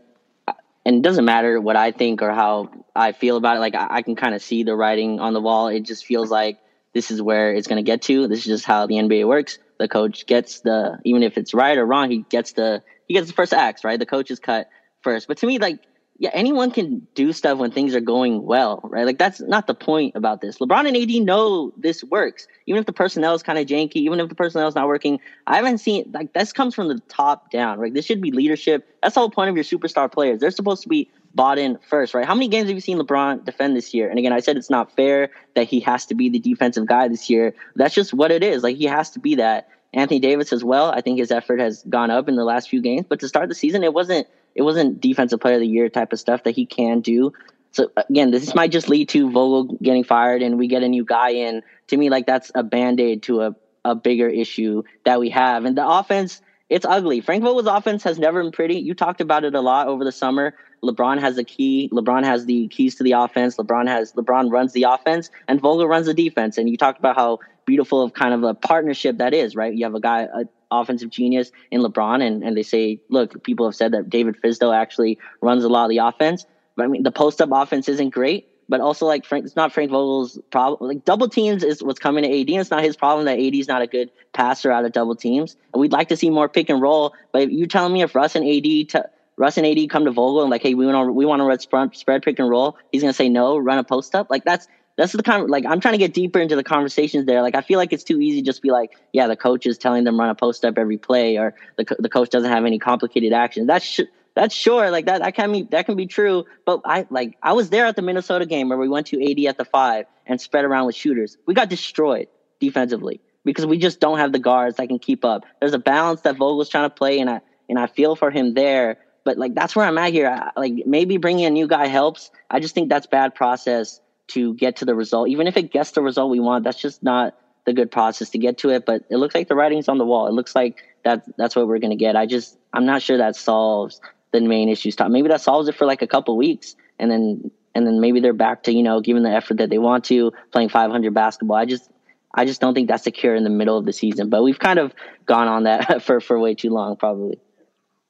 and 0.84 0.96
it 0.96 1.02
doesn't 1.02 1.24
matter 1.24 1.60
what 1.60 1.76
I 1.76 1.92
think 1.92 2.20
or 2.20 2.32
how 2.32 2.70
I 2.96 3.12
feel 3.12 3.36
about 3.36 3.56
it. 3.56 3.60
Like 3.60 3.74
I, 3.74 3.86
I 3.90 4.02
can 4.02 4.16
kind 4.16 4.34
of 4.34 4.42
see 4.42 4.62
the 4.62 4.74
writing 4.74 5.20
on 5.20 5.32
the 5.32 5.40
wall. 5.40 5.68
It 5.68 5.80
just 5.80 6.06
feels 6.06 6.30
like 6.30 6.58
this 6.92 7.10
is 7.10 7.20
where 7.20 7.52
it's 7.54 7.68
going 7.68 7.76
to 7.76 7.86
get 7.86 8.02
to. 8.02 8.26
This 8.26 8.40
is 8.40 8.46
just 8.46 8.64
how 8.64 8.86
the 8.86 8.94
NBA 8.94 9.26
works. 9.28 9.58
The 9.78 9.88
coach 9.88 10.26
gets 10.26 10.60
the 10.60 10.98
even 11.04 11.22
if 11.22 11.36
it's 11.36 11.52
right 11.52 11.76
or 11.76 11.84
wrong, 11.84 12.10
he 12.10 12.24
gets 12.28 12.52
the 12.52 12.82
he 13.06 13.14
gets 13.14 13.26
the 13.26 13.34
first 13.34 13.52
axe. 13.52 13.84
Right, 13.84 13.98
the 13.98 14.06
coach 14.06 14.30
is 14.30 14.40
cut 14.40 14.68
first. 15.02 15.28
But 15.28 15.38
to 15.38 15.46
me, 15.46 15.58
like 15.58 15.80
yeah, 16.18 16.30
anyone 16.32 16.70
can 16.70 17.06
do 17.14 17.32
stuff 17.32 17.58
when 17.58 17.70
things 17.70 17.94
are 17.94 18.00
going 18.00 18.42
well, 18.44 18.80
right? 18.84 19.04
Like 19.04 19.18
that's 19.18 19.40
not 19.40 19.66
the 19.66 19.74
point 19.74 20.16
about 20.16 20.40
this. 20.40 20.56
LeBron 20.58 20.88
and 20.88 20.96
AD 20.96 21.26
know 21.26 21.72
this 21.76 22.02
works. 22.04 22.46
Even 22.66 22.80
if 22.80 22.86
the 22.86 22.92
personnel 22.92 23.34
is 23.34 23.42
kind 23.42 23.58
of 23.58 23.66
janky, 23.66 23.96
even 23.96 24.18
if 24.20 24.30
the 24.30 24.34
personnel 24.34 24.66
is 24.66 24.74
not 24.74 24.86
working, 24.86 25.20
I 25.46 25.56
haven't 25.56 25.78
seen 25.78 26.10
like 26.14 26.32
this 26.32 26.54
comes 26.54 26.74
from 26.74 26.88
the 26.88 27.00
top 27.08 27.50
down, 27.50 27.78
right? 27.78 27.92
This 27.92 28.06
should 28.06 28.22
be 28.22 28.30
leadership. 28.30 28.88
That's 29.02 29.14
the 29.14 29.20
whole 29.20 29.30
point 29.30 29.50
of 29.50 29.56
your 29.56 29.64
superstar 29.64 30.10
players. 30.10 30.40
They're 30.40 30.50
supposed 30.50 30.82
to 30.84 30.88
be 30.88 31.10
bought 31.36 31.58
in 31.58 31.78
first, 31.88 32.14
right? 32.14 32.26
How 32.26 32.34
many 32.34 32.48
games 32.48 32.68
have 32.68 32.74
you 32.74 32.80
seen 32.80 32.98
LeBron 32.98 33.44
defend 33.44 33.76
this 33.76 33.94
year? 33.94 34.08
And 34.08 34.18
again, 34.18 34.32
I 34.32 34.40
said 34.40 34.56
it's 34.56 34.70
not 34.70 34.96
fair 34.96 35.30
that 35.54 35.68
he 35.68 35.80
has 35.80 36.06
to 36.06 36.14
be 36.14 36.30
the 36.30 36.38
defensive 36.38 36.86
guy 36.86 37.08
this 37.08 37.30
year. 37.30 37.54
That's 37.76 37.94
just 37.94 38.14
what 38.14 38.32
it 38.32 38.42
is. 38.42 38.62
Like 38.62 38.76
he 38.76 38.86
has 38.86 39.10
to 39.10 39.20
be 39.20 39.36
that. 39.36 39.68
Anthony 39.92 40.20
Davis 40.20 40.52
as 40.52 40.64
well. 40.64 40.90
I 40.90 41.00
think 41.00 41.18
his 41.18 41.30
effort 41.30 41.60
has 41.60 41.82
gone 41.88 42.10
up 42.10 42.28
in 42.28 42.36
the 42.36 42.44
last 42.44 42.68
few 42.68 42.82
games, 42.82 43.06
but 43.08 43.20
to 43.20 43.28
start 43.28 43.48
the 43.48 43.54
season, 43.54 43.84
it 43.84 43.94
wasn't 43.94 44.26
it 44.54 44.62
wasn't 44.62 45.00
defensive 45.00 45.40
player 45.40 45.54
of 45.54 45.60
the 45.60 45.66
year 45.66 45.88
type 45.88 46.12
of 46.12 46.18
stuff 46.18 46.42
that 46.44 46.54
he 46.54 46.66
can 46.66 47.00
do. 47.00 47.32
So 47.72 47.90
again, 47.96 48.30
this 48.30 48.54
might 48.54 48.72
just 48.72 48.88
lead 48.88 49.10
to 49.10 49.30
Vogel 49.30 49.76
getting 49.82 50.04
fired 50.04 50.42
and 50.42 50.58
we 50.58 50.66
get 50.66 50.82
a 50.82 50.88
new 50.88 51.04
guy 51.04 51.30
in. 51.30 51.62
To 51.88 51.96
me, 51.96 52.08
like 52.10 52.26
that's 52.26 52.50
a 52.54 52.62
band-aid 52.62 53.22
to 53.24 53.42
a, 53.42 53.56
a 53.84 53.94
bigger 53.94 54.28
issue 54.28 54.82
that 55.04 55.20
we 55.20 55.30
have. 55.30 55.66
And 55.66 55.76
the 55.76 55.86
offense, 55.86 56.40
it's 56.68 56.84
ugly. 56.84 57.20
Frank 57.20 57.44
Vogel's 57.44 57.66
offense 57.66 58.02
has 58.04 58.18
never 58.18 58.42
been 58.42 58.52
pretty. 58.52 58.78
You 58.78 58.94
talked 58.94 59.20
about 59.20 59.44
it 59.44 59.54
a 59.54 59.60
lot 59.60 59.86
over 59.88 60.04
the 60.04 60.12
summer. 60.12 60.54
LeBron 60.82 61.20
has 61.20 61.36
the 61.36 61.44
key. 61.44 61.88
LeBron 61.92 62.24
has 62.24 62.46
the 62.46 62.68
keys 62.68 62.96
to 62.96 63.04
the 63.04 63.12
offense. 63.12 63.56
LeBron 63.56 63.86
has 63.88 64.12
LeBron 64.12 64.50
runs 64.50 64.72
the 64.72 64.84
offense 64.84 65.30
and 65.48 65.60
Vogel 65.60 65.86
runs 65.86 66.06
the 66.06 66.14
defense. 66.14 66.58
And 66.58 66.68
you 66.68 66.76
talked 66.76 66.98
about 66.98 67.16
how 67.16 67.38
beautiful 67.66 68.02
of 68.02 68.14
kind 68.14 68.34
of 68.34 68.42
a 68.42 68.54
partnership 68.54 69.18
that 69.18 69.32
is, 69.32 69.54
right? 69.54 69.74
You 69.74 69.84
have 69.84 69.94
a 69.94 70.00
guy, 70.00 70.22
a 70.22 70.44
offensive 70.70 71.10
genius 71.10 71.52
in 71.70 71.80
LeBron, 71.80 72.22
and, 72.22 72.42
and 72.42 72.56
they 72.56 72.62
say, 72.62 73.00
look, 73.08 73.42
people 73.44 73.66
have 73.66 73.74
said 73.74 73.92
that 73.92 74.10
David 74.10 74.36
Fizdale 74.42 74.74
actually 74.74 75.18
runs 75.40 75.64
a 75.64 75.68
lot 75.68 75.84
of 75.84 75.90
the 75.90 75.98
offense. 75.98 76.44
But 76.76 76.84
I 76.84 76.88
mean, 76.88 77.02
the 77.02 77.12
post 77.12 77.40
up 77.40 77.50
offense 77.52 77.88
isn't 77.88 78.10
great, 78.10 78.48
but 78.68 78.80
also 78.80 79.06
like 79.06 79.24
Frank, 79.24 79.44
it's 79.44 79.56
not 79.56 79.72
Frank 79.72 79.90
Vogel's 79.90 80.38
problem. 80.50 80.88
Like 80.88 81.04
double 81.04 81.28
teams 81.28 81.62
is 81.62 81.82
what's 81.82 81.98
coming 81.98 82.24
to 82.24 82.40
AD. 82.40 82.50
It's 82.50 82.70
not 82.70 82.82
his 82.82 82.96
problem 82.96 83.26
that 83.26 83.38
AD 83.38 83.54
is 83.54 83.68
not 83.68 83.82
a 83.82 83.86
good 83.86 84.10
passer 84.32 84.70
out 84.70 84.84
of 84.84 84.92
double 84.92 85.16
teams. 85.16 85.56
And 85.72 85.80
we'd 85.80 85.92
like 85.92 86.08
to 86.08 86.16
see 86.16 86.30
more 86.30 86.48
pick 86.48 86.68
and 86.68 86.80
roll. 86.80 87.14
But 87.32 87.52
you're 87.52 87.66
telling 87.66 87.92
me 87.92 88.02
if 88.02 88.14
Russ 88.14 88.34
and 88.34 88.44
AD, 88.46 88.62
t- 88.62 89.08
Russ 89.36 89.56
and 89.56 89.66
AD 89.66 89.88
come 89.90 90.04
to 90.04 90.10
Vogel 90.10 90.42
and 90.42 90.50
like, 90.50 90.62
hey, 90.62 90.74
we 90.74 90.86
want 90.86 91.08
to 91.08 91.12
we 91.12 91.26
want 91.26 91.40
to 91.40 91.44
run 91.44 91.58
spread, 91.58 91.96
spread 91.96 92.22
pick 92.22 92.38
and 92.38 92.48
roll, 92.48 92.76
he's 92.90 93.02
gonna 93.02 93.12
say 93.12 93.28
no, 93.28 93.58
run 93.58 93.78
a 93.78 93.84
post 93.84 94.14
up. 94.14 94.28
Like 94.30 94.44
that's 94.44 94.66
that's 94.96 95.12
the 95.12 95.22
kind 95.22 95.42
of 95.42 95.50
like 95.50 95.64
I'm 95.66 95.80
trying 95.80 95.92
to 95.92 95.98
get 95.98 96.14
deeper 96.14 96.40
into 96.40 96.56
the 96.56 96.64
conversations 96.64 97.26
there. 97.26 97.42
Like 97.42 97.54
I 97.54 97.60
feel 97.60 97.78
like 97.78 97.92
it's 97.92 98.04
too 98.04 98.20
easy 98.20 98.42
just 98.42 98.62
be 98.62 98.70
like, 98.70 98.92
yeah, 99.12 99.26
the 99.26 99.36
coach 99.36 99.66
is 99.66 99.78
telling 99.78 100.04
them 100.04 100.18
run 100.18 100.30
a 100.30 100.34
post 100.34 100.64
up 100.64 100.78
every 100.78 100.96
play, 100.96 101.36
or 101.36 101.54
the 101.76 101.84
the 101.98 102.08
coach 102.08 102.30
doesn't 102.30 102.50
have 102.50 102.64
any 102.64 102.78
complicated 102.78 103.32
actions. 103.32 103.66
That's 103.66 103.84
sh- 103.84 104.00
that's 104.36 104.54
sure 104.54 104.90
like 104.90 105.06
that 105.06 105.22
that 105.22 105.34
can 105.34 105.50
be 105.50 105.62
that 105.70 105.86
can 105.86 105.96
be 105.96 106.06
true. 106.06 106.44
But 106.66 106.82
I 106.84 107.06
like 107.10 107.36
I 107.42 107.54
was 107.54 107.70
there 107.70 107.86
at 107.86 107.96
the 107.96 108.02
Minnesota 108.02 108.44
game 108.46 108.68
where 108.68 108.78
we 108.78 108.88
went 108.88 109.08
to 109.08 109.30
AD 109.30 109.44
at 109.46 109.56
the 109.56 109.64
five 109.64 110.04
and 110.26 110.40
spread 110.40 110.64
around 110.64 110.86
with 110.86 110.94
shooters. 110.94 111.38
We 111.46 111.54
got 111.54 111.70
destroyed 111.70 112.28
defensively 112.60 113.20
because 113.44 113.64
we 113.64 113.78
just 113.78 113.98
don't 113.98 114.18
have 114.18 114.32
the 114.32 114.38
guards 114.38 114.76
that 114.76 114.88
can 114.88 114.98
keep 114.98 115.24
up. 115.24 115.44
There's 115.58 115.72
a 115.72 115.78
balance 115.78 116.20
that 116.22 116.36
Vogel's 116.36 116.68
trying 116.68 116.84
to 116.84 116.94
play, 116.94 117.18
and 117.18 117.30
I 117.30 117.40
and 117.68 117.78
I 117.78 117.86
feel 117.86 118.14
for 118.14 118.30
him 118.30 118.52
there. 118.52 118.98
But 119.24 119.38
like 119.38 119.54
that's 119.54 119.74
where 119.74 119.86
I'm 119.86 119.96
at 119.96 120.12
here. 120.12 120.28
I, 120.28 120.60
like 120.60 120.74
maybe 120.84 121.16
bringing 121.16 121.46
a 121.46 121.50
new 121.50 121.66
guy 121.66 121.86
helps. 121.86 122.30
I 122.50 122.60
just 122.60 122.74
think 122.74 122.90
that's 122.90 123.06
bad 123.06 123.34
process 123.34 124.00
to 124.28 124.52
get 124.54 124.76
to 124.76 124.84
the 124.84 124.94
result. 124.94 125.28
Even 125.30 125.46
if 125.46 125.56
it 125.56 125.72
gets 125.72 125.92
the 125.92 126.02
result 126.02 126.30
we 126.30 126.40
want, 126.40 126.64
that's 126.64 126.80
just 126.80 127.02
not 127.02 127.34
the 127.64 127.72
good 127.72 127.90
process 127.90 128.30
to 128.30 128.38
get 128.38 128.58
to 128.58 128.68
it. 128.68 128.84
But 128.84 129.04
it 129.08 129.16
looks 129.16 129.34
like 129.34 129.48
the 129.48 129.54
writing's 129.54 129.88
on 129.88 129.96
the 129.96 130.04
wall. 130.04 130.26
It 130.26 130.32
looks 130.32 130.54
like 130.54 130.82
that 131.04 131.24
that's 131.38 131.56
what 131.56 131.66
we're 131.68 131.78
gonna 131.78 131.96
get. 131.96 132.16
I 132.16 132.26
just 132.26 132.58
I'm 132.74 132.84
not 132.84 133.00
sure 133.00 133.16
that 133.16 133.34
solves 133.34 134.00
the 134.44 134.48
main 134.48 134.68
issues. 134.68 134.96
Maybe 134.98 135.28
that 135.28 135.40
solves 135.40 135.68
it 135.68 135.74
for 135.74 135.86
like 135.86 136.02
a 136.02 136.06
couple 136.06 136.36
weeks, 136.36 136.76
and 136.98 137.10
then 137.10 137.50
and 137.74 137.86
then 137.86 138.00
maybe 138.00 138.20
they're 138.20 138.32
back 138.32 138.62
to 138.64 138.72
you 138.72 138.82
know 138.82 139.00
giving 139.00 139.22
the 139.22 139.30
effort 139.30 139.58
that 139.58 139.70
they 139.70 139.78
want 139.78 140.04
to 140.06 140.32
playing 140.52 140.68
500 140.68 141.12
basketball. 141.12 141.56
I 141.56 141.64
just 141.64 141.90
I 142.34 142.44
just 142.44 142.60
don't 142.60 142.74
think 142.74 142.88
that's 142.88 143.04
secure 143.04 143.34
in 143.34 143.44
the 143.44 143.50
middle 143.50 143.78
of 143.78 143.84
the 143.84 143.92
season. 143.92 144.30
But 144.30 144.42
we've 144.42 144.58
kind 144.58 144.78
of 144.78 144.94
gone 145.24 145.48
on 145.48 145.64
that 145.64 146.02
for 146.04 146.20
for 146.20 146.38
way 146.38 146.54
too 146.54 146.70
long, 146.70 146.96
probably. 146.96 147.38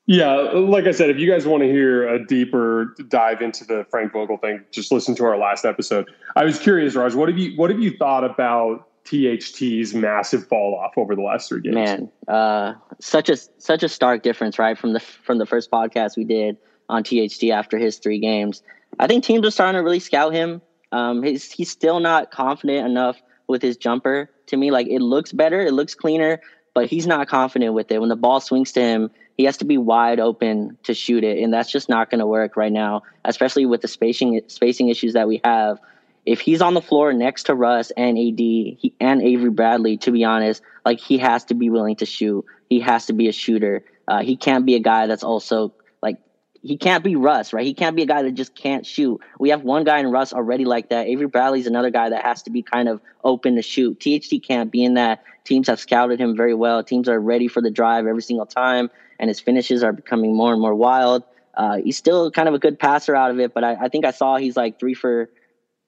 Yeah, 0.08 0.34
like 0.34 0.86
I 0.86 0.92
said, 0.92 1.10
if 1.10 1.18
you 1.18 1.28
guys 1.28 1.46
want 1.46 1.64
to 1.64 1.68
hear 1.68 2.08
a 2.08 2.24
deeper 2.24 2.94
dive 3.08 3.42
into 3.42 3.64
the 3.64 3.84
Frank 3.90 4.12
Vogel 4.12 4.36
thing, 4.36 4.64
just 4.70 4.92
listen 4.92 5.16
to 5.16 5.24
our 5.24 5.36
last 5.36 5.64
episode. 5.64 6.08
I 6.36 6.44
was 6.44 6.60
curious, 6.60 6.94
Raj, 6.94 7.16
what 7.16 7.28
have 7.28 7.38
you 7.38 7.56
what 7.56 7.70
have 7.70 7.80
you 7.80 7.96
thought 7.96 8.22
about 8.22 8.88
THT's 9.06 9.94
massive 9.94 10.46
fall 10.48 10.74
off 10.74 10.98
over 10.98 11.14
the 11.14 11.22
last 11.22 11.48
three 11.48 11.60
games? 11.60 11.74
Man, 11.74 12.10
uh, 12.28 12.74
such 13.00 13.28
a 13.28 13.36
such 13.58 13.82
a 13.82 13.88
stark 13.88 14.22
difference, 14.22 14.58
right? 14.58 14.76
From 14.76 14.92
the 14.92 15.00
from 15.00 15.38
the 15.38 15.46
first 15.46 15.70
podcast 15.70 16.16
we 16.16 16.24
did 16.24 16.56
on 16.88 17.04
THT 17.04 17.44
after 17.52 17.78
his 17.78 17.98
three 17.98 18.18
games. 18.18 18.62
I 18.98 19.06
think 19.06 19.24
teams 19.24 19.46
are 19.46 19.50
starting 19.50 19.78
to 19.78 19.84
really 19.84 20.00
scout 20.00 20.32
him. 20.32 20.60
Um, 20.92 21.22
he's 21.22 21.50
he's 21.50 21.70
still 21.70 22.00
not 22.00 22.30
confident 22.30 22.86
enough 22.86 23.20
with 23.46 23.62
his 23.62 23.76
jumper. 23.76 24.30
To 24.46 24.56
me, 24.56 24.70
like 24.70 24.88
it 24.88 25.00
looks 25.00 25.32
better, 25.32 25.60
it 25.60 25.72
looks 25.72 25.94
cleaner, 25.94 26.40
but 26.74 26.86
he's 26.86 27.06
not 27.06 27.28
confident 27.28 27.74
with 27.74 27.90
it. 27.90 28.00
When 28.00 28.08
the 28.08 28.16
ball 28.16 28.40
swings 28.40 28.72
to 28.72 28.80
him, 28.80 29.10
he 29.36 29.44
has 29.44 29.56
to 29.58 29.64
be 29.64 29.78
wide 29.78 30.18
open 30.18 30.78
to 30.84 30.94
shoot 30.94 31.22
it, 31.24 31.42
and 31.42 31.52
that's 31.52 31.70
just 31.70 31.88
not 31.88 32.10
going 32.10 32.20
to 32.20 32.26
work 32.26 32.56
right 32.56 32.72
now, 32.72 33.02
especially 33.24 33.66
with 33.66 33.82
the 33.82 33.88
spacing 33.88 34.40
spacing 34.48 34.88
issues 34.88 35.12
that 35.12 35.28
we 35.28 35.40
have. 35.44 35.78
If 36.26 36.40
he's 36.40 36.60
on 36.60 36.74
the 36.74 36.82
floor 36.82 37.12
next 37.12 37.44
to 37.44 37.54
Russ 37.54 37.92
and 37.96 38.18
AD 38.18 38.38
he, 38.38 38.94
and 39.00 39.22
Avery 39.22 39.50
Bradley, 39.50 39.96
to 39.98 40.10
be 40.10 40.24
honest, 40.24 40.62
like 40.84 41.00
he 41.00 41.18
has 41.18 41.44
to 41.46 41.54
be 41.54 41.70
willing 41.70 41.96
to 41.96 42.06
shoot. 42.06 42.44
He 42.68 42.80
has 42.80 43.06
to 43.06 43.12
be 43.12 43.28
a 43.28 43.32
shooter. 43.32 43.84
Uh, 44.08 44.22
he 44.22 44.36
can't 44.36 44.66
be 44.66 44.74
a 44.74 44.80
guy 44.80 45.06
that's 45.06 45.22
also 45.22 45.72
like 46.02 46.18
he 46.62 46.76
can't 46.76 47.04
be 47.04 47.16
Russ, 47.16 47.52
right? 47.52 47.64
He 47.64 47.74
can't 47.74 47.96
be 47.96 48.02
a 48.02 48.06
guy 48.06 48.22
that 48.22 48.32
just 48.32 48.54
can't 48.54 48.84
shoot. 48.84 49.20
We 49.38 49.50
have 49.50 49.62
one 49.62 49.84
guy 49.84 49.98
in 50.00 50.10
Russ 50.10 50.32
already 50.32 50.64
like 50.64 50.90
that. 50.90 51.06
Avery 51.06 51.28
Bradley's 51.28 51.66
another 51.66 51.90
guy 51.90 52.10
that 52.10 52.24
has 52.24 52.42
to 52.42 52.50
be 52.50 52.62
kind 52.62 52.88
of 52.88 53.00
open 53.22 53.54
to 53.56 53.62
shoot. 53.62 54.00
THT 54.00 54.42
can't 54.42 54.70
be 54.70 54.84
in 54.84 54.94
that. 54.94 55.22
Teams 55.44 55.68
have 55.68 55.78
scouted 55.78 56.20
him 56.20 56.36
very 56.36 56.54
well. 56.54 56.82
Teams 56.82 57.08
are 57.08 57.20
ready 57.20 57.46
for 57.46 57.62
the 57.62 57.70
drive 57.70 58.06
every 58.06 58.22
single 58.22 58.46
time 58.46 58.90
and 59.18 59.28
his 59.28 59.40
finishes 59.40 59.82
are 59.82 59.92
becoming 59.92 60.34
more 60.34 60.52
and 60.52 60.60
more 60.60 60.74
wild. 60.74 61.24
Uh, 61.54 61.78
he's 61.78 61.96
still 61.96 62.30
kind 62.30 62.48
of 62.48 62.54
a 62.54 62.58
good 62.58 62.78
passer 62.78 63.16
out 63.16 63.30
of 63.30 63.40
it, 63.40 63.54
but 63.54 63.64
I, 63.64 63.74
I, 63.84 63.88
think 63.88 64.04
I 64.04 64.10
saw 64.10 64.36
he's 64.36 64.56
like 64.56 64.78
three 64.78 64.94
for 64.94 65.30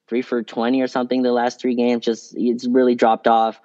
three 0.09 0.23
for 0.23 0.43
twenty 0.43 0.81
or 0.81 0.87
something 0.87 1.21
the 1.21 1.31
last 1.31 1.61
three 1.61 1.75
games. 1.75 2.03
Just 2.03 2.33
it's 2.35 2.67
really 2.67 2.95
dropped 2.95 3.27
off. 3.27 3.61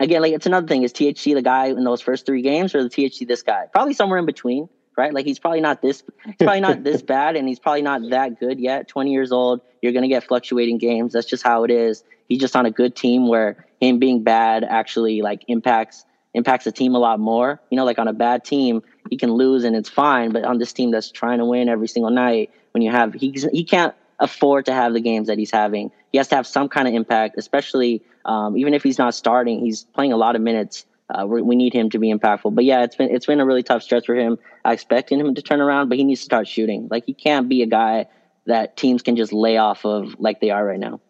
Again, 0.00 0.20
like 0.20 0.34
it's 0.34 0.46
another 0.46 0.66
thing. 0.66 0.82
Is 0.82 0.92
THT 0.92 1.24
the 1.24 1.42
guy 1.42 1.66
in 1.66 1.84
those 1.84 2.00
first 2.00 2.26
three 2.26 2.42
games, 2.42 2.74
or 2.74 2.86
the 2.86 2.90
THT 2.90 3.26
this 3.26 3.42
guy? 3.42 3.66
Probably 3.72 3.94
somewhere 3.94 4.18
in 4.18 4.26
between, 4.26 4.68
right? 4.96 5.14
Like 5.14 5.24
he's 5.24 5.38
probably 5.38 5.60
not 5.60 5.80
this, 5.80 6.02
he's 6.24 6.34
probably 6.36 6.60
not 6.60 6.84
this 6.84 7.02
bad, 7.16 7.36
and 7.36 7.48
he's 7.48 7.58
probably 7.58 7.82
not 7.82 8.02
that 8.10 8.38
good 8.38 8.60
yet. 8.60 8.88
Twenty 8.88 9.12
years 9.12 9.32
old, 9.32 9.60
you're 9.80 9.92
gonna 9.92 10.08
get 10.08 10.24
fluctuating 10.24 10.78
games. 10.78 11.14
That's 11.14 11.26
just 11.26 11.42
how 11.42 11.64
it 11.64 11.70
is. 11.70 12.04
He's 12.28 12.40
just 12.40 12.56
on 12.56 12.66
a 12.66 12.70
good 12.70 12.94
team 12.94 13.26
where 13.26 13.64
him 13.80 13.98
being 13.98 14.22
bad 14.22 14.64
actually 14.64 15.22
like 15.22 15.44
impacts 15.48 16.04
impacts 16.34 16.64
the 16.64 16.72
team 16.72 16.94
a 16.94 16.98
lot 16.98 17.18
more. 17.18 17.60
You 17.70 17.76
know, 17.76 17.84
like 17.84 17.98
on 17.98 18.08
a 18.08 18.12
bad 18.12 18.44
team, 18.44 18.82
he 19.10 19.16
can 19.16 19.32
lose 19.32 19.64
and 19.64 19.74
it's 19.74 19.88
fine. 19.88 20.32
But 20.32 20.44
on 20.44 20.58
this 20.58 20.72
team 20.72 20.90
that's 20.90 21.10
trying 21.10 21.38
to 21.38 21.44
win 21.44 21.68
every 21.68 21.88
single 21.88 22.10
night, 22.10 22.50
when 22.72 22.82
you 22.82 22.90
have 22.90 23.14
he 23.14 23.34
he 23.52 23.64
can't 23.64 23.94
afford 24.20 24.66
to 24.66 24.72
have 24.72 24.92
the 24.92 25.00
games 25.00 25.28
that 25.28 25.38
he's 25.38 25.50
having. 25.50 25.90
He 26.12 26.18
has 26.18 26.28
to 26.28 26.36
have 26.36 26.46
some 26.46 26.68
kind 26.68 26.88
of 26.88 26.94
impact, 26.94 27.36
especially 27.38 28.02
um, 28.24 28.56
even 28.56 28.74
if 28.74 28.82
he's 28.82 28.98
not 28.98 29.14
starting. 29.14 29.60
He's 29.60 29.84
playing 29.84 30.12
a 30.12 30.16
lot 30.16 30.36
of 30.36 30.42
minutes. 30.42 30.86
Uh, 31.10 31.26
we 31.26 31.56
need 31.56 31.72
him 31.72 31.88
to 31.90 31.98
be 31.98 32.12
impactful. 32.12 32.54
But 32.54 32.64
yeah, 32.64 32.82
it's 32.82 32.96
been 32.96 33.10
it's 33.10 33.26
been 33.26 33.40
a 33.40 33.46
really 33.46 33.62
tough 33.62 33.82
stretch 33.82 34.06
for 34.06 34.14
him. 34.14 34.38
I 34.64 34.74
expected 34.74 35.18
him 35.18 35.34
to 35.34 35.42
turn 35.42 35.60
around, 35.60 35.88
but 35.88 35.96
he 35.96 36.04
needs 36.04 36.20
to 36.20 36.24
start 36.24 36.46
shooting. 36.46 36.88
Like 36.90 37.04
he 37.06 37.14
can't 37.14 37.48
be 37.48 37.62
a 37.62 37.66
guy 37.66 38.06
that 38.46 38.76
teams 38.76 39.02
can 39.02 39.16
just 39.16 39.32
lay 39.32 39.56
off 39.56 39.84
of 39.84 40.16
like 40.18 40.40
they 40.40 40.50
are 40.50 40.64
right 40.64 40.78
now. 40.78 41.00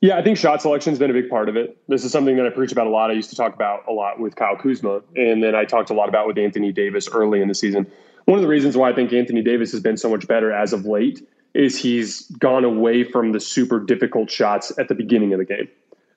Yeah, 0.00 0.18
I 0.18 0.22
think 0.22 0.36
shot 0.36 0.60
selection 0.60 0.90
has 0.90 0.98
been 0.98 1.10
a 1.10 1.14
big 1.14 1.30
part 1.30 1.48
of 1.48 1.56
it. 1.56 1.78
This 1.88 2.04
is 2.04 2.12
something 2.12 2.36
that 2.36 2.44
I 2.44 2.50
preach 2.50 2.72
about 2.72 2.86
a 2.86 2.90
lot. 2.90 3.10
I 3.10 3.14
used 3.14 3.30
to 3.30 3.36
talk 3.36 3.54
about 3.54 3.84
a 3.88 3.92
lot 3.92 4.20
with 4.20 4.36
Kyle 4.36 4.56
Kuzma, 4.56 5.00
and 5.16 5.42
then 5.42 5.54
I 5.54 5.64
talked 5.64 5.88
a 5.88 5.94
lot 5.94 6.10
about 6.10 6.26
with 6.26 6.36
Anthony 6.36 6.72
Davis 6.72 7.08
early 7.08 7.40
in 7.40 7.48
the 7.48 7.54
season. 7.54 7.90
One 8.26 8.38
of 8.38 8.42
the 8.42 8.48
reasons 8.48 8.76
why 8.76 8.90
I 8.90 8.94
think 8.94 9.12
Anthony 9.12 9.42
Davis 9.42 9.72
has 9.72 9.80
been 9.80 9.96
so 9.96 10.10
much 10.10 10.26
better 10.26 10.52
as 10.52 10.72
of 10.72 10.84
late 10.84 11.26
is 11.54 11.78
he's 11.78 12.26
gone 12.32 12.64
away 12.64 13.04
from 13.04 13.32
the 13.32 13.40
super 13.40 13.78
difficult 13.80 14.30
shots 14.30 14.72
at 14.78 14.88
the 14.88 14.94
beginning 14.94 15.32
of 15.32 15.38
the 15.38 15.44
game. 15.44 15.68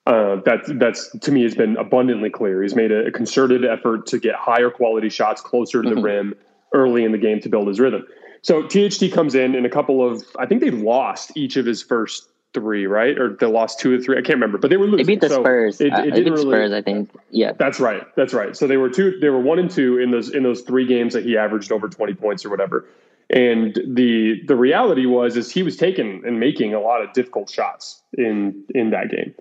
Uh, 0.06 0.38
that's 0.46 0.70
that's 0.76 1.10
to 1.20 1.32
me 1.32 1.44
has 1.44 1.54
been 1.54 1.76
abundantly 1.78 2.30
clear. 2.30 2.64
He's 2.64 2.76
made 2.76 2.92
a, 2.92 3.08
a 3.08 3.12
concerted 3.12 3.66
effort 3.66 4.08
to 4.08 4.20
get 4.20 4.36
higher 4.36 4.70
quality 4.70 5.10
shots 5.10 5.42
closer 5.42 5.82
to 5.82 5.90
mm-hmm. 5.90 5.96
the 5.96 6.02
rim 6.02 6.36
early 6.74 7.04
in 7.04 7.12
the 7.12 7.18
game 7.18 7.42
to 7.42 7.50
build 7.50 7.68
his 7.68 7.80
rhythm. 7.80 8.06
So 8.42 8.64
THT 8.64 9.12
comes 9.14 9.36
in 9.36 9.54
in 9.54 9.66
a 9.66 9.70
couple 9.70 10.08
of 10.08 10.24
I 10.40 10.46
think 10.46 10.62
they 10.62 10.72
lost 10.72 11.36
each 11.36 11.58
of 11.58 11.66
his 11.66 11.84
first 11.84 12.30
three, 12.54 12.88
right? 12.88 13.18
Or 13.18 13.36
they 13.36 13.48
lost 13.48 13.80
two 13.80 13.96
or 13.96 14.00
three. 14.00 14.16
I 14.16 14.22
can't 14.22 14.36
remember, 14.36 14.58
but 14.58 14.70
they 14.70 14.78
were 14.78 14.86
losing. 14.86 15.06
They 15.06 15.16
beat 15.16 15.22
the 15.22 15.30
so 15.30 15.42
Spurs. 15.42 15.82
It, 15.82 15.88
it 15.88 15.94
uh, 15.94 16.04
beat 16.04 16.26
really, 16.26 16.42
Spurs, 16.42 16.72
I 16.72 16.82
think. 16.82 17.12
Yeah, 17.32 17.52
that's 17.52 17.80
right. 17.80 18.04
That's 18.16 18.34
right. 18.34 18.56
So 18.56 18.66
they 18.68 18.78
were 18.78 18.90
two. 18.90 19.20
They 19.20 19.30
were 19.30 19.42
one 19.42 19.60
and 19.60 19.70
two 19.70 20.00
in 20.00 20.12
those 20.12 20.30
in 20.30 20.44
those 20.44 20.62
three 20.62 20.86
games 20.86 21.14
that 21.14 21.26
he 21.26 21.38
averaged 21.38 21.72
over 21.72 21.90
twenty 21.90 22.14
points 22.14 22.46
or 22.46 22.50
whatever. 22.50 22.86
And 23.30 23.76
the 23.86 24.42
the 24.48 24.56
reality 24.56 25.06
was 25.06 25.36
is 25.36 25.52
he 25.52 25.64
was 25.64 25.76
taking 25.76 26.24
and 26.26 26.40
making 26.40 26.74
a 26.74 26.80
lot 26.80 27.02
of 27.02 27.12
difficult 27.14 27.50
shots 27.50 28.02
in 28.18 28.64
in 28.74 28.92
that 28.92 29.10
game, 29.10 29.34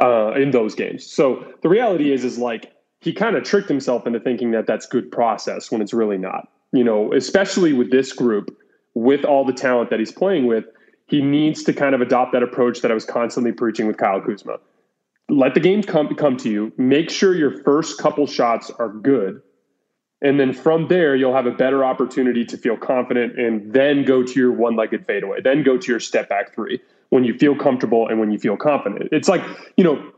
uh, 0.00 0.32
in 0.32 0.50
those 0.50 0.74
games. 0.74 1.06
So 1.06 1.44
the 1.62 1.68
reality 1.68 2.12
is 2.12 2.24
is 2.24 2.38
like 2.38 2.72
he 3.00 3.12
kind 3.12 3.36
of 3.36 3.44
tricked 3.44 3.68
himself 3.68 4.06
into 4.06 4.20
thinking 4.20 4.50
that 4.50 4.66
that's 4.66 4.86
good 4.86 5.10
process 5.10 5.70
when 5.70 5.80
it's 5.80 5.94
really 5.94 6.18
not. 6.18 6.48
You 6.72 6.84
know, 6.84 7.12
especially 7.14 7.72
with 7.72 7.90
this 7.90 8.12
group 8.12 8.56
with 8.94 9.24
all 9.24 9.44
the 9.44 9.52
talent 9.52 9.90
that 9.90 9.98
he's 9.98 10.12
playing 10.12 10.46
with, 10.46 10.64
he 11.06 11.22
needs 11.22 11.64
to 11.64 11.72
kind 11.72 11.94
of 11.94 12.00
adopt 12.00 12.32
that 12.32 12.42
approach 12.42 12.82
that 12.82 12.90
I 12.90 12.94
was 12.94 13.04
constantly 13.04 13.52
preaching 13.52 13.86
with 13.86 13.96
Kyle 13.96 14.20
Kuzma. 14.20 14.58
Let 15.30 15.54
the 15.54 15.60
game 15.60 15.82
come 15.82 16.14
come 16.14 16.36
to 16.38 16.50
you. 16.50 16.72
Make 16.76 17.08
sure 17.08 17.34
your 17.34 17.62
first 17.62 17.98
couple 17.98 18.26
shots 18.26 18.70
are 18.78 18.90
good. 18.90 19.40
And 20.22 20.38
then 20.38 20.52
from 20.52 20.88
there, 20.88 21.16
you'll 21.16 21.34
have 21.34 21.46
a 21.46 21.52
better 21.52 21.84
opportunity 21.84 22.44
to 22.44 22.58
feel 22.58 22.76
confident 22.76 23.38
and 23.38 23.72
then 23.72 24.04
go 24.04 24.22
to 24.22 24.38
your 24.38 24.52
one 24.52 24.76
legged 24.76 25.06
fadeaway, 25.06 25.40
then 25.40 25.62
go 25.62 25.78
to 25.78 25.90
your 25.90 26.00
step 26.00 26.28
back 26.28 26.54
three 26.54 26.80
when 27.08 27.24
you 27.24 27.36
feel 27.38 27.56
comfortable 27.56 28.06
and 28.06 28.20
when 28.20 28.30
you 28.30 28.38
feel 28.38 28.56
confident. 28.56 29.08
It's 29.12 29.28
like, 29.28 29.42
you 29.76 29.84
know, 29.84 30.12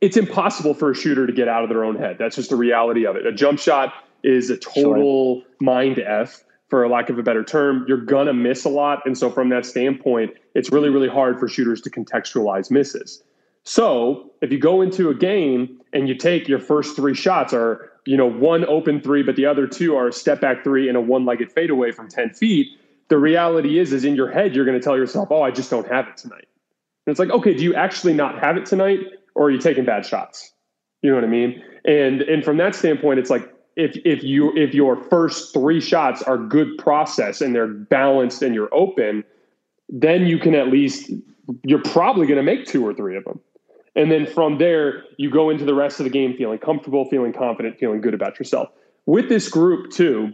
it's 0.00 0.16
impossible 0.16 0.74
for 0.74 0.90
a 0.90 0.94
shooter 0.94 1.26
to 1.26 1.32
get 1.32 1.48
out 1.48 1.62
of 1.62 1.68
their 1.68 1.84
own 1.84 1.96
head. 1.96 2.16
That's 2.18 2.36
just 2.36 2.50
the 2.50 2.56
reality 2.56 3.06
of 3.06 3.16
it. 3.16 3.26
A 3.26 3.32
jump 3.32 3.58
shot 3.58 3.94
is 4.22 4.50
a 4.50 4.56
total 4.56 5.40
sure. 5.40 5.46
mind 5.60 5.98
F 5.98 6.44
for 6.68 6.84
a 6.84 6.88
lack 6.88 7.10
of 7.10 7.18
a 7.18 7.22
better 7.22 7.44
term, 7.44 7.84
you're 7.86 7.98
gonna 7.98 8.32
miss 8.32 8.64
a 8.64 8.68
lot. 8.70 9.02
And 9.04 9.16
so 9.16 9.30
from 9.30 9.50
that 9.50 9.66
standpoint, 9.66 10.34
it's 10.54 10.72
really, 10.72 10.88
really 10.88 11.08
hard 11.08 11.38
for 11.38 11.46
shooters 11.46 11.82
to 11.82 11.90
contextualize 11.90 12.70
misses. 12.70 13.22
So 13.64 14.30
if 14.40 14.50
you 14.50 14.58
go 14.58 14.80
into 14.80 15.10
a 15.10 15.14
game 15.14 15.80
and 15.92 16.08
you 16.08 16.14
take 16.14 16.48
your 16.48 16.58
first 16.58 16.96
three 16.96 17.14
shots 17.14 17.52
are, 17.52 17.91
you 18.04 18.16
know, 18.16 18.28
one 18.28 18.64
open 18.66 19.00
three, 19.00 19.22
but 19.22 19.36
the 19.36 19.46
other 19.46 19.66
two 19.66 19.96
are 19.96 20.08
a 20.08 20.12
step 20.12 20.40
back 20.40 20.64
three 20.64 20.88
and 20.88 20.96
a 20.96 21.00
one-legged 21.00 21.52
fadeaway 21.52 21.92
from 21.92 22.08
10 22.08 22.30
feet, 22.30 22.68
the 23.08 23.18
reality 23.18 23.78
is, 23.78 23.92
is 23.92 24.04
in 24.04 24.16
your 24.16 24.30
head, 24.30 24.54
you're 24.54 24.64
gonna 24.64 24.80
tell 24.80 24.96
yourself, 24.96 25.28
oh, 25.30 25.42
I 25.42 25.50
just 25.50 25.70
don't 25.70 25.86
have 25.88 26.08
it 26.08 26.16
tonight. 26.16 26.46
And 27.06 27.12
it's 27.12 27.18
like, 27.18 27.30
okay, 27.30 27.54
do 27.54 27.62
you 27.62 27.74
actually 27.74 28.14
not 28.14 28.38
have 28.38 28.56
it 28.56 28.66
tonight? 28.66 29.00
Or 29.34 29.46
are 29.46 29.50
you 29.50 29.58
taking 29.58 29.84
bad 29.84 30.06
shots? 30.06 30.52
You 31.02 31.10
know 31.10 31.16
what 31.16 31.24
I 31.24 31.28
mean? 31.28 31.62
And 31.84 32.22
and 32.22 32.44
from 32.44 32.58
that 32.58 32.74
standpoint, 32.74 33.18
it's 33.18 33.30
like 33.30 33.52
if 33.76 33.96
if 34.04 34.22
you 34.22 34.56
if 34.56 34.74
your 34.74 34.96
first 34.96 35.52
three 35.52 35.80
shots 35.80 36.22
are 36.22 36.38
good 36.38 36.78
process 36.78 37.40
and 37.40 37.54
they're 37.54 37.66
balanced 37.66 38.42
and 38.42 38.54
you're 38.54 38.72
open, 38.72 39.24
then 39.88 40.26
you 40.26 40.38
can 40.38 40.54
at 40.54 40.68
least 40.68 41.10
you're 41.64 41.82
probably 41.82 42.26
going 42.26 42.36
to 42.36 42.42
make 42.42 42.66
two 42.66 42.86
or 42.86 42.94
three 42.94 43.16
of 43.16 43.24
them. 43.24 43.40
And 43.94 44.10
then 44.10 44.26
from 44.26 44.58
there, 44.58 45.04
you 45.18 45.30
go 45.30 45.50
into 45.50 45.64
the 45.64 45.74
rest 45.74 46.00
of 46.00 46.04
the 46.04 46.10
game 46.10 46.34
feeling 46.36 46.58
comfortable, 46.58 47.08
feeling 47.10 47.32
confident, 47.32 47.78
feeling 47.78 48.00
good 48.00 48.14
about 48.14 48.38
yourself. 48.38 48.68
With 49.06 49.28
this 49.28 49.48
group 49.48 49.90
too, 49.90 50.32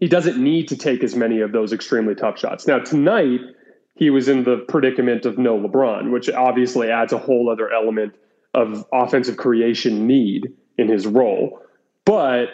he 0.00 0.08
doesn't 0.08 0.42
need 0.42 0.68
to 0.68 0.76
take 0.76 1.04
as 1.04 1.14
many 1.14 1.40
of 1.40 1.52
those 1.52 1.72
extremely 1.72 2.14
tough 2.14 2.38
shots. 2.38 2.66
Now 2.66 2.78
tonight, 2.78 3.40
he 3.94 4.10
was 4.10 4.28
in 4.28 4.44
the 4.44 4.64
predicament 4.68 5.26
of 5.26 5.38
no 5.38 5.58
LeBron, 5.58 6.10
which 6.10 6.30
obviously 6.30 6.90
adds 6.90 7.12
a 7.12 7.18
whole 7.18 7.50
other 7.50 7.70
element 7.70 8.14
of 8.54 8.84
offensive 8.92 9.36
creation 9.36 10.06
need 10.06 10.48
in 10.78 10.88
his 10.88 11.06
role. 11.06 11.60
But 12.04 12.48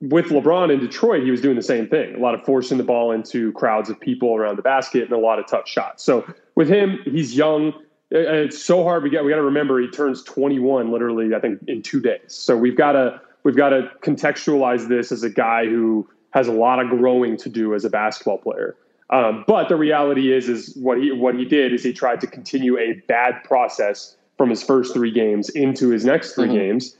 with 0.00 0.26
LeBron 0.26 0.72
in 0.72 0.80
Detroit, 0.80 1.22
he 1.22 1.30
was 1.30 1.40
doing 1.40 1.56
the 1.56 1.62
same 1.62 1.88
thing. 1.88 2.14
A 2.14 2.18
lot 2.18 2.34
of 2.34 2.44
forcing 2.44 2.78
the 2.78 2.84
ball 2.84 3.12
into 3.12 3.52
crowds 3.52 3.88
of 3.88 4.00
people 4.00 4.34
around 4.34 4.56
the 4.56 4.62
basket 4.62 5.04
and 5.04 5.12
a 5.12 5.18
lot 5.18 5.38
of 5.38 5.46
tough 5.46 5.68
shots. 5.68 6.02
So 6.02 6.26
with 6.56 6.68
him, 6.68 6.98
he's 7.04 7.36
young. 7.36 7.72
It's 8.14 8.62
so 8.62 8.84
hard. 8.84 9.02
We 9.02 9.10
got 9.10 9.24
we 9.24 9.30
got 9.30 9.36
to 9.36 9.42
remember 9.42 9.80
he 9.80 9.88
turns 9.88 10.22
21 10.22 10.92
literally. 10.92 11.34
I 11.34 11.40
think 11.40 11.60
in 11.66 11.82
two 11.82 12.00
days. 12.00 12.20
So 12.28 12.56
we've 12.56 12.76
got 12.76 12.92
to 12.92 13.20
we've 13.42 13.56
got 13.56 13.70
to 13.70 13.90
contextualize 14.02 14.88
this 14.88 15.12
as 15.12 15.22
a 15.22 15.30
guy 15.30 15.64
who 15.64 16.08
has 16.32 16.48
a 16.48 16.52
lot 16.52 16.78
of 16.78 16.88
growing 16.90 17.36
to 17.38 17.48
do 17.48 17.74
as 17.74 17.84
a 17.84 17.90
basketball 17.90 18.38
player. 18.38 18.76
Um, 19.10 19.44
but 19.46 19.68
the 19.68 19.76
reality 19.76 20.32
is, 20.32 20.48
is 20.48 20.76
what 20.76 20.98
he 20.98 21.10
what 21.12 21.34
he 21.34 21.44
did 21.44 21.72
is 21.72 21.82
he 21.82 21.92
tried 21.92 22.20
to 22.20 22.26
continue 22.26 22.78
a 22.78 22.94
bad 23.08 23.42
process 23.44 24.16
from 24.36 24.50
his 24.50 24.62
first 24.62 24.94
three 24.94 25.10
games 25.10 25.48
into 25.50 25.88
his 25.88 26.04
next 26.04 26.34
3 26.34 26.46
mm-hmm. 26.46 26.56
games 26.56 26.96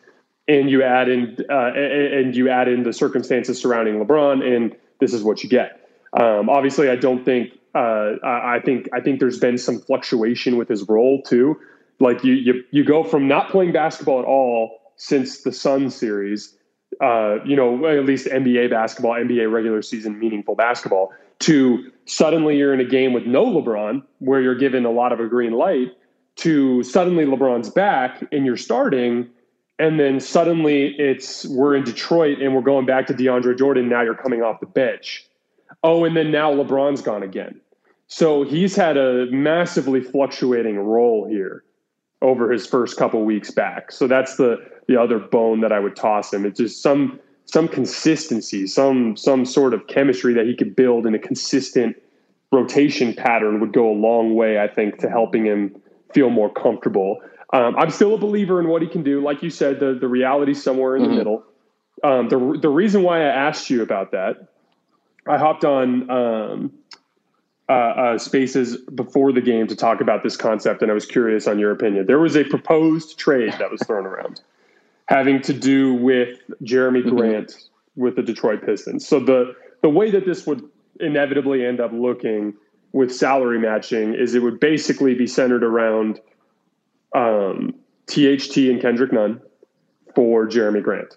and 0.49 0.71
you 0.71 0.83
add 0.83 1.09
in 1.09 1.37
uh, 1.51 1.73
and 1.75 2.35
you 2.35 2.49
add 2.49 2.69
in 2.69 2.83
the 2.83 2.93
circumstances 2.93 3.61
surrounding 3.61 4.05
LeBron, 4.05 4.45
and 4.45 4.77
this 4.99 5.13
is 5.13 5.23
what 5.23 5.43
you 5.43 5.49
get. 5.49 5.89
Um, 6.15 6.49
obviously, 6.49 6.91
I 6.91 6.97
don't 6.97 7.25
think 7.25 7.53
uh, 7.75 8.17
I 8.23 8.61
think 8.65 8.89
I 8.93 9.01
think 9.01 9.21
there's 9.21 9.39
been 9.39 9.59
some 9.59 9.81
fluctuation 9.81 10.57
with 10.57 10.69
his 10.69 10.89
role 10.89 11.23
too. 11.23 11.59
Like 12.01 12.23
you 12.25 12.35
you 12.35 12.65
you 12.71 12.85
go 12.85 13.05
from 13.05 13.29
not 13.29 13.51
playing 13.51 13.73
basketball 13.73 14.21
at 14.21 14.27
all 14.27 14.81
since 14.97 15.43
the 15.43 15.53
Sun 15.53 15.91
series, 15.91 16.57
uh, 17.01 17.39
you 17.45 17.57
know, 17.57 17.87
at 17.87 18.05
least 18.05 18.27
NBA 18.27 18.71
basketball, 18.71 19.13
NBA 19.13 19.51
regular 19.51 19.83
season 19.83 20.19
meaningful 20.19 20.55
basketball, 20.55 21.13
to 21.41 21.91
suddenly 22.05 22.57
you're 22.57 22.75
in 22.75 22.81
a 22.81 22.89
game 22.89 23.13
with 23.13 23.25
no 23.25 23.45
LeBron, 23.45 24.03
where 24.19 24.41
you're 24.41 24.55
given 24.55 24.85
a 24.85 24.91
lot 24.91 25.13
of 25.13 25.21
a 25.21 25.27
green 25.27 25.53
light, 25.53 25.93
to 26.37 26.83
suddenly 26.83 27.25
LeBron's 27.25 27.71
back 27.71 28.23
and 28.33 28.45
you're 28.45 28.57
starting 28.57 29.31
and 29.79 29.99
then 29.99 30.21
suddenly 30.21 30.95
it's 30.99 31.45
we're 31.47 31.75
in 31.75 31.83
Detroit 31.83 32.41
and 32.41 32.55
we're 32.55 32.63
going 32.63 32.87
back 32.87 33.07
to 33.09 33.15
DeAndre 33.15 33.59
Jordan. 33.59 33.89
Now 33.89 34.03
you're 34.03 34.15
coming 34.15 34.43
off 34.43 34.61
the 34.61 34.67
bench. 34.67 35.27
Oh, 35.83 36.05
and 36.05 36.17
then 36.17 36.31
now 36.31 36.53
LeBron's 36.53 37.03
gone 37.03 37.23
again. 37.23 37.61
So 38.07 38.45
he's 38.45 38.77
had 38.77 38.97
a 38.97 39.27
massively 39.31 40.01
fluctuating 40.01 40.79
role 40.79 41.27
here 41.27 41.65
over 42.21 42.51
his 42.51 42.67
first 42.67 42.97
couple 42.97 43.25
weeks 43.25 43.51
back. 43.51 43.91
So 43.91 44.07
that's 44.07 44.37
the 44.37 44.59
the 44.89 45.01
other 45.01 45.19
bone 45.19 45.61
that 45.61 45.73
I 45.73 45.81
would 45.81 45.97
toss 45.97 46.33
him. 46.33 46.45
It's 46.45 46.59
just 46.59 46.83
some 46.83 47.19
some 47.47 47.69
consistency, 47.69 48.67
some 48.67 49.17
some 49.17 49.45
sort 49.45 49.75
of 49.75 49.87
chemistry 49.87 50.35
that 50.35 50.47
he 50.47 50.55
could 50.55 50.77
build 50.77 51.07
in 51.07 51.15
a 51.15 51.19
consistent 51.19 51.97
rotation 52.51 53.15
pattern 53.15 53.61
would 53.61 53.73
go 53.73 53.91
a 53.91 53.95
long 53.95 54.35
way, 54.35 54.61
I 54.61 54.69
think, 54.69 54.99
to 54.99 55.09
helping 55.09 55.47
him 55.47 55.81
feel 56.13 56.31
more 56.31 56.53
comfortable. 56.53 57.19
Um, 57.53 57.75
I'm 57.77 57.91
still 57.91 58.15
a 58.15 58.19
believer 58.19 58.61
in 58.61 58.69
what 58.69 58.83
he 58.83 58.89
can 58.89 59.03
do. 59.03 59.21
Like 59.21 59.43
you 59.43 59.51
said, 59.51 59.81
the 59.81 59.95
the 59.95 60.09
reality's 60.09 60.63
somewhere 60.63 60.97
in 60.97 61.03
mm-hmm. 61.03 61.11
the 61.13 61.17
middle. 61.17 61.45
Um, 62.05 62.29
the 62.29 62.59
the 62.61 62.69
reason 62.69 63.03
why 63.03 63.21
I 63.21 63.29
asked 63.29 63.71
you 63.71 63.83
about 63.83 64.13
that, 64.13 64.49
I 65.27 65.39
hopped 65.39 65.65
on 65.65 66.11
um, 66.11 66.73
uh, 67.69 67.73
uh, 67.73 68.19
Spaces 68.19 68.77
before 68.77 69.33
the 69.33 69.41
game 69.41 69.67
to 69.69 69.77
talk 69.77 70.01
about 70.01 70.23
this 70.23 70.37
concept, 70.37 70.83
and 70.83 70.91
I 70.91 70.95
was 70.95 71.07
curious 71.07 71.47
on 71.47 71.59
your 71.59 71.71
opinion. 71.71 72.07
There 72.07 72.19
was 72.19 72.37
a 72.37 72.45
proposed 72.45 73.19
trade 73.19 73.55
that 73.59 73.71
was 73.71 73.83
thrown 73.83 74.05
around, 74.05 74.41
having 75.07 75.41
to 75.43 75.53
do 75.53 75.95
with 75.95 76.41
Jerami 76.63 77.03
mm-hmm. 77.03 77.17
Grant 77.17 77.49
mm-hmm. 77.49 78.03
with 78.03 78.17
the 78.17 78.23
Detroit 78.23 78.65
Pistons. 78.65 79.07
So 79.07 79.21
the 79.21 79.55
the 79.83 79.89
way 79.89 80.11
that 80.11 80.27
this 80.27 80.47
would 80.47 80.69
inevitably 81.01 81.65
end 81.65 81.81
up 81.81 81.93
looking 81.93 82.55
with 82.93 83.15
salary 83.15 83.59
matching 83.59 84.15
is 84.15 84.35
it 84.35 84.43
would 84.43 84.61
basically 84.61 85.15
be 85.15 85.27
centered 85.27 85.65
around 85.65 86.21
um, 87.15 87.75
THT 88.07 88.57
and 88.57 88.81
Kendrick 88.81 89.13
Nunn 89.13 89.41
for 90.15 90.47
Jerami 90.47 90.83
Grant. 90.83 91.17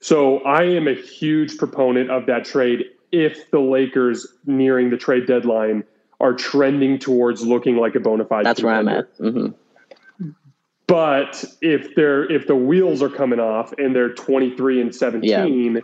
So 0.00 0.38
I 0.40 0.64
am 0.64 0.86
a 0.86 0.94
huge 0.94 1.56
proponent 1.56 2.10
of 2.10 2.26
that 2.26 2.44
trade 2.44 2.84
if 3.14 3.50
the 3.50 3.60
Lakers 3.60 4.26
nearing 4.44 4.90
the 4.90 4.96
trade 4.96 5.26
deadline 5.26 5.84
are 6.20 6.34
trending 6.34 6.98
towards 6.98 7.44
looking 7.44 7.76
like 7.76 7.94
a 7.94 8.00
bona 8.00 8.24
fide. 8.24 8.44
That's 8.44 8.60
contender. 8.60 8.90
where 8.90 8.98
I'm 8.98 9.04
at. 9.04 9.18
Mm-hmm. 9.18 10.32
But 10.86 11.44
if 11.62 11.94
they're 11.94 12.30
if 12.30 12.46
the 12.46 12.56
wheels 12.56 13.02
are 13.02 13.08
coming 13.08 13.40
off 13.40 13.72
and 13.78 13.94
they're 13.94 14.12
23 14.12 14.82
and 14.82 14.94
17, 14.94 15.74
yeah. 15.74 15.80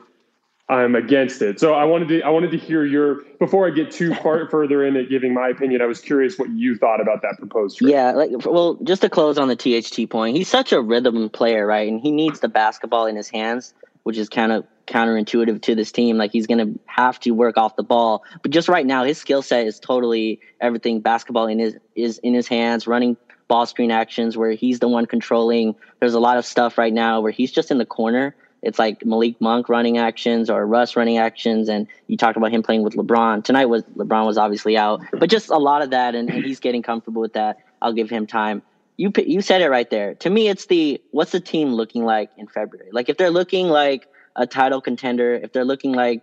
I'm 0.69 0.95
against 0.95 1.43
it. 1.43 1.59
So 1.59 1.75
I 1.75 1.85
wanted 1.85 2.09
to 2.09 2.23
I 2.23 2.29
wanted 2.29 2.51
to 2.53 2.59
hear 2.59 2.85
your 2.85 3.23
before 3.39 3.67
I 3.67 3.71
get 3.71 3.91
too 3.91 4.15
far 4.15 4.49
further 4.51 4.85
in 4.85 4.97
it 4.97 5.09
giving 5.09 5.33
my 5.33 5.49
opinion. 5.49 5.81
I 5.81 5.87
was 5.87 6.01
curious 6.01 6.39
what 6.39 6.51
you 6.51 6.77
thought 6.77 7.01
about 7.01 7.23
that 7.23 7.37
proposed 7.39 7.79
trade. 7.79 7.91
Yeah, 7.91 8.13
like 8.13 8.31
well, 8.45 8.79
just 8.85 9.03
to 9.03 9.09
close 9.09 9.39
on 9.39 9.49
the 9.49 9.57
THT 9.57 10.09
point, 10.11 10.37
he's 10.37 10.49
such 10.49 10.73
a 10.73 10.81
rhythm 10.81 11.31
player, 11.31 11.67
right? 11.67 11.89
And 11.89 12.01
he 12.01 12.11
needs 12.11 12.41
the 12.41 12.49
basketball 12.49 13.07
in 13.07 13.17
his 13.17 13.29
hands, 13.29 13.75
which 14.03 14.19
is 14.19 14.29
kind 14.29 14.53
of 14.53 14.65
counterintuitive 14.91 15.63
to 15.63 15.75
this 15.75 15.91
team. 15.93 16.19
Like 16.19 16.33
he's 16.33 16.47
going 16.47 16.59
to 16.75 16.79
have 16.87 17.19
to 17.21 17.31
work 17.31 17.57
off 17.57 17.77
the 17.77 17.83
ball, 17.83 18.25
but 18.43 18.51
just 18.51 18.69
right 18.69 18.85
now, 18.85 19.05
his 19.05 19.19
skill 19.19 19.43
set 19.43 19.67
is 19.67 19.81
totally 19.81 20.41
everything 20.61 21.01
basketball 21.01 21.47
in 21.47 21.59
his 21.59 21.77
is 21.95 22.19
in 22.19 22.35
his 22.35 22.49
hands, 22.49 22.87
running 22.87 23.17
ball 23.49 23.67
screen 23.67 23.91
actions 23.91 24.37
where 24.37 24.53
he's 24.53 24.79
the 24.79 24.89
one 24.89 25.07
controlling. 25.07 25.75
There's 25.99 26.15
a 26.15 26.21
lot 26.21 26.37
of 26.37 26.45
stuff 26.45 26.77
right 26.77 26.93
now 26.93 27.21
where 27.21 27.33
he's 27.33 27.51
just 27.51 27.71
in 27.71 27.79
the 27.79 27.87
corner 27.87 28.35
it's 28.63 28.79
like 28.79 29.05
Malik 29.05 29.41
Monk 29.41 29.69
running 29.69 29.99
actions 29.99 30.51
or 30.51 30.67
Russ 30.67 30.97
running 30.97 31.19
actions, 31.19 31.69
and 31.69 31.87
you 32.07 32.17
talked 32.17 32.37
about 32.37 32.53
him 32.53 32.63
playing 32.63 32.83
with 32.83 32.95
LeBron. 32.95 33.43
Tonight 33.43 33.67
was 33.67 33.83
LeBron 33.97 34.27
was 34.27 34.37
obviously 34.37 34.77
out, 34.77 35.01
but 35.13 35.31
just 35.31 35.51
a 35.51 35.57
lot 35.57 35.83
of 35.83 35.91
that, 35.91 36.15
and, 36.15 36.29
and 36.29 36.45
he's 36.45 36.61
getting 36.61 36.83
comfortable 36.83 37.23
with 37.23 37.35
that. 37.35 37.59
I'll 37.81 37.93
give 37.93 38.11
him 38.11 38.27
time. 38.27 38.63
You 38.97 39.13
you 39.17 39.41
said 39.41 39.63
it 39.63 39.71
right 39.71 39.89
there. 39.89 40.15
To 40.17 40.31
me, 40.31 40.49
it's 40.49 40.67
the 40.67 41.01
what's 41.11 41.33
the 41.33 41.41
team 41.41 41.73
looking 41.73 42.05
like 42.05 42.31
in 42.37 42.49
February? 42.49 42.91
Like 42.93 43.09
if 43.09 43.17
they're 43.17 43.31
looking 43.31 43.69
like 43.69 44.07
a 44.37 44.47
title 44.47 44.81
contender, 44.81 45.35
if 45.35 45.53
they're 45.53 45.65
looking 45.65 45.93
like 45.93 46.23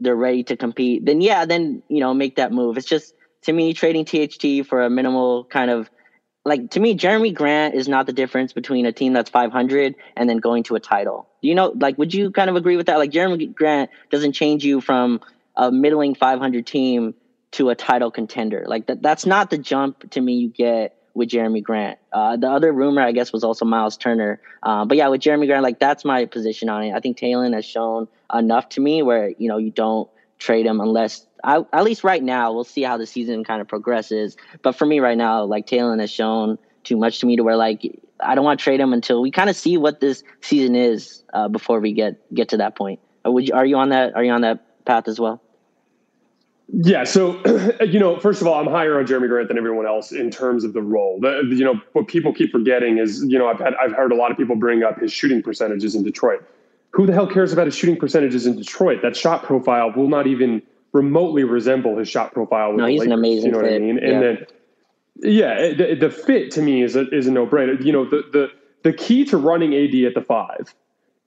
they're 0.00 0.16
ready 0.16 0.42
to 0.44 0.56
compete, 0.56 1.04
then 1.04 1.20
yeah, 1.20 1.44
then 1.44 1.82
you 1.88 2.00
know 2.00 2.14
make 2.14 2.36
that 2.36 2.52
move. 2.52 2.76
It's 2.78 2.86
just 2.86 3.14
to 3.42 3.52
me 3.52 3.74
trading 3.74 4.04
THT 4.04 4.66
for 4.66 4.82
a 4.82 4.90
minimal 4.90 5.44
kind 5.44 5.70
of 5.70 5.90
like 6.44 6.70
to 6.70 6.80
me, 6.80 6.96
Jerami 6.96 7.34
Grant 7.34 7.74
is 7.74 7.88
not 7.88 8.06
the 8.06 8.12
difference 8.12 8.52
between 8.52 8.86
a 8.86 8.92
team 8.92 9.12
that's 9.12 9.30
500 9.30 9.94
and 10.16 10.28
then 10.28 10.38
going 10.38 10.62
to 10.64 10.74
a 10.74 10.80
title. 10.80 11.28
You 11.42 11.54
know, 11.54 11.72
like, 11.78 11.98
would 11.98 12.14
you 12.14 12.30
kind 12.30 12.48
of 12.48 12.56
agree 12.56 12.76
with 12.76 12.86
that? 12.86 12.98
Like, 12.98 13.10
Jerami 13.10 13.54
Grant 13.54 13.90
doesn't 14.10 14.32
change 14.32 14.64
you 14.64 14.80
from 14.80 15.20
a 15.56 15.70
middling 15.70 16.14
500 16.14 16.66
team 16.66 17.14
to 17.52 17.68
a 17.68 17.74
title 17.74 18.10
contender. 18.10 18.64
Like, 18.66 18.86
that, 18.86 19.02
that's 19.02 19.26
not 19.26 19.50
the 19.50 19.58
jump 19.58 20.10
to 20.12 20.20
me 20.20 20.34
you 20.34 20.48
get 20.48 20.96
with 21.14 21.28
Jerami 21.28 21.62
Grant. 21.62 21.98
Uh, 22.12 22.36
the 22.36 22.48
other 22.48 22.72
rumor, 22.72 23.02
I 23.02 23.12
guess, 23.12 23.32
was 23.32 23.44
also 23.44 23.64
Miles 23.64 23.96
Turner. 23.96 24.40
Uh, 24.62 24.84
but 24.84 24.96
yeah, 24.96 25.08
with 25.08 25.20
Jerami 25.20 25.46
Grant, 25.46 25.62
like, 25.62 25.78
that's 25.78 26.04
my 26.04 26.26
position 26.26 26.68
on 26.68 26.84
it. 26.84 26.92
I 26.92 27.00
think 27.00 27.18
Talen 27.18 27.54
has 27.54 27.64
shown 27.64 28.08
enough 28.32 28.68
to 28.70 28.80
me 28.80 29.02
where, 29.02 29.30
you 29.38 29.48
know, 29.48 29.58
you 29.58 29.70
don't 29.70 30.08
trade 30.38 30.66
him 30.66 30.80
unless 30.80 31.26
I, 31.44 31.64
at 31.72 31.84
least 31.84 32.04
right 32.04 32.22
now, 32.22 32.52
we'll 32.52 32.64
see 32.64 32.82
how 32.82 32.96
the 32.96 33.06
season 33.06 33.44
kind 33.44 33.60
of 33.60 33.68
progresses. 33.68 34.36
But 34.62 34.72
for 34.72 34.86
me 34.86 35.00
right 35.00 35.16
now, 35.16 35.44
like 35.44 35.66
Talen 35.66 36.00
has 36.00 36.10
shown 36.10 36.58
too 36.84 36.96
much 36.96 37.20
to 37.20 37.26
me 37.26 37.36
to 37.36 37.42
where 37.42 37.56
like 37.56 37.82
I 38.20 38.34
don't 38.34 38.44
want 38.44 38.60
to 38.60 38.64
trade 38.64 38.80
him 38.80 38.92
until 38.92 39.22
we 39.22 39.30
kind 39.30 39.50
of 39.50 39.56
see 39.56 39.76
what 39.76 40.00
this 40.00 40.22
season 40.40 40.74
is 40.74 41.24
uh, 41.32 41.48
before 41.48 41.80
we 41.80 41.92
get 41.92 42.34
get 42.34 42.50
to 42.50 42.58
that 42.58 42.76
point. 42.76 43.00
Uh, 43.24 43.30
would 43.30 43.48
you, 43.48 43.54
are 43.54 43.66
you 43.66 43.76
on 43.76 43.90
that? 43.90 44.14
Are 44.14 44.24
you 44.24 44.32
on 44.32 44.42
that 44.42 44.84
path 44.84 45.08
as 45.08 45.20
well? 45.20 45.42
Yeah. 46.72 47.04
So, 47.04 47.40
you 47.80 47.98
know, 47.98 48.18
first 48.20 48.40
of 48.40 48.46
all, 48.46 48.54
I'm 48.54 48.66
higher 48.66 48.98
on 48.98 49.06
Jerami 49.06 49.28
Grant 49.28 49.48
than 49.48 49.58
everyone 49.58 49.86
else 49.86 50.12
in 50.12 50.30
terms 50.30 50.64
of 50.64 50.72
the 50.72 50.82
role. 50.82 51.18
The, 51.20 51.42
you 51.48 51.64
know, 51.64 51.80
what 51.92 52.08
people 52.08 52.32
keep 52.32 52.52
forgetting 52.52 52.98
is, 52.98 53.24
you 53.24 53.38
know, 53.38 53.48
I've 53.48 53.58
had 53.58 53.74
I've 53.74 53.92
heard 53.92 54.12
a 54.12 54.14
lot 54.14 54.30
of 54.30 54.36
people 54.36 54.56
bring 54.56 54.82
up 54.82 55.00
his 55.00 55.12
shooting 55.12 55.42
percentages 55.42 55.94
in 55.94 56.02
Detroit. 56.02 56.42
Who 56.92 57.06
the 57.06 57.12
hell 57.12 57.26
cares 57.26 57.52
about 57.52 57.66
his 57.66 57.74
shooting 57.74 57.96
percentages 57.96 58.46
in 58.46 58.56
Detroit? 58.56 59.02
That 59.02 59.16
shot 59.16 59.42
profile 59.42 59.92
will 59.94 60.08
not 60.08 60.26
even 60.26 60.62
remotely 60.92 61.44
resemble 61.44 61.96
his 61.96 62.08
shot 62.08 62.32
profile. 62.32 62.70
With 62.70 62.78
no, 62.78 62.86
he's 62.86 63.00
Lakers, 63.00 63.12
an 63.12 63.18
amazing. 63.18 63.46
You 63.46 63.52
know 63.52 63.60
fit. 63.60 63.72
what 63.72 63.74
I 63.74 63.78
mean? 63.78 63.98
And 63.98 64.12
yeah. 64.12 64.20
then, 64.20 64.46
yeah, 65.22 65.74
the, 65.74 65.94
the 65.94 66.10
fit 66.10 66.50
to 66.52 66.62
me 66.62 66.82
is 66.82 66.96
a, 66.96 67.08
is 67.14 67.26
a 67.26 67.30
no 67.30 67.46
brainer. 67.46 67.82
You 67.84 67.92
know, 67.92 68.04
the 68.04 68.22
the 68.32 68.48
the 68.82 68.92
key 68.92 69.24
to 69.26 69.36
running 69.36 69.74
AD 69.74 69.94
at 70.04 70.14
the 70.14 70.22
five 70.22 70.74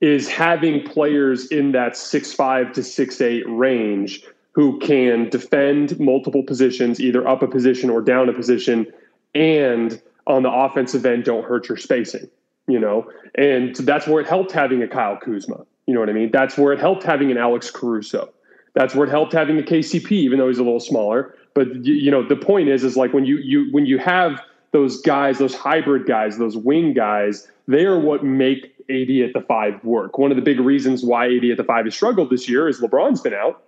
is 0.02 0.28
having 0.28 0.84
players 0.84 1.48
in 1.48 1.72
that 1.74 1.96
six 1.96 2.34
five 2.34 2.74
to 2.74 2.84
six 2.84 3.22
eight 3.22 3.44
range 3.48 4.24
who 4.54 4.80
can 4.80 5.30
defend 5.30 6.00
multiple 6.00 6.44
positions, 6.44 7.00
either 7.00 7.28
up 7.28 7.42
a 7.42 7.48
position 7.48 7.90
or 7.90 8.02
down 8.02 8.30
a 8.30 8.34
position, 8.34 8.88
and 9.36 10.02
on 10.28 10.44
the 10.44 10.52
offensive 10.52 11.06
end 11.06 11.24
don't 11.26 11.44
hurt 11.44 11.68
your 11.68 11.78
spacing. 11.78 12.30
You 12.68 12.80
know, 12.80 13.12
and 13.36 13.76
that's 13.76 14.08
where 14.08 14.22
it 14.22 14.28
helped 14.28 14.54
having 14.54 14.82
a 14.82 14.88
Kyle 14.88 15.18
Kuzma. 15.18 15.66
You 15.86 15.94
know 15.94 16.00
what 16.00 16.10
I 16.10 16.14
mean? 16.14 16.32
That's 16.32 16.58
where 16.58 16.72
it 16.72 16.80
helped 16.80 17.04
having 17.04 17.30
an 17.30 17.38
Alex 17.38 17.70
Caruso. 17.70 18.32
That's 18.74 18.96
where 18.96 19.06
it 19.06 19.10
helped 19.10 19.34
having 19.34 19.60
a 19.60 19.62
KCP, 19.62 20.12
even 20.12 20.40
though 20.40 20.48
he's 20.48 20.60
a 20.60 20.64
little 20.64 20.80
smaller. 20.80 21.36
But 21.54 21.86
you, 21.86 22.10
know, 22.10 22.26
the 22.26 22.36
point 22.36 22.70
is, 22.70 22.84
is 22.84 22.96
like 22.96 23.14
when 23.14 23.26
you 23.26 23.38
you 23.38 23.68
when 23.72 23.86
you 23.86 23.98
have 24.00 24.40
those 24.72 25.02
guys, 25.02 25.38
those 25.40 25.54
hybrid 25.54 26.08
guys, 26.08 26.38
those 26.38 26.58
wing 26.58 26.94
guys, 26.94 27.48
they 27.68 27.86
are 27.86 28.00
what 28.00 28.24
make 28.24 28.74
AD 28.90 29.10
at 29.10 29.34
the 29.34 29.44
five 29.48 29.84
work. 29.84 30.18
One 30.18 30.32
of 30.32 30.38
the 30.38 30.42
big 30.42 30.60
reasons 30.60 31.04
why 31.04 31.26
AD 31.26 31.46
at 31.46 31.58
the 31.58 31.64
five 31.64 31.86
has 31.86 31.94
struggled 31.94 32.30
this 32.30 32.50
year 32.50 32.68
is 32.68 32.82
LeBron's 32.82 33.22
been 33.22 33.34
out. 33.34 33.64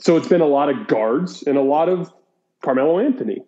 So 0.00 0.16
it's 0.16 0.28
been 0.28 0.40
a 0.40 0.46
lot 0.46 0.68
of 0.68 0.86
guards 0.88 1.42
and 1.44 1.56
a 1.56 1.62
lot 1.62 1.88
of 1.88 2.12
Carmelo 2.62 2.98
Anthony. 2.98 3.42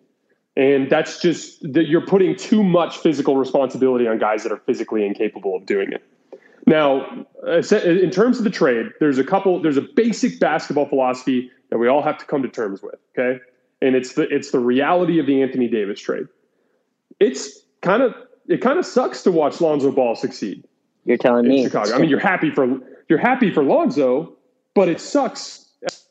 And 0.55 0.89
that's 0.89 1.21
just 1.21 1.61
that 1.73 1.87
you're 1.87 2.05
putting 2.05 2.35
too 2.35 2.63
much 2.63 2.97
physical 2.97 3.35
responsibility 3.35 4.07
on 4.07 4.17
guys 4.17 4.43
that 4.43 4.51
are 4.51 4.61
physically 4.65 5.05
incapable 5.05 5.55
of 5.55 5.65
doing 5.65 5.91
it. 5.91 6.03
Now, 6.65 7.25
in 7.45 8.09
terms 8.09 8.39
of 8.39 8.43
the 8.43 8.49
trade, 8.49 8.87
there's 8.99 9.19
a 9.19 9.23
couple, 9.23 9.61
there's 9.61 9.77
a 9.77 9.85
basic 9.95 10.39
basketball 10.39 10.85
philosophy 10.85 11.51
that 11.69 11.77
we 11.77 11.87
all 11.87 12.01
have 12.01 12.17
to 12.17 12.25
come 12.25 12.41
to 12.41 12.49
terms 12.49 12.81
with. 12.81 12.95
Okay. 13.17 13.39
And 13.81 13.95
it's 13.95 14.13
the, 14.13 14.23
it's 14.33 14.51
the 14.51 14.59
reality 14.59 15.19
of 15.19 15.27
the 15.27 15.41
Anthony 15.41 15.67
Davis 15.67 15.99
trade. 15.99 16.25
It's 17.19 17.61
kind 17.81 18.01
of, 18.01 18.15
it 18.47 18.61
kind 18.61 18.79
of 18.79 18.85
sucks 18.85 19.23
to 19.23 19.31
watch 19.31 19.61
Lonzo 19.61 19.91
Ball 19.91 20.15
succeed. 20.15 20.65
You're 21.05 21.17
telling 21.17 21.47
me 21.47 21.63
Chicago. 21.63 21.95
I 21.95 21.99
mean, 21.99 22.09
you're 22.09 22.19
happy 22.19 22.49
for, 22.49 22.79
you're 23.07 23.19
happy 23.19 23.51
for 23.53 23.63
Lonzo, 23.63 24.33
but 24.73 24.89
it 24.89 24.99
sucks 24.99 25.66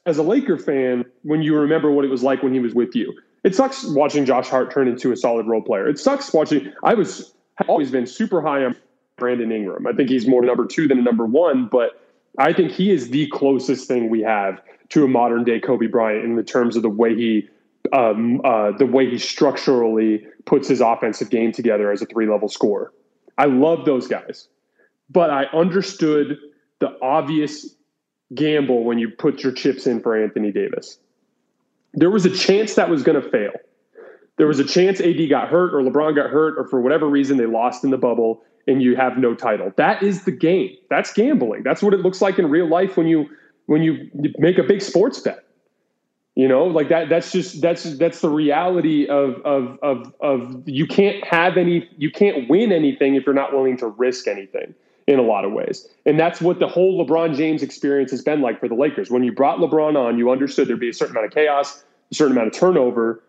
as 0.06 0.18
a 0.18 0.22
Laker 0.22 0.56
fan 0.56 1.04
when 1.22 1.42
you 1.42 1.56
remember 1.56 1.90
what 1.90 2.04
it 2.04 2.10
was 2.10 2.22
like 2.22 2.42
when 2.42 2.54
he 2.54 2.60
was 2.60 2.74
with 2.74 2.94
you. 2.94 3.12
It 3.44 3.54
sucks 3.54 3.84
watching 3.84 4.24
Josh 4.24 4.48
Hart 4.48 4.72
turn 4.72 4.88
into 4.88 5.12
a 5.12 5.16
solid 5.16 5.46
role 5.46 5.62
player. 5.62 5.88
It 5.88 5.98
sucks 5.98 6.32
watching. 6.32 6.72
I 6.82 6.94
was 6.94 7.32
always 7.68 7.90
been 7.90 8.06
super 8.06 8.40
high 8.40 8.64
on 8.64 8.76
Brandon 9.16 9.52
Ingram. 9.52 9.86
I 9.86 9.92
think 9.92 10.08
he's 10.08 10.26
more 10.26 10.42
number 10.42 10.66
two 10.66 10.88
than 10.88 10.98
a 10.98 11.02
number 11.02 11.26
one, 11.26 11.68
but 11.70 12.02
I 12.38 12.52
think 12.52 12.72
he 12.72 12.90
is 12.90 13.10
the 13.10 13.28
closest 13.28 13.88
thing 13.88 14.10
we 14.10 14.22
have 14.22 14.60
to 14.90 15.04
a 15.04 15.08
modern 15.08 15.44
day 15.44 15.60
Kobe 15.60 15.86
Bryant 15.86 16.24
in 16.24 16.36
the 16.36 16.42
terms 16.42 16.76
of 16.76 16.82
the 16.82 16.88
way 16.88 17.14
he, 17.14 17.48
um, 17.92 18.40
uh, 18.44 18.72
the 18.72 18.86
way 18.86 19.08
he 19.08 19.18
structurally 19.18 20.26
puts 20.44 20.68
his 20.68 20.80
offensive 20.80 21.30
game 21.30 21.52
together 21.52 21.90
as 21.90 22.02
a 22.02 22.06
three 22.06 22.28
level 22.28 22.48
scorer. 22.48 22.92
I 23.38 23.46
love 23.46 23.84
those 23.84 24.06
guys, 24.06 24.48
but 25.10 25.30
I 25.30 25.44
understood 25.46 26.38
the 26.78 26.96
obvious 27.00 27.75
gamble 28.34 28.84
when 28.84 28.98
you 28.98 29.10
put 29.10 29.42
your 29.42 29.52
chips 29.52 29.86
in 29.86 30.00
for 30.00 30.20
Anthony 30.20 30.52
Davis. 30.52 30.98
There 31.94 32.10
was 32.10 32.26
a 32.26 32.30
chance 32.30 32.74
that 32.74 32.90
was 32.90 33.02
going 33.02 33.20
to 33.20 33.28
fail. 33.30 33.52
There 34.36 34.46
was 34.46 34.58
a 34.58 34.64
chance 34.64 35.00
AD 35.00 35.28
got 35.30 35.48
hurt 35.48 35.74
or 35.74 35.80
LeBron 35.80 36.14
got 36.14 36.30
hurt 36.30 36.58
or 36.58 36.66
for 36.66 36.80
whatever 36.80 37.08
reason 37.08 37.38
they 37.38 37.46
lost 37.46 37.84
in 37.84 37.90
the 37.90 37.98
bubble 37.98 38.42
and 38.66 38.82
you 38.82 38.96
have 38.96 39.16
no 39.16 39.34
title. 39.34 39.72
That 39.76 40.02
is 40.02 40.24
the 40.24 40.32
game. 40.32 40.76
That's 40.90 41.12
gambling. 41.12 41.62
That's 41.62 41.82
what 41.82 41.94
it 41.94 42.00
looks 42.00 42.20
like 42.20 42.38
in 42.38 42.50
real 42.50 42.68
life 42.68 42.96
when 42.96 43.06
you 43.06 43.28
when 43.66 43.82
you 43.82 44.10
make 44.38 44.58
a 44.58 44.62
big 44.62 44.82
sports 44.82 45.20
bet. 45.20 45.44
You 46.34 46.48
know, 46.48 46.64
like 46.64 46.90
that 46.90 47.08
that's 47.08 47.32
just 47.32 47.62
that's 47.62 47.96
that's 47.96 48.20
the 48.20 48.28
reality 48.28 49.06
of 49.06 49.40
of 49.46 49.78
of 49.82 50.14
of 50.20 50.68
you 50.68 50.86
can't 50.86 51.24
have 51.24 51.56
any 51.56 51.88
you 51.96 52.10
can't 52.10 52.48
win 52.50 52.72
anything 52.72 53.14
if 53.14 53.24
you're 53.24 53.34
not 53.34 53.52
willing 53.52 53.78
to 53.78 53.86
risk 53.86 54.28
anything 54.28 54.74
in 55.06 55.18
a 55.18 55.22
lot 55.22 55.44
of 55.44 55.52
ways. 55.52 55.86
And 56.04 56.18
that's 56.18 56.40
what 56.40 56.58
the 56.58 56.66
whole 56.66 57.04
LeBron 57.04 57.36
James 57.36 57.62
experience 57.62 58.10
has 58.10 58.22
been 58.22 58.40
like 58.40 58.58
for 58.58 58.68
the 58.68 58.74
Lakers. 58.74 59.10
When 59.10 59.22
you 59.22 59.32
brought 59.32 59.58
LeBron 59.58 59.96
on, 59.96 60.18
you 60.18 60.30
understood 60.30 60.68
there'd 60.68 60.80
be 60.80 60.88
a 60.88 60.94
certain 60.94 61.14
amount 61.14 61.26
of 61.26 61.32
chaos, 61.32 61.84
a 62.10 62.14
certain 62.14 62.32
amount 62.32 62.48
of 62.48 62.54
turnover, 62.54 63.22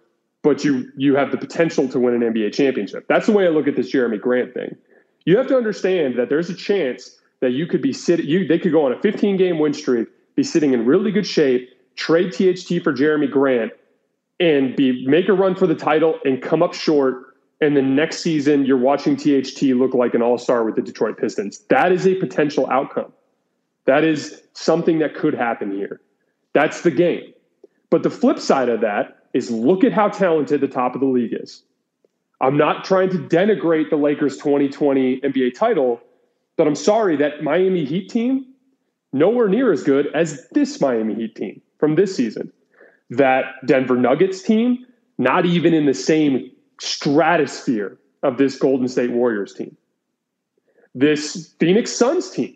but 0.44 0.64
you 0.64 0.92
you 0.96 1.16
have 1.16 1.32
the 1.32 1.38
potential 1.38 1.88
to 1.90 2.00
win 2.00 2.14
an 2.16 2.34
NBA 2.34 2.54
championship. 2.54 3.06
That's 3.08 3.28
the 3.28 3.32
way 3.32 3.46
I 3.46 3.50
look 3.50 3.68
at 3.68 3.76
this 3.76 3.92
Jerami 3.92 4.20
Grant 4.20 4.54
thing. 4.54 4.76
You 5.26 5.38
have 5.38 5.48
to 5.48 5.58
understand 5.58 6.18
that 6.18 6.30
there's 6.30 6.50
a 6.50 6.56
chance 6.56 7.20
that 7.42 7.52
you 7.52 7.68
could 7.68 7.82
be 7.82 7.94
sitting 7.94 8.26
you 8.26 8.48
they 8.48 8.58
could 8.60 8.72
go 8.72 8.86
on 8.86 8.92
a 8.92 9.02
15 9.02 9.38
game 9.38 9.60
win 9.60 9.74
streak, 9.74 10.08
be 10.36 10.44
sitting 10.44 10.74
in 10.74 10.86
really 10.86 11.12
good 11.12 11.28
shape, 11.28 11.70
trade 11.96 12.32
THT 12.32 12.84
for 12.84 12.94
Jerami 12.94 13.30
Grant 13.30 13.72
and 14.40 14.76
be 14.76 15.06
make 15.08 15.28
a 15.30 15.34
run 15.34 15.56
for 15.56 15.68
the 15.68 15.76
title 15.76 16.20
and 16.26 16.42
come 16.42 16.64
up 16.64 16.74
short 16.74 17.27
and 17.62 17.76
the 17.76 17.82
next 17.82 18.20
season 18.20 18.66
you're 18.66 18.78
watching 18.78 19.16
THT 19.16 19.62
look 19.64 19.94
like 19.94 20.14
an 20.14 20.22
all-star 20.22 20.64
with 20.64 20.76
the 20.76 20.82
Detroit 20.82 21.18
Pistons. 21.18 21.60
That 21.70 21.92
is 21.92 22.06
a 22.06 22.16
potential 22.16 22.70
outcome. 22.70 23.12
That 23.86 24.04
is 24.04 24.44
something 24.54 25.00
that 25.00 25.16
could 25.16 25.34
happen 25.34 25.72
here. 25.72 26.02
That's 26.54 26.82
the 26.82 26.92
game. 26.92 27.34
But 27.90 28.04
the 28.04 28.10
flip 28.10 28.40
side 28.40 28.70
of 28.70 28.82
that 28.82 29.24
is 29.34 29.50
look 29.50 29.84
at 29.84 29.94
how 29.94 30.10
talented 30.10 30.62
the 30.62 30.68
top 30.68 30.94
of 30.94 31.02
the 31.02 31.08
league 31.08 31.34
is. 31.34 31.64
I'm 32.42 32.58
not 32.58 32.84
trying 32.84 33.10
to 33.10 33.18
denigrate 33.18 33.90
the 33.90 33.96
Lakers 33.96 34.38
2020 34.38 35.22
NBA 35.22 35.56
title, 35.56 36.02
but 36.56 36.68
I'm 36.68 36.76
sorry 36.76 37.16
that 37.18 37.44
Miami 37.44 37.86
Heat 37.86 38.10
team 38.10 38.46
nowhere 39.14 39.48
near 39.48 39.72
as 39.72 39.84
good 39.84 40.08
as 40.14 40.48
this 40.52 40.80
Miami 40.80 41.16
Heat 41.16 41.36
team 41.36 41.62
from 41.80 41.96
this 41.96 42.16
season. 42.16 42.52
That 43.10 43.46
Denver 43.66 43.96
Nuggets 43.96 44.42
team 44.42 44.86
not 45.18 45.46
even 45.46 45.74
in 45.74 45.86
the 45.86 45.94
same 45.94 46.52
stratosphere 46.80 47.98
of 48.24 48.38
this 48.38 48.58
Golden 48.58 48.88
State 48.88 49.12
Warriors 49.12 49.54
team. 49.54 49.76
This 50.96 51.54
Phoenix 51.60 51.92
Suns 51.92 52.32
team, 52.32 52.56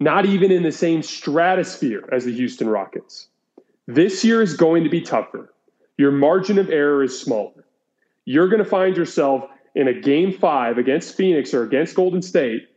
not 0.00 0.24
even 0.24 0.50
in 0.50 0.62
the 0.62 0.72
same 0.72 1.02
stratosphere 1.02 2.08
as 2.12 2.24
the 2.24 2.32
Houston 2.32 2.68
Rockets. 2.68 3.28
This 3.86 4.24
year 4.24 4.42
is 4.42 4.54
going 4.54 4.84
to 4.84 4.90
be 4.90 5.00
tougher. 5.00 5.52
Your 5.96 6.12
margin 6.12 6.58
of 6.58 6.70
error 6.70 7.02
is 7.02 7.18
smaller. 7.18 7.64
You're 8.24 8.48
going 8.48 8.62
to 8.62 8.68
find 8.68 8.96
yourself 8.96 9.44
in 9.74 9.88
a 9.88 9.94
game 9.94 10.32
five 10.32 10.78
against 10.78 11.16
Phoenix 11.16 11.52
or 11.54 11.62
against 11.62 11.94
Golden 11.94 12.22
State, 12.22 12.68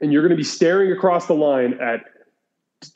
and 0.00 0.12
you're 0.12 0.22
going 0.22 0.30
to 0.30 0.36
be 0.36 0.44
staring 0.44 0.92
across 0.92 1.26
the 1.26 1.34
line 1.34 1.74
at 1.74 2.00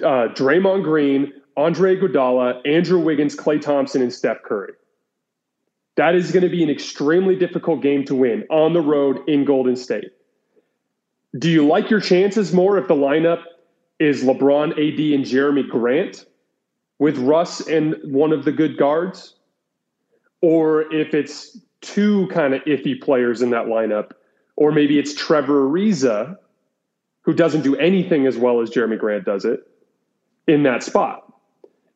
uh, 0.03 0.33
Draymond 0.35 0.83
Green, 0.83 1.33
Andre 1.57 1.97
Iguodala, 1.97 2.61
Andrew 2.67 2.99
Wiggins, 2.99 3.37
Klay 3.37 3.61
Thompson, 3.61 4.03
and 4.03 4.13
Steph 4.13 4.43
Curry. 4.43 4.73
That 5.97 6.15
is 6.15 6.31
going 6.31 6.43
to 6.43 6.49
be 6.49 6.63
an 6.63 6.71
extremely 6.71 7.37
difficult 7.37 7.83
game 7.83 8.05
to 8.05 8.15
win 8.15 8.47
on 8.51 8.75
the 8.75 8.83
road 8.83 9.27
in 9.29 9.45
Golden 9.45 9.77
State. 9.77 10.13
Do 11.39 11.51
you 11.51 11.67
like 11.67 11.91
your 11.91 12.01
chances 12.01 12.53
more 12.53 12.79
if 12.79 12.87
the 12.87 12.95
lineup 12.95 13.43
is 13.99 14.23
LeBron, 14.23 14.73
AD, 14.73 15.15
and 15.15 15.25
Jerami 15.25 15.69
Grant 15.69 16.27
with 16.99 17.19
Russ 17.19 17.67
and 17.67 17.97
one 18.05 18.33
of 18.33 18.45
the 18.45 18.53
good 18.53 18.77
guards? 18.77 19.35
Or 20.43 20.93
if 20.95 21.15
it's 21.15 21.59
two 21.81 22.27
kind 22.29 22.55
of 22.55 22.63
iffy 22.65 23.01
players 23.01 23.41
in 23.41 23.51
that 23.51 23.67
lineup, 23.67 24.13
or 24.57 24.73
maybe 24.73 24.99
it's 24.99 25.15
Trevor 25.15 25.69
Ariza, 25.69 26.37
who 27.23 27.33
doesn't 27.33 27.63
do 27.63 27.75
anything 27.77 28.27
as 28.27 28.37
well 28.37 28.61
as 28.61 28.71
Jerami 28.71 28.99
Grant 28.99 29.25
does 29.25 29.45
it 29.47 29.67
in 30.47 30.63
that 30.65 30.83
spot. 30.83 31.33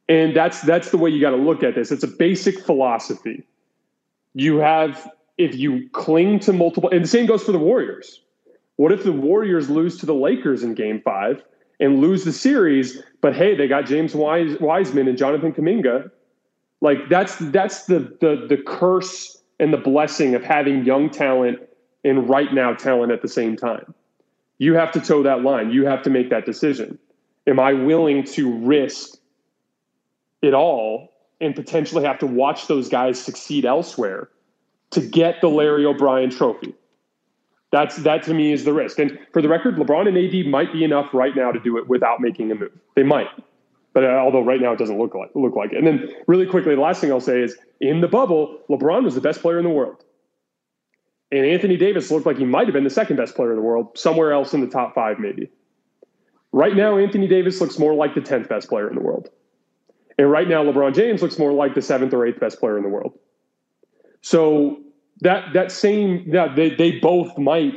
And 0.09 0.35
that's 0.35 0.63
that's 0.63 0.91
the 0.91 0.99
way 0.99 1.11
you 1.11 1.21
got 1.21 1.31
to 1.31 1.37
look 1.37 1.63
at 1.63 1.75
this. 1.75 1.93
It's 1.93 2.03
a 2.03 2.09
basic 2.09 2.59
philosophy 2.59 3.45
you 4.35 4.59
have 4.59 5.11
if 5.39 5.55
you 5.55 5.89
cling 5.91 6.39
to 6.41 6.53
multiple 6.53 6.91
and 6.91 7.05
the 7.05 7.09
same 7.09 7.27
goes 7.27 7.43
for 7.43 7.53
the 7.53 7.59
warriors. 7.59 8.21
What 8.77 8.93
if 8.93 9.05
the 9.05 9.13
warriors 9.13 9.69
lose 9.69 9.99
to 9.99 10.07
the 10.07 10.15
lakers 10.15 10.63
in 10.63 10.75
game 10.75 11.01
five 11.05 11.43
and 11.81 12.01
lose 12.01 12.25
the 12.25 12.33
series 12.33 13.03
but 13.21 13.35
hey 13.35 13.55
they 13.55 13.69
got 13.69 13.87
james 13.87 14.15
wiseman 14.15 15.09
and 15.09 15.19
jonathan 15.19 15.53
kuminga? 15.53 16.11
Like 16.81 17.09
that's 17.09 17.37
that's 17.37 17.85
the 17.85 18.17
the 18.21 18.47
the 18.49 18.63
curse 18.67 19.43
and 19.59 19.73
the 19.73 19.79
blessing 19.79 20.35
of 20.35 20.43
having 20.43 20.85
young 20.85 21.11
talent 21.11 21.61
and 22.05 22.29
right 22.29 22.53
now 22.55 22.73
talent 22.73 23.13
at 23.13 23.21
the 23.23 23.29
same 23.29 23.57
time. 23.57 23.95
You 24.59 24.75
have 24.75 24.93
to 24.93 25.01
toe 25.01 25.23
that 25.23 25.43
line. 25.43 25.71
You 25.71 25.87
have 25.87 26.03
to 26.03 26.11
make 26.11 26.31
that 26.31 26.47
decision. 26.47 26.99
Am 27.47 27.59
i 27.59 27.73
willing 27.73 28.25
to 28.25 28.53
risk 28.59 29.19
it 30.43 30.55
all 30.55 31.10
and 31.41 31.55
potentially 31.55 32.05
have 32.05 32.19
to 32.19 32.27
watch 32.27 32.67
those 32.67 32.89
guys 32.89 33.21
succeed 33.21 33.65
elsewhere 33.65 34.29
to 34.91 35.01
get 35.01 35.41
the 35.41 35.49
Larry 35.49 35.87
O'Brien 35.87 36.31
trophy. 36.31 36.75
That's 37.73 37.97
that 37.99 38.25
to 38.25 38.35
me 38.35 38.53
is 38.53 38.65
the 38.65 38.73
risk. 38.73 38.99
And 38.99 39.19
for 39.33 39.41
the 39.41 39.49
record, 39.49 39.77
LeBron 39.77 40.09
and 40.09 40.19
AD 40.19 40.51
might 40.51 40.73
be 40.73 40.83
enough 40.83 41.15
right 41.15 41.35
now 41.37 41.53
to 41.53 41.61
do 41.61 41.79
it 41.79 41.89
without 41.89 42.21
making 42.21 42.51
a 42.51 42.55
move. 42.57 42.73
They 42.97 43.05
might, 43.05 43.29
but 43.93 44.05
uh, 44.05 44.09
although 44.09 44.43
right 44.43 44.61
now 44.61 44.73
it 44.73 44.79
doesn't 44.79 44.99
look 44.99 45.15
like 45.15 45.31
look 45.35 45.55
like 45.55 45.73
it. 45.73 45.79
And 45.79 45.87
then 45.87 46.09
really 46.27 46.47
quickly, 46.47 46.75
the 46.75 46.81
last 46.81 47.01
thing 47.01 47.13
I'll 47.13 47.21
say 47.21 47.41
is 47.41 47.57
in 47.81 48.01
the 48.01 48.09
bubble, 48.09 48.59
LeBron 48.69 49.05
was 49.05 49.15
the 49.15 49.21
best 49.21 49.41
player 49.41 49.59
in 49.59 49.65
the 49.65 49.71
world, 49.71 50.05
and 51.31 51.47
Anthony 51.47 51.77
Davis 51.77 52.11
looked 52.11 52.27
like 52.27 52.39
he 52.39 52.45
might 52.45 52.67
have 52.67 52.75
been 52.75 52.85
the 52.85 52.91
second 52.91 53.17
best 53.17 53.37
player 53.37 53.51
in 53.51 53.57
the 53.57 53.63
world, 53.63 53.97
somewhere 53.97 54.33
else 54.33 54.53
in 54.53 54.61
the 54.61 54.67
top 54.67 54.95
five 54.95 55.21
maybe. 55.21 55.49
Right 56.53 56.75
now, 56.75 56.99
Anthony 56.99 57.29
Davis 57.29 57.61
looks 57.61 57.79
more 57.79 57.95
like 57.95 58.17
the 58.17 58.21
tenth 58.21 58.49
best 58.49 58.69
player 58.69 58.89
in 58.89 58.97
the 58.97 59.01
world, 59.01 59.31
and 60.21 60.31
right 60.31 60.47
now, 60.47 60.63
LeBron 60.63 60.95
James 60.95 61.23
looks 61.23 61.39
more 61.39 61.51
like 61.51 61.75
the 61.75 61.81
seventh 61.81 62.13
or 62.13 62.27
eighth 62.27 62.39
best 62.39 62.61
player 62.61 62.77
in 62.77 62.83
the 62.83 62.91
world. 62.91 63.19
So 64.21 64.79
that 65.23 65.55
that 65.55 65.73
same 65.73 66.25
yeah 66.27 66.55
they 66.55 66.75
they 66.75 66.99
both 66.99 67.39
might 67.39 67.73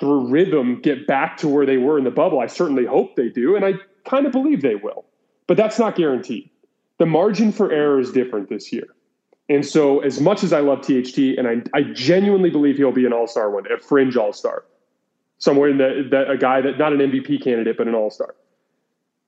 through 0.00 0.26
rhythm 0.26 0.80
get 0.80 1.06
back 1.06 1.36
to 1.36 1.46
where 1.46 1.64
they 1.64 1.76
were 1.76 1.96
in 1.96 2.02
the 2.02 2.10
bubble. 2.10 2.40
I 2.40 2.48
certainly 2.48 2.84
hope 2.84 3.14
they 3.14 3.28
do, 3.28 3.54
and 3.54 3.64
I 3.64 3.74
kind 4.04 4.26
of 4.26 4.32
believe 4.32 4.60
they 4.60 4.74
will, 4.74 5.04
but 5.46 5.56
that's 5.56 5.78
not 5.78 5.94
guaranteed. 5.94 6.50
The 6.98 7.06
margin 7.06 7.52
for 7.52 7.70
error 7.70 8.00
is 8.00 8.10
different 8.10 8.48
this 8.48 8.72
year. 8.72 8.88
And 9.48 9.64
so, 9.64 10.00
as 10.00 10.20
much 10.20 10.42
as 10.42 10.52
I 10.52 10.60
love 10.60 10.80
THT, 10.80 11.38
and 11.38 11.46
I, 11.46 11.62
I 11.78 11.84
genuinely 11.92 12.50
believe 12.50 12.76
he'll 12.76 12.90
be 12.90 13.06
an 13.06 13.12
all 13.12 13.28
star 13.28 13.50
one, 13.50 13.70
a 13.70 13.78
fringe 13.78 14.16
all 14.16 14.32
star, 14.32 14.64
somewhere 15.38 15.68
in 15.68 15.78
the, 15.78 16.08
that 16.10 16.28
a 16.28 16.36
guy 16.36 16.60
that 16.60 16.76
not 16.76 16.92
an 16.92 16.98
MVP 16.98 17.44
candidate, 17.44 17.76
but 17.78 17.86
an 17.86 17.94
all 17.94 18.10
star. 18.10 18.34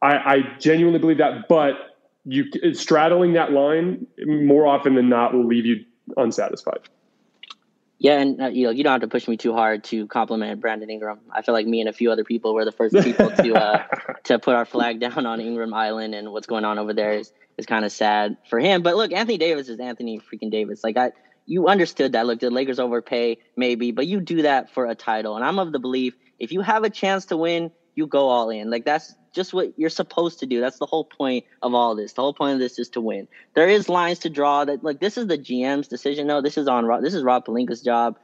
I, 0.02 0.16
I 0.16 0.36
genuinely 0.58 0.98
believe 0.98 1.18
that, 1.18 1.46
but 1.48 1.95
you 2.26 2.74
straddling 2.74 3.34
that 3.34 3.52
line 3.52 4.06
more 4.26 4.66
often 4.66 4.94
than 4.94 5.08
not 5.08 5.32
will 5.32 5.46
leave 5.46 5.64
you 5.64 5.84
unsatisfied. 6.16 6.80
Yeah, 7.98 8.18
and 8.20 8.42
uh, 8.42 8.46
you 8.48 8.64
know 8.64 8.70
you 8.70 8.84
don't 8.84 8.92
have 8.92 9.00
to 9.00 9.08
push 9.08 9.26
me 9.26 9.38
too 9.38 9.54
hard 9.54 9.84
to 9.84 10.06
compliment 10.08 10.60
Brandon 10.60 10.90
Ingram. 10.90 11.20
I 11.30 11.40
feel 11.42 11.54
like 11.54 11.66
me 11.66 11.80
and 11.80 11.88
a 11.88 11.94
few 11.94 12.10
other 12.12 12.24
people 12.24 12.52
were 12.52 12.64
the 12.64 12.72
first 12.72 12.94
people 12.94 13.30
to 13.30 13.54
uh, 13.54 13.84
to 14.24 14.38
put 14.38 14.54
our 14.54 14.66
flag 14.66 15.00
down 15.00 15.24
on 15.24 15.40
Ingram 15.40 15.72
Island, 15.72 16.14
and 16.14 16.30
what's 16.32 16.46
going 16.46 16.64
on 16.64 16.78
over 16.78 16.92
there 16.92 17.12
is 17.12 17.32
is 17.56 17.64
kind 17.64 17.84
of 17.84 17.92
sad 17.92 18.36
for 18.50 18.58
him. 18.58 18.82
But 18.82 18.96
look, 18.96 19.12
Anthony 19.12 19.38
Davis 19.38 19.68
is 19.68 19.80
Anthony 19.80 20.20
freaking 20.20 20.50
Davis. 20.50 20.84
Like 20.84 20.98
I, 20.98 21.12
you 21.46 21.68
understood 21.68 22.12
that. 22.12 22.26
Look, 22.26 22.40
the 22.40 22.50
Lakers 22.50 22.78
overpay 22.78 23.38
maybe, 23.56 23.92
but 23.92 24.06
you 24.06 24.20
do 24.20 24.42
that 24.42 24.74
for 24.74 24.84
a 24.86 24.94
title, 24.94 25.36
and 25.36 25.44
I'm 25.44 25.58
of 25.58 25.72
the 25.72 25.78
belief 25.78 26.14
if 26.38 26.52
you 26.52 26.60
have 26.60 26.84
a 26.84 26.90
chance 26.90 27.26
to 27.26 27.36
win, 27.36 27.70
you 27.94 28.06
go 28.06 28.28
all 28.28 28.50
in. 28.50 28.70
Like 28.70 28.84
that's 28.84 29.14
just 29.36 29.54
what 29.54 29.78
you're 29.78 29.90
supposed 29.90 30.40
to 30.40 30.46
do. 30.46 30.60
That's 30.60 30.78
the 30.78 30.86
whole 30.86 31.04
point 31.04 31.44
of 31.62 31.74
all 31.74 31.94
this. 31.94 32.14
The 32.14 32.22
whole 32.22 32.34
point 32.34 32.54
of 32.54 32.58
this 32.58 32.80
is 32.80 32.88
to 32.90 33.00
win. 33.00 33.28
There 33.54 33.68
is 33.68 33.88
lines 33.88 34.18
to 34.20 34.30
draw 34.30 34.64
that 34.64 34.82
like 34.82 34.98
this 34.98 35.16
is 35.16 35.28
the 35.28 35.38
GM's 35.38 35.86
decision. 35.86 36.26
No, 36.26 36.40
this 36.40 36.58
is 36.58 36.66
on 36.66 37.02
this 37.02 37.14
is 37.14 37.22
Rob 37.22 37.46
Pelinka's 37.46 37.82
job 37.82 38.18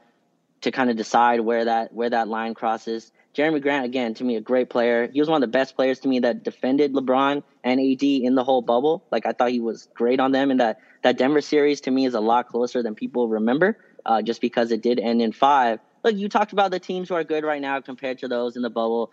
to 0.61 0.71
kind 0.71 0.89
of 0.89 0.97
decide 0.97 1.39
where 1.39 1.65
that 1.65 1.93
where 1.93 2.09
that 2.09 2.27
line 2.27 2.53
crosses. 2.53 3.11
Jerami 3.35 3.61
Grant 3.61 3.85
again 3.85 4.13
to 4.15 4.23
me 4.23 4.35
a 4.35 4.41
great 4.41 4.69
player. 4.69 5.09
He 5.11 5.19
was 5.19 5.29
one 5.29 5.41
of 5.41 5.49
the 5.49 5.51
best 5.57 5.75
players 5.75 5.99
to 6.01 6.07
me 6.07 6.19
that 6.19 6.43
defended 6.43 6.93
LeBron 6.93 7.43
and 7.63 7.79
AD 7.79 8.03
in 8.03 8.35
the 8.35 8.43
whole 8.43 8.61
bubble. 8.61 9.05
Like 9.11 9.25
I 9.25 9.31
thought 9.31 9.51
he 9.51 9.59
was 9.59 9.87
great 9.93 10.19
on 10.19 10.31
them 10.31 10.51
and 10.51 10.59
that 10.59 10.79
that 11.03 11.17
Denver 11.17 11.41
series 11.41 11.81
to 11.81 11.91
me 11.91 12.05
is 12.05 12.13
a 12.13 12.19
lot 12.19 12.47
closer 12.47 12.83
than 12.83 12.95
people 12.95 13.27
remember 13.27 13.77
uh, 14.05 14.21
just 14.21 14.41
because 14.41 14.71
it 14.71 14.81
did 14.81 14.99
end 14.99 15.21
in 15.21 15.31
5. 15.31 15.79
Look, 16.03 16.15
you 16.15 16.27
talked 16.27 16.53
about 16.53 16.71
the 16.71 16.79
teams 16.79 17.09
who 17.09 17.15
are 17.15 17.23
good 17.23 17.43
right 17.43 17.61
now 17.61 17.79
compared 17.81 18.19
to 18.19 18.27
those 18.27 18.55
in 18.55 18.61
the 18.61 18.69
bubble. 18.69 19.11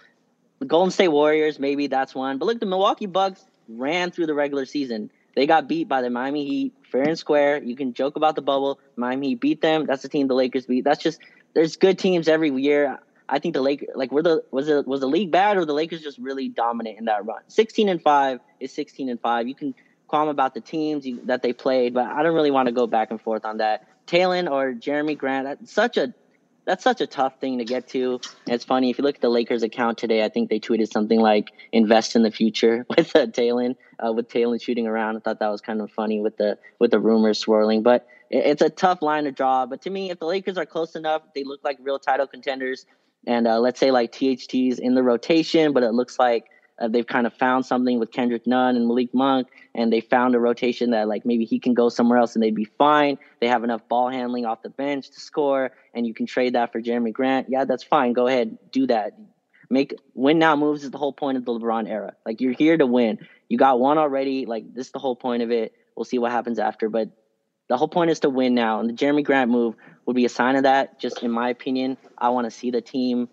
The 0.60 0.66
Golden 0.66 0.90
State 0.90 1.08
Warriors, 1.08 1.58
maybe 1.58 1.86
that's 1.86 2.14
one. 2.14 2.38
But 2.38 2.46
look, 2.46 2.60
the 2.60 2.66
Milwaukee 2.66 3.06
Bucks 3.06 3.44
ran 3.68 4.10
through 4.10 4.26
the 4.26 4.34
regular 4.34 4.66
season. 4.66 5.10
They 5.34 5.46
got 5.46 5.68
beat 5.68 5.88
by 5.88 6.02
the 6.02 6.10
Miami 6.10 6.44
Heat 6.44 6.74
fair 6.90 7.02
and 7.02 7.18
square. 7.18 7.62
You 7.62 7.76
can 7.76 7.94
joke 7.94 8.16
about 8.16 8.36
the 8.36 8.42
bubble. 8.42 8.78
Miami 8.96 9.30
Heat 9.30 9.40
beat 9.40 9.60
them. 9.60 9.86
That's 9.86 10.02
the 10.02 10.08
team 10.08 10.28
the 10.28 10.34
Lakers 10.34 10.66
beat. 10.66 10.84
That's 10.84 11.02
just 11.02 11.20
there's 11.54 11.76
good 11.76 11.98
teams 11.98 12.28
every 12.28 12.50
year. 12.50 12.98
I 13.28 13.38
think 13.38 13.54
the 13.54 13.62
Lakers 13.62 13.88
like 13.94 14.12
were 14.12 14.22
the 14.22 14.44
was 14.50 14.68
it 14.68 14.86
was 14.86 15.00
the 15.00 15.06
league 15.06 15.30
bad 15.30 15.56
or 15.56 15.64
the 15.64 15.72
Lakers 15.72 16.02
just 16.02 16.18
really 16.18 16.48
dominant 16.48 16.98
in 16.98 17.06
that 17.06 17.24
run? 17.24 17.42
16 17.48 17.88
and 17.88 18.02
5 18.02 18.40
is 18.58 18.72
16 18.72 19.08
and 19.08 19.20
5. 19.20 19.48
You 19.48 19.54
can 19.54 19.74
qualm 20.08 20.28
about 20.28 20.54
the 20.54 20.60
teams 20.60 21.06
you, 21.06 21.20
that 21.24 21.40
they 21.40 21.52
played, 21.52 21.94
but 21.94 22.06
I 22.06 22.22
don't 22.22 22.34
really 22.34 22.50
want 22.50 22.66
to 22.66 22.72
go 22.72 22.86
back 22.86 23.10
and 23.10 23.20
forth 23.20 23.44
on 23.44 23.58
that. 23.58 23.86
Talen 24.08 24.50
or 24.50 24.74
Jerami 24.74 25.16
Grant, 25.16 25.68
such 25.68 25.96
a 25.96 26.12
that's 26.64 26.84
such 26.84 27.00
a 27.00 27.06
tough 27.06 27.40
thing 27.40 27.58
to 27.58 27.64
get 27.64 27.88
to. 27.88 28.20
And 28.46 28.54
it's 28.54 28.64
funny 28.64 28.90
if 28.90 28.98
you 28.98 29.04
look 29.04 29.16
at 29.16 29.20
the 29.20 29.28
Lakers 29.28 29.62
account 29.62 29.98
today. 29.98 30.24
I 30.24 30.28
think 30.28 30.50
they 30.50 30.60
tweeted 30.60 30.90
something 30.92 31.20
like 31.20 31.50
"invest 31.72 32.16
in 32.16 32.22
the 32.22 32.30
future" 32.30 32.86
with 32.96 33.14
uh, 33.16 33.26
Talen, 33.26 33.76
uh, 34.04 34.12
with 34.12 34.28
Talen 34.28 34.62
shooting 34.62 34.86
around. 34.86 35.16
I 35.16 35.20
thought 35.20 35.40
that 35.40 35.48
was 35.48 35.60
kind 35.60 35.80
of 35.80 35.90
funny 35.90 36.20
with 36.20 36.36
the 36.36 36.58
with 36.78 36.90
the 36.90 37.00
rumors 37.00 37.38
swirling. 37.38 37.82
But 37.82 38.06
it, 38.30 38.46
it's 38.46 38.62
a 38.62 38.70
tough 38.70 39.02
line 39.02 39.24
to 39.24 39.32
draw. 39.32 39.66
But 39.66 39.82
to 39.82 39.90
me, 39.90 40.10
if 40.10 40.18
the 40.18 40.26
Lakers 40.26 40.56
are 40.56 40.66
close 40.66 40.94
enough, 40.94 41.22
they 41.34 41.44
look 41.44 41.60
like 41.64 41.78
real 41.80 41.98
title 41.98 42.26
contenders. 42.26 42.86
And 43.26 43.46
uh, 43.46 43.60
let's 43.60 43.78
say 43.78 43.90
like 43.90 44.12
THT's 44.12 44.78
in 44.78 44.94
the 44.94 45.02
rotation, 45.02 45.72
but 45.72 45.82
it 45.82 45.92
looks 45.92 46.18
like 46.18 46.46
uh, 46.80 46.88
they've 46.88 47.06
kind 47.06 47.26
of 47.26 47.34
found 47.34 47.66
something 47.66 47.98
with 47.98 48.10
Kendrick 48.10 48.46
Nunn 48.46 48.76
and 48.76 48.86
Malik 48.86 49.12
Monk, 49.14 49.48
and 49.74 49.92
they 49.92 50.00
found 50.00 50.34
a 50.34 50.40
rotation 50.40 50.90
that 50.90 51.08
like 51.08 51.26
maybe 51.26 51.44
he 51.44 51.58
can 51.58 51.74
go 51.74 51.88
somewhere 51.88 52.18
else 52.18 52.34
and 52.34 52.42
they'd 52.42 52.54
be 52.54 52.64
fine. 52.64 53.18
They 53.40 53.48
have 53.48 53.64
enough 53.64 53.86
ball 53.88 54.08
handling 54.10 54.46
off 54.46 54.62
the 54.62 54.70
bench 54.70 55.10
to 55.10 55.20
score, 55.20 55.72
and 55.94 56.06
you 56.06 56.14
can 56.14 56.26
trade 56.26 56.54
that 56.54 56.72
for 56.72 56.80
Jerami 56.80 57.12
Grant. 57.12 57.48
Yeah, 57.50 57.64
that's 57.64 57.84
fine. 57.84 58.12
Go 58.12 58.26
ahead, 58.26 58.58
do 58.72 58.86
that. 58.86 59.12
Make 59.68 59.94
win 60.14 60.38
now 60.38 60.56
moves 60.56 60.82
is 60.82 60.90
the 60.90 60.98
whole 60.98 61.12
point 61.12 61.38
of 61.38 61.44
the 61.44 61.52
LeBron 61.52 61.88
era. 61.88 62.14
Like 62.26 62.40
you're 62.40 62.52
here 62.52 62.76
to 62.76 62.86
win. 62.86 63.18
You 63.48 63.58
got 63.58 63.78
one 63.78 63.98
already. 63.98 64.46
Like 64.46 64.74
this 64.74 64.86
is 64.86 64.92
the 64.92 64.98
whole 64.98 65.16
point 65.16 65.42
of 65.42 65.50
it. 65.50 65.72
We'll 65.94 66.04
see 66.04 66.18
what 66.18 66.32
happens 66.32 66.58
after, 66.58 66.88
but 66.88 67.10
the 67.68 67.76
whole 67.76 67.88
point 67.88 68.10
is 68.10 68.20
to 68.20 68.30
win 68.30 68.54
now. 68.54 68.80
And 68.80 68.88
the 68.88 68.94
Jerami 68.94 69.24
Grant 69.24 69.50
move 69.50 69.76
would 70.06 70.16
be 70.16 70.24
a 70.24 70.30
sign 70.30 70.56
of 70.56 70.64
that. 70.64 70.98
Just 70.98 71.22
in 71.22 71.30
my 71.30 71.50
opinion, 71.50 71.98
I 72.18 72.30
want 72.30 72.46
to 72.46 72.50
see 72.50 72.72
the 72.72 72.80
team 72.80 73.28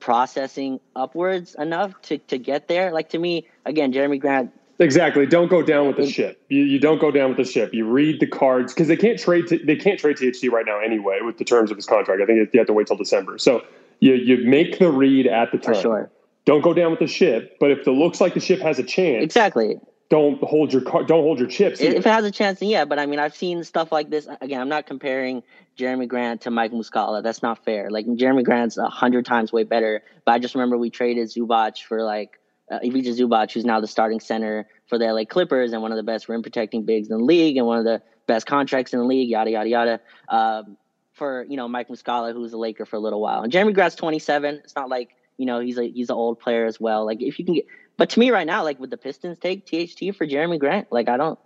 processing 0.00 0.80
upwards 0.96 1.54
enough 1.58 2.00
to, 2.02 2.18
to 2.18 2.38
get 2.38 2.68
there. 2.68 2.92
Like 2.92 3.10
to 3.10 3.18
me, 3.18 3.46
again, 3.64 3.92
Jerami 3.92 4.18
Grant. 4.18 4.52
Exactly. 4.78 5.26
Don't 5.26 5.48
go 5.48 5.62
down 5.62 5.86
with 5.86 5.98
the 5.98 6.08
ship. 6.08 6.42
You, 6.48 6.62
you 6.62 6.78
don't 6.78 6.98
go 6.98 7.10
down 7.10 7.28
with 7.28 7.36
the 7.36 7.44
ship. 7.44 7.74
You 7.74 7.86
read 7.86 8.18
the 8.18 8.26
cards 8.26 8.72
because 8.72 8.88
they 8.88 8.96
can't 8.96 9.18
trade. 9.18 9.46
T- 9.46 9.62
they 9.62 9.76
can't 9.76 10.00
trade 10.00 10.16
THT 10.16 10.50
right 10.50 10.64
now 10.64 10.80
anyway 10.80 11.18
with 11.22 11.36
the 11.36 11.44
terms 11.44 11.70
of 11.70 11.76
his 11.76 11.84
contract. 11.84 12.22
I 12.22 12.24
think 12.24 12.48
you 12.52 12.58
have 12.58 12.66
to 12.66 12.72
wait 12.72 12.86
till 12.86 12.96
December. 12.96 13.36
So 13.36 13.62
you 14.00 14.14
you 14.14 14.48
make 14.48 14.78
the 14.78 14.90
read 14.90 15.26
at 15.26 15.52
the 15.52 15.58
time. 15.58 15.74
For 15.74 15.80
sure. 15.80 16.10
Don't 16.46 16.62
go 16.62 16.72
down 16.72 16.90
with 16.90 17.00
the 17.00 17.06
ship. 17.06 17.58
But 17.60 17.70
if 17.70 17.86
it 17.86 17.90
looks 17.90 18.22
like 18.22 18.32
the 18.32 18.40
ship 18.40 18.60
has 18.60 18.78
a 18.78 18.82
chance, 18.82 19.22
exactly 19.22 19.78
don't 20.10 20.42
hold 20.42 20.72
your 20.72 20.82
don't 20.82 21.08
hold 21.08 21.38
your 21.38 21.48
chips. 21.48 21.80
Either. 21.80 21.96
If 21.96 22.04
it 22.04 22.10
has 22.10 22.24
a 22.24 22.32
chance, 22.32 22.58
then 22.58 22.68
yeah. 22.68 22.84
But 22.84 22.98
I 22.98 23.06
mean, 23.06 23.20
I've 23.20 23.34
seen 23.34 23.62
stuff 23.62 23.92
like 23.92 24.10
this. 24.10 24.28
Again, 24.40 24.60
I'm 24.60 24.68
not 24.68 24.86
comparing 24.86 25.42
Jerami 25.78 26.08
Grant 26.08 26.42
to 26.42 26.50
Mike 26.50 26.72
Muscala. 26.72 27.22
That's 27.22 27.42
not 27.42 27.64
fair. 27.64 27.90
Like 27.90 28.06
Jerami 28.06 28.44
Grant's 28.44 28.76
a 28.76 28.88
hundred 28.88 29.24
times 29.24 29.52
way 29.52 29.62
better. 29.62 30.02
But 30.26 30.32
I 30.32 30.38
just 30.40 30.54
remember 30.54 30.76
we 30.76 30.90
traded 30.90 31.28
Zubac 31.28 31.80
for 31.82 32.02
like 32.02 32.40
uh, 32.70 32.80
Ivica 32.82 33.10
Zubac, 33.10 33.52
who's 33.52 33.64
now 33.64 33.80
the 33.80 33.86
starting 33.86 34.18
center 34.18 34.66
for 34.88 34.98
the 34.98 35.04
LA 35.04 35.24
Clippers 35.24 35.72
and 35.72 35.80
one 35.80 35.92
of 35.92 35.96
the 35.96 36.02
best 36.02 36.28
rim 36.28 36.42
protecting 36.42 36.84
bigs 36.84 37.08
in 37.08 37.16
the 37.16 37.24
league 37.24 37.56
and 37.56 37.66
one 37.66 37.78
of 37.78 37.84
the 37.84 38.02
best 38.26 38.46
contracts 38.46 38.92
in 38.92 38.98
the 38.98 39.06
league. 39.06 39.28
Yada 39.28 39.50
yada 39.52 39.68
yada. 39.68 40.00
Um, 40.28 40.76
for 41.12 41.44
you 41.48 41.56
know 41.56 41.68
Mike 41.68 41.88
Muscala, 41.88 42.32
who's 42.32 42.52
a 42.52 42.58
Laker 42.58 42.84
for 42.84 42.96
a 42.96 43.00
little 43.00 43.20
while, 43.20 43.42
and 43.42 43.52
Jerami 43.52 43.74
Grant's 43.74 43.94
27. 43.94 44.62
It's 44.64 44.74
not 44.74 44.88
like 44.88 45.10
you 45.36 45.46
know 45.46 45.60
he's 45.60 45.78
a 45.78 45.88
he's 45.88 46.10
an 46.10 46.16
old 46.16 46.40
player 46.40 46.66
as 46.66 46.80
well. 46.80 47.06
Like 47.06 47.22
if 47.22 47.38
you 47.38 47.44
can 47.44 47.54
get 47.54 47.66
but 48.00 48.08
to 48.08 48.18
me 48.18 48.30
right 48.30 48.46
now, 48.46 48.64
like 48.64 48.80
with 48.80 48.88
the 48.88 48.96
Pistons 48.96 49.38
take 49.38 49.66
THT 49.66 50.16
for 50.16 50.26
Jerami 50.26 50.58
Grant, 50.58 50.90
like 50.90 51.10
I 51.10 51.18
don't 51.18 51.38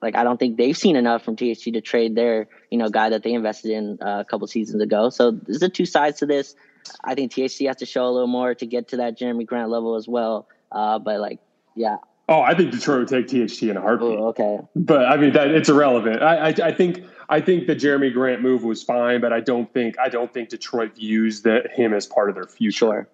like 0.00 0.16
I 0.16 0.24
don't 0.24 0.38
think 0.38 0.56
they've 0.56 0.74
seen 0.74 0.96
enough 0.96 1.22
from 1.26 1.36
THT 1.36 1.74
to 1.74 1.82
trade 1.82 2.14
their 2.14 2.48
you 2.70 2.78
know 2.78 2.88
guy 2.88 3.10
that 3.10 3.22
they 3.22 3.34
invested 3.34 3.72
in 3.72 3.98
uh, 4.00 4.20
a 4.20 4.24
couple 4.24 4.46
seasons 4.46 4.80
ago. 4.82 5.10
So 5.10 5.30
there's 5.30 5.58
the 5.58 5.68
two 5.68 5.84
sides 5.84 6.20
to 6.20 6.26
this. 6.26 6.54
I 7.04 7.14
think 7.14 7.32
THT 7.32 7.66
has 7.66 7.76
to 7.76 7.86
show 7.86 8.06
a 8.06 8.12
little 8.12 8.28
more 8.28 8.54
to 8.54 8.64
get 8.64 8.88
to 8.88 8.96
that 8.96 9.18
Jerami 9.18 9.44
Grant 9.44 9.68
level 9.68 9.96
as 9.96 10.08
well. 10.08 10.48
Uh, 10.72 10.98
but 10.98 11.20
like, 11.20 11.38
yeah. 11.76 11.98
Oh, 12.30 12.40
I 12.40 12.54
think 12.54 12.70
Detroit 12.70 13.00
would 13.00 13.08
take 13.08 13.28
THT 13.28 13.64
in 13.64 13.76
a 13.76 13.82
heartbeat. 13.82 14.08
Ooh, 14.08 14.28
okay. 14.28 14.58
But 14.74 15.04
I 15.04 15.18
mean 15.18 15.34
that 15.34 15.48
it's 15.48 15.68
irrelevant. 15.68 16.22
I, 16.22 16.48
I, 16.48 16.54
I 16.64 16.72
think 16.72 17.04
I 17.28 17.42
think 17.42 17.66
the 17.66 17.76
Jerami 17.76 18.10
Grant 18.10 18.40
move 18.40 18.64
was 18.64 18.82
fine, 18.82 19.20
but 19.20 19.34
I 19.34 19.40
don't 19.40 19.70
think 19.70 19.98
I 19.98 20.08
don't 20.08 20.32
think 20.32 20.48
Detroit 20.48 20.94
views 20.94 21.42
that 21.42 21.72
him 21.72 21.92
as 21.92 22.06
part 22.06 22.30
of 22.30 22.36
their 22.36 22.46
future. 22.46 22.72
Sure 22.78 23.08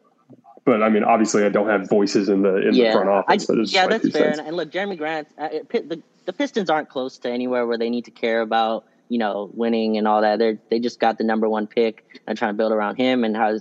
but 0.69 0.83
I 0.83 0.89
mean, 0.89 1.05
obviously, 1.05 1.45
I 1.45 1.49
don't 1.49 1.69
have 1.69 1.89
voices 1.89 2.29
in 2.29 2.43
the 2.43 2.69
in 2.69 2.75
yeah, 2.75 2.87
the 2.87 2.93
front 2.93 3.09
office. 3.09 3.49
I, 3.49 3.55
yeah, 3.67 3.87
that's 3.87 4.11
fair. 4.11 4.31
And, 4.31 4.41
and, 4.41 4.57
look, 4.57 4.71
Jerami 4.71 4.99
Grant, 4.99 5.29
uh, 5.39 5.49
it, 5.51 5.69
the 5.89 6.03
the 6.27 6.33
Pistons 6.33 6.69
aren't 6.69 6.89
close 6.89 7.19
to 7.19 7.31
anywhere 7.31 7.67
where 7.67 7.79
they 7.79 7.91
need 7.91 8.05
to 8.05 8.11
care 8.11 8.43
about 8.43 8.85
you 9.09 9.19
know 9.19 9.51
winning 9.55 9.97
and 9.97 10.07
all 10.07 10.21
that. 10.21 10.39
They 10.39 10.59
they 10.69 10.79
just 10.79 11.01
got 11.01 11.19
the 11.19 11.25
number 11.25 11.49
one 11.49 11.67
pick 11.67 12.21
and 12.27 12.37
trying 12.37 12.51
to 12.51 12.57
build 12.57 12.73
around 12.73 12.97
him 12.97 13.25
and 13.25 13.37
how. 13.37 13.59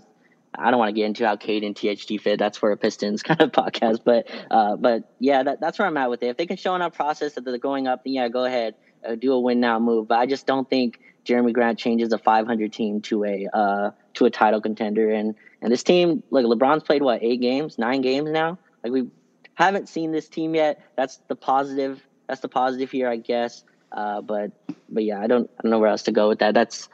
I 0.59 0.71
don't 0.71 0.79
want 0.79 0.89
to 0.89 0.93
get 0.93 1.05
into 1.05 1.23
how 1.23 1.35
Cade 1.35 1.63
and 1.63 1.75
THT 1.75 2.19
fit. 2.19 2.39
That's 2.39 2.57
for 2.57 2.71
a 2.71 2.77
Pistons 2.77 3.21
kind 3.23 3.39
of 3.41 3.51
podcast, 3.51 3.99
but 4.03 4.27
uh, 4.49 4.75
but 4.75 5.13
yeah, 5.19 5.43
that, 5.43 5.59
that's 5.59 5.77
where 5.77 5.87
I'm 5.87 5.97
at 5.97 6.09
with 6.09 6.23
it. 6.23 6.27
If 6.27 6.37
they 6.37 6.47
can 6.47 6.57
show 6.57 6.73
enough 6.73 6.95
process 6.95 7.33
that 7.33 7.45
they're 7.45 7.57
going 7.59 7.87
up, 7.87 8.03
then 8.03 8.13
yeah, 8.13 8.27
go 8.27 8.45
ahead, 8.45 8.73
uh, 9.07 9.15
do 9.15 9.33
a 9.33 9.39
win 9.39 9.59
now 9.59 9.77
move. 9.77 10.07
But 10.07 10.19
I 10.19 10.25
just 10.25 10.47
don't 10.47 10.67
think 10.67 10.99
Jerami 11.25 11.53
Grant 11.53 11.77
changes 11.77 12.11
a 12.11 12.17
500 12.17 12.73
team 12.73 13.01
to 13.01 13.23
a 13.25 13.47
uh, 13.53 13.91
to 14.15 14.25
a 14.25 14.29
title 14.31 14.61
contender. 14.61 15.11
And 15.11 15.35
and 15.61 15.71
this 15.71 15.83
team, 15.83 16.23
like 16.29 16.45
LeBron's 16.45 16.83
played 16.83 17.01
what 17.01 17.23
eight 17.23 17.41
games, 17.41 17.77
nine 17.77 18.01
games 18.01 18.29
now. 18.29 18.57
Like 18.83 18.93
we 18.93 19.07
haven't 19.55 19.89
seen 19.89 20.11
this 20.11 20.27
team 20.27 20.55
yet. 20.55 20.81
That's 20.95 21.17
the 21.27 21.35
positive 21.35 22.01
that's 22.27 22.41
the 22.41 22.49
positive 22.49 22.91
here, 22.91 23.09
I 23.09 23.17
guess. 23.17 23.63
Uh, 23.91 24.21
but 24.21 24.51
but 24.89 25.03
yeah, 25.03 25.19
I 25.19 25.27
don't 25.27 25.49
I 25.57 25.63
don't 25.63 25.71
know 25.71 25.79
where 25.79 25.89
else 25.89 26.03
to 26.03 26.11
go 26.11 26.27
with 26.27 26.39
that. 26.39 26.53
That's 26.53 26.89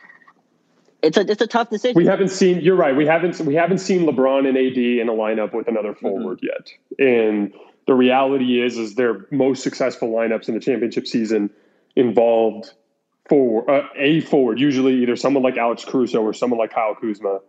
it's 1.01 1.17
a 1.17 1.29
it's 1.29 1.41
a 1.41 1.47
tough 1.47 1.69
decision. 1.69 1.95
We 1.95 2.05
haven't 2.05 2.29
seen. 2.29 2.61
You're 2.61 2.75
right. 2.75 2.95
We 2.95 3.05
haven't 3.05 3.39
we 3.41 3.55
haven't 3.55 3.79
seen 3.79 4.05
LeBron 4.05 4.47
and 4.47 4.57
AD 4.57 4.77
in 4.77 5.09
a 5.09 5.11
lineup 5.11 5.53
with 5.53 5.67
another 5.67 5.91
mm-hmm. 5.91 6.07
forward 6.07 6.39
mm-hmm. 6.41 6.47
yet. 6.97 7.07
And 7.07 7.53
the 7.85 7.93
reality 7.93 8.61
is, 8.61 8.77
is 8.77 8.95
their 8.95 9.27
most 9.31 9.63
successful 9.63 10.09
lineups 10.09 10.47
in 10.47 10.53
the 10.53 10.61
championship 10.61 11.05
season 11.05 11.49
involved 11.95 12.71
forward 13.27 13.69
uh, 13.69 13.87
a 13.97 14.21
forward, 14.21 14.59
usually 14.59 15.01
either 15.01 15.15
someone 15.15 15.43
like 15.43 15.57
Alex 15.57 15.83
Caruso 15.83 16.21
or 16.21 16.33
someone 16.33 16.59
like 16.59 16.73
Kyle 16.73 16.95
Kuzma. 16.95 17.39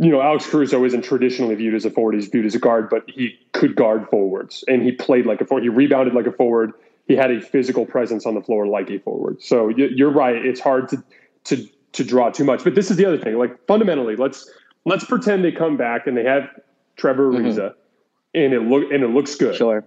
You 0.00 0.10
know, 0.10 0.22
Alex 0.22 0.46
Caruso 0.46 0.82
isn't 0.86 1.02
traditionally 1.02 1.54
viewed 1.54 1.74
as 1.74 1.84
a 1.84 1.90
forward; 1.90 2.14
he's 2.14 2.26
viewed 2.28 2.46
as 2.46 2.54
a 2.54 2.58
guard, 2.58 2.88
but 2.88 3.04
he 3.06 3.38
could 3.52 3.76
guard 3.76 4.08
forwards, 4.08 4.64
and 4.66 4.82
he 4.82 4.92
played 4.92 5.26
like 5.26 5.42
a 5.42 5.44
forward. 5.44 5.62
He 5.62 5.68
rebounded 5.68 6.14
like 6.14 6.26
a 6.26 6.32
forward. 6.32 6.72
He 7.06 7.14
had 7.14 7.30
a 7.30 7.38
physical 7.38 7.84
presence 7.84 8.24
on 8.24 8.34
the 8.34 8.40
floor 8.40 8.66
like 8.66 8.88
a 8.90 8.98
forward. 8.98 9.42
So 9.42 9.68
you're 9.68 10.10
right; 10.10 10.36
it's 10.36 10.58
hard 10.58 10.88
to 10.88 11.04
to 11.44 11.68
to 11.92 12.02
draw 12.02 12.30
too 12.30 12.44
much. 12.44 12.64
But 12.64 12.76
this 12.76 12.90
is 12.90 12.96
the 12.96 13.04
other 13.04 13.18
thing. 13.18 13.36
Like 13.36 13.66
fundamentally, 13.66 14.16
let's 14.16 14.50
let's 14.86 15.04
pretend 15.04 15.44
they 15.44 15.52
come 15.52 15.76
back 15.76 16.06
and 16.06 16.16
they 16.16 16.24
have 16.24 16.48
Trevor 16.96 17.30
mm-hmm. 17.30 17.44
Ariza, 17.44 17.58
mm-hmm. 17.58 18.40
and 18.40 18.54
it 18.54 18.62
look 18.62 18.90
and 18.90 19.04
it 19.04 19.08
looks 19.08 19.34
good. 19.34 19.54
Sure. 19.54 19.86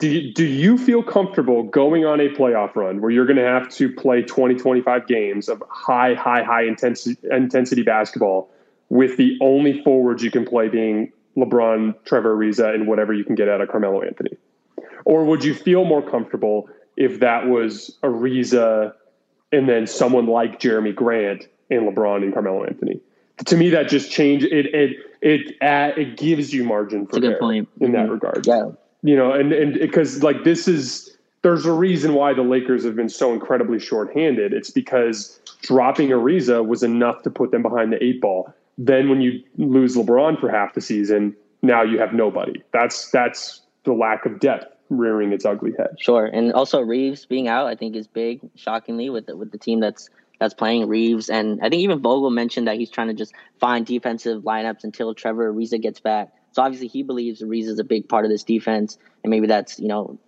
Do 0.00 0.08
you, 0.08 0.34
do 0.34 0.44
you 0.44 0.78
feel 0.78 1.00
comfortable 1.04 1.62
going 1.62 2.04
on 2.04 2.18
a 2.18 2.28
playoff 2.28 2.74
run 2.74 3.00
where 3.00 3.12
you're 3.12 3.26
going 3.26 3.36
to 3.36 3.44
have 3.44 3.68
to 3.74 3.88
play 3.88 4.20
20, 4.20 4.56
25 4.56 5.06
games 5.06 5.48
of 5.48 5.62
high, 5.70 6.14
high, 6.14 6.42
high 6.42 6.64
intensity, 6.64 7.16
intensity 7.30 7.82
basketball 7.82 8.50
with 8.92 9.16
the 9.16 9.38
only 9.40 9.82
forwards 9.82 10.22
you 10.22 10.30
can 10.30 10.44
play 10.44 10.68
being 10.68 11.10
LeBron, 11.34 11.94
Trevor 12.04 12.36
Ariza, 12.36 12.74
and 12.74 12.86
whatever 12.86 13.14
you 13.14 13.24
can 13.24 13.34
get 13.34 13.48
out 13.48 13.62
of 13.62 13.70
Carmelo 13.70 14.02
Anthony? 14.02 14.36
Or 15.06 15.24
would 15.24 15.42
you 15.42 15.54
feel 15.54 15.86
more 15.86 16.02
comfortable 16.02 16.68
if 16.98 17.20
that 17.20 17.48
was 17.48 17.96
Ariza, 18.02 18.92
and 19.50 19.66
then 19.66 19.86
someone 19.86 20.26
like 20.26 20.60
Jerami 20.60 20.94
Grant 20.94 21.48
and 21.70 21.88
LeBron 21.88 22.22
and 22.22 22.34
Carmelo 22.34 22.64
Anthony. 22.64 23.00
To 23.46 23.56
me, 23.56 23.70
that 23.70 23.88
just 23.88 24.10
changed 24.10 24.44
it. 24.44 24.66
It 24.74 24.98
it 25.22 25.56
uh, 25.62 25.98
it 25.98 26.18
gives 26.18 26.52
you 26.52 26.62
margin 26.62 27.06
for 27.06 27.18
good 27.18 27.40
point. 27.40 27.68
in 27.80 27.92
mm-hmm. 27.92 27.96
that 27.96 28.10
regard. 28.10 28.46
Yeah, 28.46 28.72
you 29.02 29.16
know, 29.16 29.32
and 29.32 29.54
and 29.54 29.72
because 29.72 30.22
like 30.22 30.44
this 30.44 30.68
is 30.68 31.16
there's 31.40 31.64
a 31.64 31.72
reason 31.72 32.12
why 32.12 32.34
the 32.34 32.42
Lakers 32.42 32.84
have 32.84 32.94
been 32.94 33.08
so 33.08 33.32
incredibly 33.32 33.80
shorthanded. 33.80 34.52
It's 34.52 34.70
because 34.70 35.40
dropping 35.62 36.10
Ariza 36.10 36.64
was 36.64 36.82
enough 36.82 37.22
to 37.22 37.30
put 37.30 37.52
them 37.52 37.62
behind 37.62 37.90
the 37.90 38.04
eight 38.04 38.20
ball. 38.20 38.52
Then 38.78 39.08
when 39.08 39.20
you 39.20 39.42
lose 39.56 39.96
LeBron 39.96 40.40
for 40.40 40.50
half 40.50 40.74
the 40.74 40.80
season, 40.80 41.36
now 41.62 41.82
you 41.82 41.98
have 41.98 42.12
nobody. 42.12 42.62
That's 42.72 43.10
that's 43.10 43.62
the 43.84 43.92
lack 43.92 44.26
of 44.26 44.40
depth 44.40 44.66
rearing 44.90 45.32
its 45.32 45.44
ugly 45.44 45.72
head. 45.78 45.96
Sure, 45.98 46.26
and 46.26 46.52
also 46.52 46.80
Reaves 46.80 47.24
being 47.26 47.48
out, 47.48 47.66
I 47.66 47.74
think, 47.74 47.96
is 47.96 48.06
big. 48.06 48.40
Shockingly, 48.56 49.10
with 49.10 49.26
the, 49.26 49.36
with 49.36 49.52
the 49.52 49.58
team 49.58 49.80
that's 49.80 50.08
that's 50.38 50.54
playing 50.54 50.88
Reaves, 50.88 51.28
and 51.28 51.60
I 51.62 51.68
think 51.68 51.82
even 51.82 52.00
Vogel 52.00 52.30
mentioned 52.30 52.66
that 52.66 52.76
he's 52.76 52.90
trying 52.90 53.08
to 53.08 53.14
just 53.14 53.32
find 53.60 53.86
defensive 53.86 54.42
lineups 54.42 54.84
until 54.84 55.14
Trevor 55.14 55.52
Ariza 55.52 55.80
gets 55.80 56.00
back. 56.00 56.32
So 56.52 56.62
obviously, 56.62 56.88
he 56.88 57.02
believes 57.02 57.42
Ariza 57.42 57.68
is 57.68 57.78
a 57.78 57.84
big 57.84 58.08
part 58.08 58.24
of 58.24 58.30
this 58.30 58.42
defense, 58.42 58.98
and 59.22 59.30
maybe 59.30 59.46
that's 59.46 59.78
you 59.78 59.88
know 59.88 60.18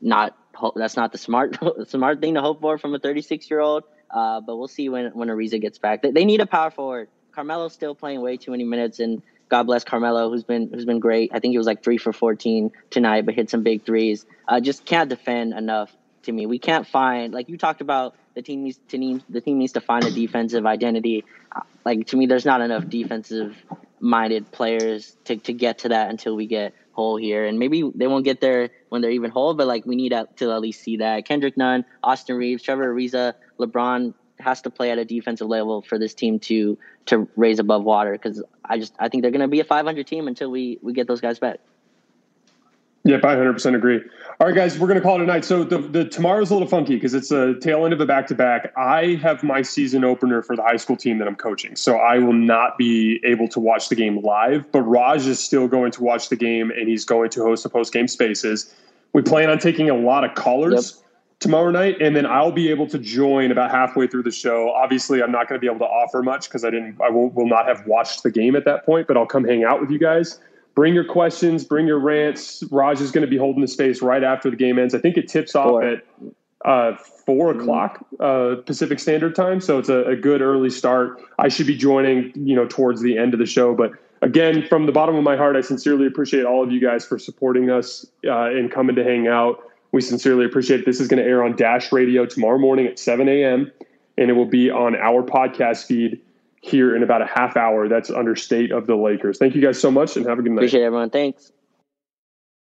not 0.00 0.36
that's 0.74 0.96
not 0.96 1.12
the 1.12 1.18
smart 1.18 1.58
smart 1.88 2.20
thing 2.20 2.34
to 2.34 2.40
hope 2.40 2.60
for 2.60 2.78
from 2.78 2.94
a 2.94 2.98
36 2.98 3.50
year 3.50 3.60
old. 3.60 3.84
Uh, 4.08 4.40
but 4.40 4.56
we'll 4.56 4.68
see 4.68 4.88
when 4.88 5.06
when 5.12 5.28
Ariza 5.28 5.60
gets 5.60 5.78
back. 5.78 6.02
They, 6.02 6.10
they 6.10 6.24
need 6.24 6.40
a 6.40 6.46
power 6.46 6.70
forward. 6.70 7.08
Carmelo's 7.36 7.74
still 7.74 7.94
playing 7.94 8.22
way 8.22 8.38
too 8.38 8.50
many 8.50 8.64
minutes, 8.64 8.98
and 8.98 9.22
God 9.50 9.64
bless 9.64 9.84
Carmelo, 9.84 10.30
who's 10.30 10.42
been 10.42 10.70
who's 10.72 10.86
been 10.86 11.00
great. 11.00 11.30
I 11.34 11.38
think 11.38 11.52
he 11.52 11.58
was 11.58 11.66
like 11.66 11.84
three 11.84 11.98
for 11.98 12.12
fourteen 12.12 12.72
tonight, 12.90 13.26
but 13.26 13.34
hit 13.34 13.50
some 13.50 13.62
big 13.62 13.84
threes. 13.84 14.24
Uh, 14.48 14.58
just 14.58 14.86
can't 14.86 15.10
defend 15.10 15.52
enough 15.52 15.94
to 16.22 16.32
me. 16.32 16.46
We 16.46 16.58
can't 16.58 16.86
find 16.86 17.34
like 17.34 17.50
you 17.50 17.58
talked 17.58 17.82
about 17.82 18.16
the 18.34 18.40
team 18.40 18.64
needs 18.64 18.80
to 18.88 18.96
need 18.96 19.22
the 19.28 19.42
team 19.42 19.58
needs 19.58 19.74
to 19.74 19.82
find 19.82 20.04
a 20.04 20.10
defensive 20.10 20.64
identity. 20.64 21.24
Uh, 21.54 21.60
like 21.84 22.06
to 22.06 22.16
me, 22.16 22.24
there's 22.24 22.46
not 22.46 22.62
enough 22.62 22.88
defensive 22.88 23.54
minded 24.00 24.50
players 24.50 25.14
to, 25.24 25.36
to 25.36 25.52
get 25.52 25.80
to 25.80 25.90
that 25.90 26.08
until 26.08 26.36
we 26.36 26.46
get 26.46 26.72
whole 26.92 27.18
here. 27.18 27.44
And 27.44 27.58
maybe 27.58 27.90
they 27.94 28.06
won't 28.06 28.24
get 28.24 28.40
there 28.40 28.70
when 28.88 29.02
they're 29.02 29.10
even 29.10 29.30
whole, 29.30 29.52
but 29.52 29.66
like 29.66 29.84
we 29.84 29.94
need 29.94 30.10
to, 30.10 30.50
at 30.50 30.60
least 30.60 30.82
see 30.82 30.98
that. 30.98 31.26
Kendrick 31.26 31.56
Nunn, 31.58 31.84
Austin 32.02 32.36
Reaves, 32.36 32.62
Trevor 32.62 32.94
Ariza, 32.94 33.34
LeBron 33.58 34.14
has 34.38 34.62
to 34.62 34.70
play 34.70 34.90
at 34.90 34.98
a 34.98 35.04
defensive 35.04 35.48
level 35.48 35.82
for 35.82 35.98
this 35.98 36.14
team 36.14 36.38
to 36.40 36.78
to 37.06 37.28
raise 37.36 37.58
above 37.58 37.84
water 37.84 38.12
because 38.12 38.42
I 38.64 38.78
just 38.78 38.94
I 38.98 39.08
think 39.08 39.22
they're 39.22 39.30
going 39.30 39.40
to 39.40 39.48
be 39.48 39.60
a 39.60 39.64
500 39.64 40.06
team 40.06 40.28
until 40.28 40.50
we 40.50 40.78
we 40.82 40.92
get 40.92 41.06
those 41.06 41.20
guys 41.20 41.38
back. 41.38 41.58
Yep, 43.04 43.24
I 43.24 43.36
100% 43.36 43.76
agree. 43.76 44.00
All 44.40 44.48
right, 44.48 44.56
guys, 44.56 44.80
we're 44.80 44.88
going 44.88 44.98
to 44.98 45.02
call 45.02 45.20
it 45.20 45.22
a 45.22 45.26
night. 45.26 45.44
So 45.44 45.62
the, 45.62 45.78
the 45.78 46.04
tomorrow's 46.04 46.50
a 46.50 46.54
little 46.54 46.66
funky 46.66 46.96
because 46.96 47.14
it's 47.14 47.30
a 47.30 47.54
tail 47.60 47.84
end 47.84 47.94
of 47.94 48.00
a 48.00 48.06
back 48.06 48.26
to 48.26 48.34
back. 48.34 48.72
I 48.76 49.14
have 49.22 49.44
my 49.44 49.62
season 49.62 50.02
opener 50.02 50.42
for 50.42 50.56
the 50.56 50.62
high 50.62 50.76
school 50.76 50.96
team 50.96 51.18
that 51.18 51.28
I'm 51.28 51.36
coaching, 51.36 51.76
so 51.76 51.98
I 51.98 52.18
will 52.18 52.32
not 52.32 52.76
be 52.76 53.20
able 53.24 53.46
to 53.48 53.60
watch 53.60 53.90
the 53.90 53.94
game 53.94 54.20
live. 54.22 54.70
But 54.72 54.82
Raj 54.82 55.24
is 55.24 55.38
still 55.38 55.68
going 55.68 55.92
to 55.92 56.02
watch 56.02 56.30
the 56.30 56.36
game, 56.36 56.72
and 56.72 56.88
he's 56.88 57.04
going 57.04 57.30
to 57.30 57.44
host 57.44 57.64
a 57.64 57.68
post 57.68 57.92
game 57.92 58.08
spaces. 58.08 58.74
We 59.12 59.22
plan 59.22 59.50
on 59.50 59.60
taking 59.60 59.88
a 59.88 59.96
lot 59.96 60.24
of 60.24 60.34
callers. 60.34 60.96
Yep 60.96 61.05
tomorrow 61.40 61.70
night, 61.70 61.96
and 62.00 62.16
then 62.16 62.26
I'll 62.26 62.52
be 62.52 62.70
able 62.70 62.86
to 62.88 62.98
join 62.98 63.50
about 63.50 63.70
halfway 63.70 64.06
through 64.06 64.22
the 64.22 64.30
show. 64.30 64.70
Obviously, 64.70 65.22
I'm 65.22 65.32
not 65.32 65.48
going 65.48 65.60
to 65.60 65.64
be 65.64 65.70
able 65.70 65.84
to 65.84 65.90
offer 65.90 66.22
much 66.22 66.48
because 66.48 66.64
I 66.64 66.70
didn't, 66.70 66.98
I 67.00 67.10
will, 67.10 67.30
will 67.30 67.48
not 67.48 67.66
have 67.66 67.86
watched 67.86 68.22
the 68.22 68.30
game 68.30 68.56
at 68.56 68.64
that 68.64 68.86
point. 68.86 69.06
But 69.06 69.16
I'll 69.16 69.26
come 69.26 69.44
hang 69.44 69.64
out 69.64 69.80
with 69.80 69.90
you 69.90 69.98
guys. 69.98 70.40
Bring 70.74 70.94
your 70.94 71.04
questions, 71.04 71.64
bring 71.64 71.86
your 71.86 71.98
rants. 71.98 72.62
Raj 72.70 73.00
is 73.00 73.10
going 73.10 73.24
to 73.24 73.30
be 73.30 73.38
holding 73.38 73.62
the 73.62 73.68
space 73.68 74.02
right 74.02 74.22
after 74.22 74.50
the 74.50 74.56
game 74.56 74.78
ends. 74.78 74.94
I 74.94 74.98
think 74.98 75.16
it 75.16 75.26
tips 75.26 75.54
off 75.54 75.82
at 75.82 76.04
uh, 76.66 76.96
4 77.24 77.52
mm-hmm. 77.52 77.60
o'clock 77.60 78.06
uh, 78.20 78.56
Pacific 78.66 78.98
Standard 78.98 79.34
Time, 79.34 79.62
so 79.62 79.78
it's 79.78 79.88
a, 79.88 80.04
a 80.04 80.16
good 80.16 80.42
early 80.42 80.68
start. 80.68 81.22
I 81.38 81.48
should 81.48 81.66
be 81.66 81.76
joining, 81.76 82.30
you 82.34 82.54
know, 82.54 82.66
towards 82.66 83.00
the 83.00 83.16
end 83.16 83.32
of 83.32 83.40
the 83.40 83.46
show, 83.46 83.74
but 83.74 83.92
again, 84.20 84.66
from 84.68 84.84
the 84.84 84.92
bottom 84.92 85.16
of 85.16 85.24
my 85.24 85.36
heart, 85.36 85.56
I 85.56 85.62
sincerely 85.62 86.06
appreciate 86.06 86.44
all 86.44 86.62
of 86.62 86.70
you 86.70 86.80
guys 86.80 87.06
for 87.06 87.18
supporting 87.18 87.70
us 87.70 88.04
uh, 88.26 88.50
and 88.50 88.70
coming 88.70 88.96
to 88.96 89.04
hang 89.04 89.28
out. 89.28 89.62
We 89.96 90.02
sincerely 90.02 90.44
appreciate 90.44 90.80
it. 90.80 90.84
This 90.84 91.00
is 91.00 91.08
going 91.08 91.24
to 91.24 91.26
air 91.26 91.42
on 91.42 91.56
Dash 91.56 91.90
Radio 91.90 92.26
tomorrow 92.26 92.58
morning 92.58 92.86
at 92.86 92.98
7 92.98 93.30
a.m. 93.30 93.72
and 94.18 94.28
it 94.28 94.34
will 94.34 94.44
be 94.44 94.70
on 94.70 94.94
our 94.94 95.22
podcast 95.22 95.86
feed 95.86 96.20
here 96.60 96.94
in 96.94 97.02
about 97.02 97.22
a 97.22 97.24
half 97.24 97.56
hour. 97.56 97.88
That's 97.88 98.10
under 98.10 98.36
State 98.36 98.72
of 98.72 98.86
the 98.86 98.94
Lakers. 98.94 99.38
Thank 99.38 99.54
you 99.54 99.62
guys 99.62 99.80
so 99.80 99.90
much 99.90 100.18
and 100.18 100.26
have 100.26 100.38
a 100.38 100.42
good 100.42 100.52
night. 100.52 100.58
Appreciate 100.58 100.82
everyone. 100.82 101.08
Thanks. 101.08 101.50